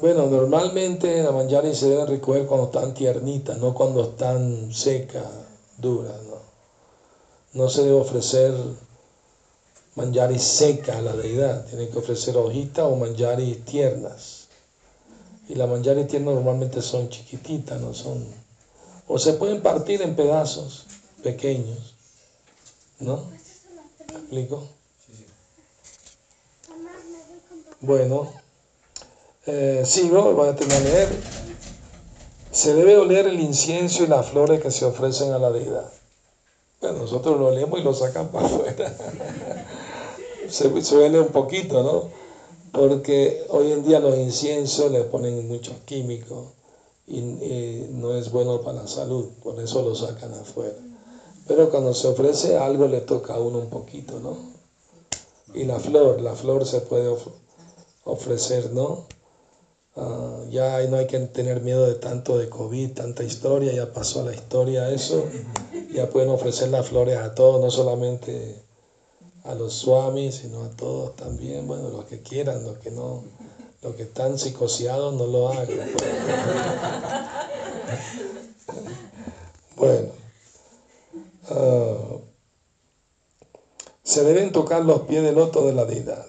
Bueno, 0.00 0.26
normalmente 0.28 1.22
la 1.22 1.32
manjari 1.32 1.74
se 1.74 1.90
debe 1.90 2.06
recoger 2.06 2.46
cuando 2.46 2.66
están 2.66 2.94
tiernitas, 2.94 3.58
no 3.58 3.74
cuando 3.74 4.02
están 4.02 4.72
secas, 4.72 5.26
duras, 5.76 6.16
¿no? 6.22 6.40
No 7.52 7.68
se 7.68 7.82
debe 7.82 7.98
ofrecer 7.98 8.54
manjari 9.96 10.38
seca 10.38 10.98
a 10.98 11.02
la 11.02 11.14
deidad, 11.14 11.66
tiene 11.66 11.88
que 11.88 11.98
ofrecer 11.98 12.36
hojitas 12.36 12.86
o 12.86 12.94
manjari 12.96 13.56
tiernas. 13.56 14.48
Y 15.48 15.54
las 15.54 15.68
manjari 15.68 16.04
tiernas 16.04 16.34
normalmente 16.34 16.80
son 16.80 17.08
chiquititas, 17.08 17.80
no 17.80 17.92
son... 17.92 18.24
O 19.08 19.18
se 19.18 19.34
pueden 19.34 19.60
partir 19.60 20.00
en 20.00 20.14
pedazos 20.14 20.86
pequeños, 21.22 21.94
¿no? 23.00 23.26
¿Me 23.26 24.16
explico? 24.16 24.64
Sí, 25.06 25.14
sí. 25.16 25.26
Bueno, 27.80 28.39
eh, 29.46 29.82
sigo, 29.84 30.32
voy 30.34 30.48
a 30.48 30.56
terminar 30.56 30.82
de 30.82 30.90
leer. 30.90 31.08
Se 32.52 32.74
debe 32.74 32.96
oler 32.96 33.26
el 33.26 33.40
incienso 33.40 34.04
y 34.04 34.06
las 34.06 34.26
flores 34.26 34.60
que 34.60 34.70
se 34.70 34.84
ofrecen 34.84 35.32
a 35.32 35.38
la 35.38 35.50
deidad. 35.50 35.92
Bueno, 36.80 37.00
nosotros 37.00 37.38
lo 37.38 37.48
olemos 37.48 37.78
y 37.78 37.82
lo 37.82 37.94
sacan 37.94 38.28
para 38.28 38.46
afuera. 38.46 38.94
se, 40.48 40.68
huele 40.68 41.20
un 41.20 41.28
poquito, 41.28 41.82
¿no? 41.82 42.08
Porque 42.72 43.44
hoy 43.48 43.72
en 43.72 43.84
día 43.84 44.00
los 44.00 44.16
inciensos 44.16 44.90
le 44.90 45.04
ponen 45.04 45.46
muchos 45.48 45.76
químicos 45.84 46.48
y, 47.06 47.20
no 47.90 48.14
es 48.14 48.30
bueno 48.30 48.60
para 48.62 48.82
la 48.82 48.88
salud, 48.88 49.26
por 49.42 49.58
eso 49.60 49.82
lo 49.82 49.94
sacan 49.94 50.32
afuera. 50.34 50.76
Pero 51.46 51.70
cuando 51.70 51.92
se 51.94 52.06
ofrece 52.06 52.56
algo 52.56 52.86
le 52.86 53.00
toca 53.00 53.34
a 53.34 53.40
uno 53.40 53.58
un 53.58 53.68
poquito, 53.68 54.20
¿no? 54.20 54.36
Y 55.52 55.64
la 55.64 55.80
flor, 55.80 56.20
la 56.20 56.34
flor 56.36 56.64
se 56.64 56.80
puede 56.80 57.08
of- 57.08 57.26
ofrecer, 58.04 58.70
¿no? 58.72 59.06
Ah, 59.96 60.44
ya 60.48 60.80
no 60.88 60.96
hay 60.96 61.06
que 61.06 61.18
tener 61.18 61.60
miedo 61.62 61.86
de 61.86 61.94
tanto 61.96 62.38
de 62.38 62.48
COVID, 62.48 62.92
tanta 62.92 63.24
historia, 63.24 63.72
ya 63.72 63.92
pasó 63.92 64.24
la 64.24 64.34
historia 64.34 64.90
eso. 64.90 65.26
Ya 65.92 66.08
pueden 66.08 66.30
ofrecer 66.30 66.68
las 66.68 66.88
flores 66.88 67.16
a 67.18 67.34
todos, 67.34 67.60
no 67.60 67.70
solamente 67.70 68.62
a 69.44 69.54
los 69.54 69.74
swamis, 69.74 70.36
sino 70.36 70.64
a 70.64 70.70
todos 70.70 71.16
también, 71.16 71.66
bueno, 71.66 71.90
los 71.90 72.04
que 72.04 72.22
quieran, 72.22 72.64
los 72.64 72.78
que 72.78 72.90
no, 72.90 73.24
los 73.82 73.94
que 73.96 74.02
están 74.02 74.38
psicoseados 74.38 75.14
no 75.14 75.26
lo 75.26 75.48
hagan. 75.48 75.68
Bueno. 79.76 80.08
ah, 81.48 82.18
Se 84.02 84.22
deben 84.24 84.52
tocar 84.52 84.84
los 84.84 85.02
pies 85.02 85.22
del 85.22 85.36
loto 85.36 85.64
de 85.64 85.72
la 85.72 85.86
deidad. 85.86 86.26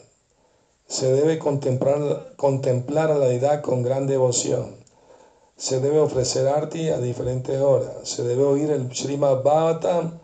Se 0.92 1.10
debe 1.10 1.40
contemplar, 1.40 2.34
contemplar 2.36 3.12
a 3.12 3.18
la 3.18 3.28
deidad 3.28 3.62
con 3.62 3.82
gran 3.82 4.08
devoción. 4.08 4.76
Se 5.56 5.80
debe 5.80 6.02
ofrecer 6.02 6.50
arti 6.50 6.90
a 6.90 7.00
diferentes 7.00 7.62
horas. 7.62 7.94
Se 8.04 8.24
debe 8.24 8.44
oír 8.44 8.70
el 8.72 8.94
Srimad 8.94 9.42
Bhagavatam, 9.42 10.20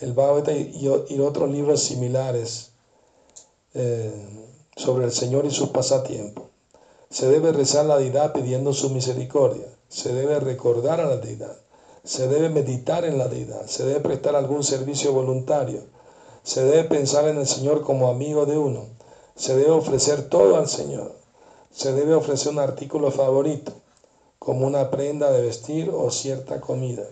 el 0.00 0.12
Bhagavatam 0.12 0.54
y, 0.54 0.86
y 1.08 1.18
otros 1.18 1.50
libros 1.50 1.82
similares 1.82 2.70
eh, 3.74 4.12
sobre 4.76 5.06
el 5.06 5.10
Señor 5.10 5.46
y 5.46 5.50
sus 5.50 5.70
pasatiempos. 5.70 6.44
Se 7.10 7.26
debe 7.26 7.50
rezar 7.50 7.86
a 7.86 7.88
la 7.88 7.98
deidad 7.98 8.32
pidiendo 8.32 8.72
su 8.72 8.90
misericordia. 8.90 9.66
Se 9.88 10.14
debe 10.14 10.38
recordar 10.38 11.00
a 11.00 11.06
la 11.06 11.16
deidad. 11.16 11.56
Se 12.04 12.28
debe 12.28 12.50
meditar 12.50 13.04
en 13.04 13.18
la 13.18 13.26
deidad. 13.26 13.66
Se 13.66 13.84
debe 13.84 13.98
prestar 13.98 14.36
algún 14.36 14.62
servicio 14.62 15.12
voluntario. 15.12 15.80
Se 16.44 16.62
debe 16.62 16.84
pensar 16.84 17.26
en 17.26 17.38
el 17.38 17.48
Señor 17.48 17.82
como 17.82 18.08
amigo 18.08 18.46
de 18.46 18.56
uno. 18.56 18.94
Se 19.36 19.56
debe 19.56 19.70
ofrecer 19.70 20.28
todo 20.28 20.56
al 20.56 20.68
Señor. 20.68 21.12
Se 21.72 21.92
debe 21.92 22.14
ofrecer 22.14 22.52
un 22.52 22.60
artículo 22.60 23.10
favorito, 23.10 23.72
como 24.38 24.66
una 24.66 24.90
prenda 24.90 25.32
de 25.32 25.42
vestir 25.42 25.90
o 25.90 26.10
cierta 26.10 26.60
comida. 26.60 27.04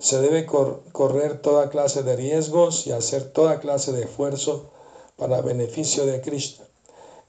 Se 0.00 0.20
debe 0.20 0.44
correr 0.46 1.40
toda 1.40 1.70
clase 1.70 2.02
de 2.02 2.16
riesgos 2.16 2.88
y 2.88 2.92
hacer 2.92 3.32
toda 3.32 3.60
clase 3.60 3.92
de 3.92 4.02
esfuerzo 4.02 4.70
para 5.16 5.40
beneficio 5.40 6.04
de 6.04 6.20
Cristo. 6.20 6.64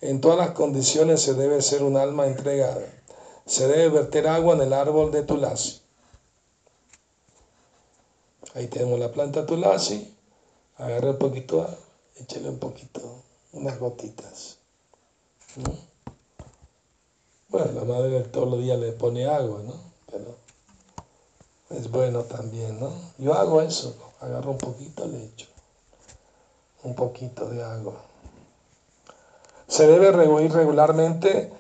En 0.02 0.20
todas 0.20 0.40
las 0.40 0.52
condiciones 0.52 1.22
se 1.22 1.36
debe 1.36 1.62
ser 1.62 1.84
un 1.84 1.96
alma 1.96 2.26
entregada. 2.26 2.88
Se 3.46 3.68
debe 3.68 3.90
verter 3.90 4.28
agua 4.28 4.56
en 4.56 4.62
el 4.62 4.74
árbol 4.74 5.12
de 5.12 5.22
Tulasi. 5.22 5.82
Ahí 8.56 8.68
tenemos 8.68 9.00
la 9.00 9.12
planta 9.12 9.46
Tulasi. 9.46 10.16
Agarre 10.78 11.12
un 11.12 11.18
poquito, 11.20 11.68
échale 12.16 12.50
un 12.50 12.58
poquito, 12.58 13.23
unas 13.54 13.80
gotitas. 13.80 14.58
Bueno, 17.50 17.72
la 17.74 17.84
madre 17.86 18.22
todos 18.22 18.50
los 18.50 18.60
días 18.60 18.80
le 18.80 18.92
pone 18.94 19.26
agua, 19.26 19.62
¿no? 19.64 19.74
Pero 20.12 20.36
es 21.70 21.90
bueno 21.90 22.24
también, 22.24 22.80
¿no? 22.80 22.92
Yo 23.18 23.34
hago 23.34 23.62
eso, 23.62 23.96
agarro 24.20 24.52
un 24.52 24.58
poquito, 24.58 25.08
le 25.08 25.24
echo 25.26 25.48
un 26.84 26.96
poquito 26.96 27.50
de 27.50 27.64
agua. 27.64 27.96
Se 29.68 29.88
debe 29.88 30.12
reunir 30.12 30.52
regularmente 30.52 31.52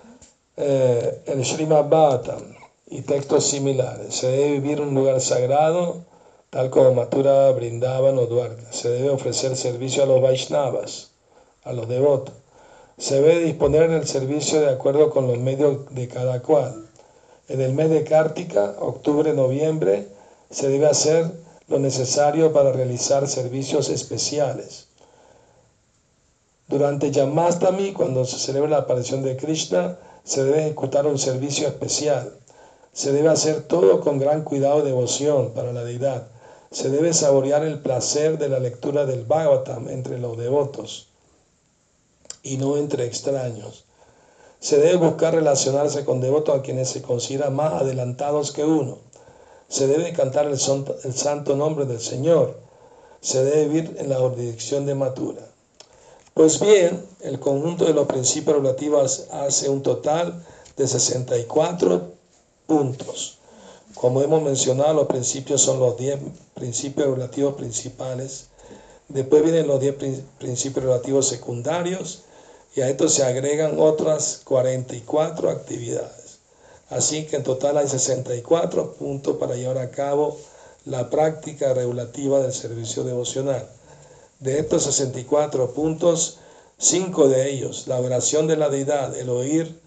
eh, 0.57 1.23
el 1.25 1.45
Srimad 1.45 1.89
Bhattam 1.89 2.55
y 2.87 3.01
textos 3.01 3.45
similares. 3.47 4.15
Se 4.15 4.27
debe 4.27 4.51
vivir 4.59 4.81
un 4.81 4.93
lugar 4.93 5.19
sagrado, 5.21 6.03
tal 6.49 6.69
como 6.69 6.93
Mathura, 6.93 7.51
Brindavan 7.51 8.17
o 8.17 8.25
Dwarka. 8.25 8.71
Se 8.71 8.89
debe 8.89 9.09
ofrecer 9.09 9.55
servicio 9.55 10.03
a 10.03 10.05
los 10.05 10.21
Vaishnavas, 10.21 11.11
a 11.63 11.73
los 11.73 11.87
devotos. 11.87 12.35
Se 12.97 13.15
debe 13.15 13.39
disponer 13.39 13.89
del 13.89 14.07
servicio 14.07 14.61
de 14.61 14.69
acuerdo 14.69 15.09
con 15.09 15.27
los 15.27 15.39
medios 15.39 15.93
de 15.95 16.07
cada 16.07 16.41
cual. 16.41 16.87
En 17.47 17.59
el 17.59 17.73
mes 17.73 17.89
de 17.89 18.03
Kartika, 18.03 18.75
octubre, 18.79 19.33
noviembre, 19.33 20.07
se 20.49 20.69
debe 20.69 20.85
hacer 20.85 21.31
lo 21.67 21.79
necesario 21.79 22.53
para 22.53 22.71
realizar 22.71 23.27
servicios 23.27 23.89
especiales. 23.89 24.87
Durante 26.67 27.11
Yamastami, 27.11 27.93
cuando 27.93 28.25
se 28.25 28.37
celebra 28.37 28.69
la 28.69 28.77
aparición 28.77 29.23
de 29.23 29.37
Krishna, 29.37 29.97
se 30.23 30.43
debe 30.43 30.65
ejecutar 30.65 31.07
un 31.07 31.17
servicio 31.17 31.67
especial. 31.67 32.37
Se 32.93 33.11
debe 33.11 33.29
hacer 33.29 33.63
todo 33.63 34.01
con 34.01 34.19
gran 34.19 34.43
cuidado 34.43 34.79
y 34.79 34.83
devoción 34.83 35.51
para 35.53 35.73
la 35.73 35.83
deidad. 35.83 36.27
Se 36.71 36.89
debe 36.89 37.13
saborear 37.13 37.63
el 37.63 37.79
placer 37.79 38.37
de 38.37 38.49
la 38.49 38.59
lectura 38.59 39.05
del 39.05 39.25
Bhagavatam 39.25 39.89
entre 39.89 40.19
los 40.19 40.37
devotos 40.37 41.12
y 42.43 42.57
no 42.57 42.77
entre 42.77 43.05
extraños. 43.05 43.85
Se 44.59 44.77
debe 44.77 44.97
buscar 44.97 45.33
relacionarse 45.33 46.05
con 46.05 46.21
devotos 46.21 46.57
a 46.57 46.61
quienes 46.61 46.89
se 46.89 47.01
consideran 47.01 47.55
más 47.55 47.81
adelantados 47.81 48.51
que 48.51 48.63
uno. 48.63 48.99
Se 49.67 49.87
debe 49.87 50.13
cantar 50.13 50.45
el 50.45 50.59
santo, 50.59 51.55
nombre 51.55 51.85
del 51.85 51.99
Señor. 51.99 52.59
Se 53.21 53.43
debe 53.43 53.67
vivir 53.67 53.95
en 53.97 54.09
la 54.09 54.17
jurisdicción 54.17 54.85
de 54.85 54.95
Matura. 54.95 55.41
Pues 56.33 56.59
bien, 56.59 57.05
el 57.21 57.39
conjunto 57.39 57.85
de 57.85 57.93
los 57.93 58.07
principios 58.07 58.57
relativos 58.57 59.27
hace 59.31 59.69
un 59.69 59.81
total 59.81 60.45
de 60.77 60.87
64 60.87 62.11
puntos. 62.67 63.39
Como 63.95 64.21
hemos 64.21 64.41
mencionado, 64.41 64.93
los 64.93 65.07
principios 65.07 65.61
son 65.61 65.79
los 65.79 65.97
10 65.97 66.19
principios 66.53 67.07
relativos 67.07 67.55
principales. 67.55 68.47
Después 69.07 69.43
vienen 69.43 69.67
los 69.67 69.79
10 69.79 69.95
principios 70.39 70.85
relativos 70.85 71.27
secundarios 71.27 72.23
y 72.75 72.81
a 72.81 72.89
estos 72.89 73.13
se 73.13 73.23
agregan 73.23 73.79
otras 73.79 74.41
44 74.43 75.49
actividades. 75.49 76.39
Así 76.89 77.25
que 77.25 77.37
en 77.37 77.43
total 77.43 77.77
hay 77.77 77.87
64 77.87 78.93
puntos 78.93 79.37
para 79.37 79.55
llevar 79.55 79.77
a 79.77 79.91
cabo 79.91 80.37
la 80.85 81.09
práctica 81.09 81.73
regulativa 81.73 82.39
del 82.39 82.53
servicio 82.53 83.03
devocional. 83.03 83.67
De 84.39 84.59
estos 84.59 84.83
64 84.83 85.73
puntos, 85.73 86.39
cinco 86.77 87.29
de 87.29 87.49
ellos, 87.49 87.87
la 87.87 87.99
oración 87.99 88.47
de 88.47 88.57
la 88.57 88.69
deidad, 88.69 89.15
el 89.17 89.29
oír 89.29 89.83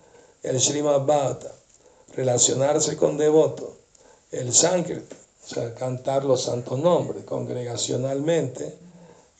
el 0.47 0.61
Srimad 0.61 1.05
Bhata, 1.05 1.53
relacionarse 2.15 2.97
con 2.97 3.19
devoto, 3.19 3.77
el 4.31 4.53
Sankirtan, 4.53 5.19
o 5.45 5.49
sea, 5.49 5.75
cantar 5.75 6.25
los 6.25 6.43
santos 6.43 6.79
nombres 6.79 7.25
congregacionalmente 7.25 8.73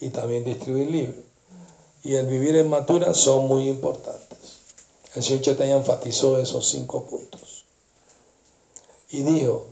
y 0.01 0.09
también 0.09 0.45
distribuir 0.45 0.91
libros. 0.91 1.26
Y 2.07 2.15
el 2.15 2.27
vivir 2.27 2.55
en 2.55 2.71
Matura 2.71 3.15
son 3.15 3.49
muy 3.49 3.69
importantes. 3.69 4.39
El 5.17 5.25
Señor 5.25 5.43
Chaitanya 5.43 5.79
enfatizó 5.79 6.39
esos 6.39 6.69
cinco 6.69 7.05
puntos. 7.05 7.65
Y 9.11 9.23
dijo, 9.23 9.67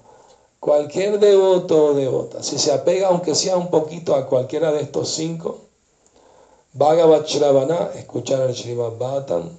Cualquier 0.58 1.20
devoto 1.20 1.84
o 1.84 1.94
devota, 1.94 2.42
si 2.42 2.58
se 2.58 2.72
apega 2.72 3.06
aunque 3.06 3.36
sea 3.36 3.56
un 3.56 3.70
poquito 3.70 4.16
a 4.16 4.26
cualquiera 4.26 4.72
de 4.72 4.80
estos 4.80 5.10
cinco, 5.10 5.60
Bhagavat 6.72 7.24
Shravana, 7.28 7.90
escuchar 7.94 8.42
el 8.48 8.56
Srimad 8.56 8.98
Bhattam, 8.98 9.56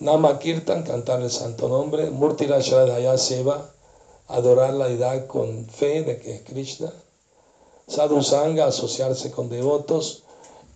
Nama 0.00 0.40
Kirtan, 0.40 0.82
cantar 0.82 1.22
el 1.22 1.30
santo 1.30 1.68
nombre, 1.68 2.10
Murti 2.10 2.46
Shradaya 2.46 3.16
Seva, 3.16 3.70
adorar 4.26 4.74
la 4.74 4.88
deidad 4.88 5.28
con 5.28 5.66
fe 5.66 6.02
de 6.02 6.18
que 6.18 6.34
es 6.34 6.42
Krishna, 6.42 6.92
Sadhu 7.86 8.20
Sangha, 8.20 8.66
asociarse 8.66 9.30
con 9.30 9.48
devotos, 9.48 10.24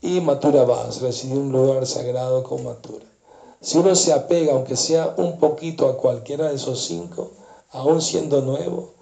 y 0.01 0.21
Matura 0.21 0.65
Vas, 0.65 1.01
residir 1.01 1.37
en 1.37 1.43
un 1.43 1.53
lugar 1.53 1.87
sagrado 1.87 2.43
con 2.43 2.65
Matura. 2.65 3.07
Si 3.61 3.79
uno 3.79 3.95
se 3.95 4.13
apega, 4.13 4.53
aunque 4.53 4.77
sea 4.77 5.15
un 5.17 5.39
poquito 5.39 5.89
a 5.89 5.97
cualquiera 5.97 6.49
de 6.49 6.57
esos 6.57 6.85
cinco, 6.85 7.33
aún 7.71 8.03
siendo 8.03 8.43
nuevo, 8.43 8.95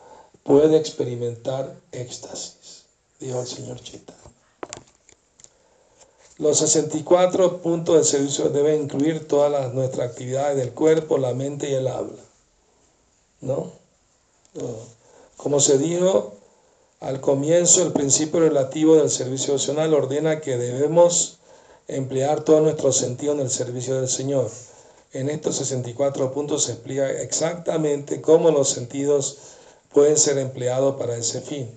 puede 0.43 0.77
experimentar 0.77 1.75
éxtasis, 1.93 2.85
dijo 3.19 3.41
el 3.41 3.47
señor 3.47 3.81
Chita. 3.81 4.15
Los 6.39 6.59
64 6.59 7.63
puntos 7.63 7.97
de 7.97 8.05
servicio 8.05 8.49
deben 8.51 8.83
incluir 8.83 9.29
todas 9.29 9.53
las, 9.53 9.73
nuestras 9.73 10.11
actividades 10.11 10.57
del 10.57 10.73
cuerpo, 10.73 11.17
la 11.17 11.33
mente 11.33 11.71
y 11.71 11.75
el 11.75 11.87
habla. 11.87 12.23
¿No? 13.41 13.71
Como 15.37 15.61
se 15.61 15.79
dijo 15.79 16.34
al 17.05 17.21
comienzo, 17.21 17.83
el 17.83 17.93
principio 17.93 18.41
relativo 18.41 18.97
del 18.97 19.11
servicio 19.11 19.53
opcional 19.53 19.93
ordena 19.93 20.41
que 20.41 20.57
debemos 20.57 21.37
emplear 21.87 22.45
todo 22.45 22.63
nuestro 22.63 22.93
sentido 22.93 23.35
en 23.35 23.41
el 23.41 23.51
servicio 23.51 23.97
del 23.97 24.09
Señor. 24.09 24.51
En 25.13 25.29
estos 25.29 25.57
64 25.57 26.33
puntos 26.33 26.65
se 26.65 26.73
explica 26.73 27.11
exactamente 27.11 28.23
cómo 28.23 28.51
los 28.51 28.71
sentidos 28.71 29.37
pueden 29.93 30.17
ser 30.17 30.39
empleados 30.39 30.97
para 30.97 31.15
ese 31.15 31.43
fin. 31.43 31.71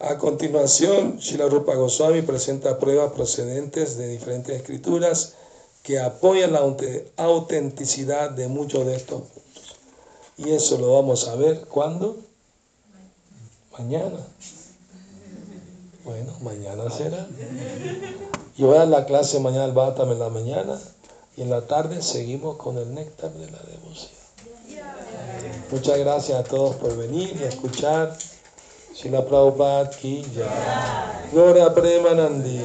A 0.00 0.18
continuación, 0.18 1.18
Shila 1.18 1.46
Rupa 1.46 1.76
Goswami 1.76 2.22
presenta 2.22 2.80
pruebas 2.80 3.12
procedentes 3.12 3.98
de 3.98 4.08
diferentes 4.08 4.56
escrituras 4.56 5.34
que 5.84 6.00
apoyan 6.00 6.54
la 6.54 6.66
autenticidad 7.18 8.30
de 8.30 8.48
muchos 8.48 8.84
de 8.84 8.96
estos 8.96 9.22
puntos. 9.22 9.76
Y 10.38 10.50
eso 10.50 10.76
lo 10.76 10.94
vamos 10.94 11.28
a 11.28 11.36
ver 11.36 11.66
cuándo? 11.68 12.29
Mañana. 13.80 14.20
Bueno, 16.04 16.32
mañana 16.42 16.90
será. 16.90 17.26
Yo 18.58 18.66
voy 18.66 18.76
a 18.76 18.80
dar 18.80 18.88
la 18.88 19.06
clase 19.06 19.40
mañana 19.40 19.64
al 19.64 19.72
Bátame 19.72 20.12
en 20.12 20.18
la 20.18 20.28
mañana 20.28 20.78
y 21.34 21.40
en 21.42 21.48
la 21.48 21.62
tarde 21.62 22.02
seguimos 22.02 22.56
con 22.56 22.76
el 22.76 22.94
néctar 22.94 23.32
de 23.32 23.50
la 23.50 23.58
devoción. 23.58 24.20
Muchas 25.70 25.98
gracias 25.98 26.38
a 26.38 26.44
todos 26.44 26.76
por 26.76 26.94
venir 26.94 27.34
y 27.40 27.44
escuchar. 27.44 28.18
Sila 28.94 29.24
Prabhupada 29.24 29.88
ki 29.88 30.26
Premanandi. 31.74 32.60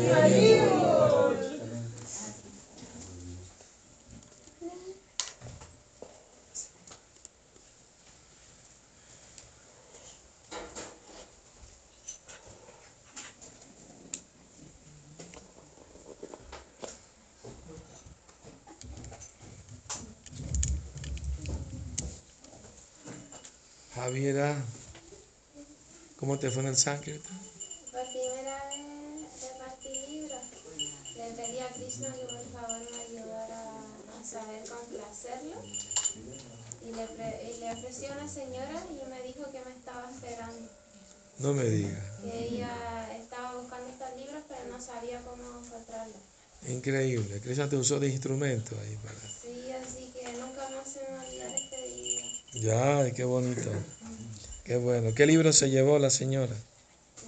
¿Cómo 26.36 26.40
te 26.42 26.52
fue 26.52 26.64
en 26.64 26.68
el? 26.68 26.76
Por 26.76 28.04
primera 28.12 28.68
vez 28.68 28.84
repartí 29.42 29.90
libros. 30.10 30.42
Le 31.16 31.32
pedí 31.32 31.60
a 31.60 31.70
Krishna 31.70 32.14
que 32.14 32.26
por 32.26 32.44
favor 32.52 32.92
me 32.92 33.02
ayudara 33.04 33.62
a 33.80 34.24
saber 34.24 34.68
complacerlo. 34.68 35.64
Y 36.84 36.92
le, 36.92 37.04
y 37.04 37.60
le 37.62 37.72
ofrecí 37.72 38.06
a 38.08 38.12
una 38.12 38.28
señora 38.28 38.84
y 38.92 39.10
me 39.10 39.24
dijo 39.24 39.50
que 39.50 39.62
me 39.64 39.72
estaba 39.78 40.12
esperando. 40.12 40.70
No 41.40 41.54
me 41.54 41.64
digas. 41.64 42.04
Que 42.22 42.48
ella 42.48 43.18
estaba 43.18 43.56
buscando 43.62 43.88
estos 43.90 44.18
libros 44.18 44.44
pero 44.50 44.66
no 44.70 44.82
sabía 44.82 45.22
cómo 45.22 45.64
encontrarlos. 45.64 46.18
Increíble. 46.68 47.40
Krishna 47.40 47.70
te 47.70 47.78
usó 47.78 47.98
de 47.98 48.10
instrumento 48.10 48.76
ahí 48.82 48.98
para. 48.98 49.20
Sí, 49.20 49.72
así 49.72 50.12
que 50.12 50.34
nunca 50.34 50.68
más 50.70 50.92
se 50.92 51.00
me 51.00 51.18
olvidará 51.18 51.56
este 51.56 51.82
día. 51.88 52.26
Ya, 52.56 53.12
qué 53.14 53.24
bonito. 53.24 53.72
Qué 54.66 54.78
bueno. 54.78 55.14
¿Qué 55.14 55.28
libro 55.28 55.54
se 55.54 55.70
llevó 55.70 56.00
la 56.00 56.10
señora? 56.10 56.56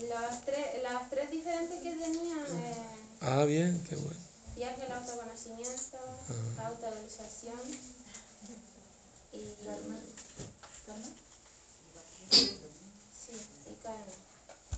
Los 0.01 0.45
tres, 0.45 0.81
las 0.81 1.07
tres 1.11 1.29
diferentes 1.29 1.83
que 1.83 1.91
tenía, 1.91 2.35
eh, 2.35 2.75
Ah, 3.21 3.45
bien, 3.45 3.79
qué 3.87 3.95
bueno. 3.95 4.19
viaje 4.55 4.81
al 4.83 4.91
autoconocimiento, 4.93 5.97
y... 6.27 6.57
Sí, 8.47 8.57
y 9.33 9.65
karma. 9.65 9.99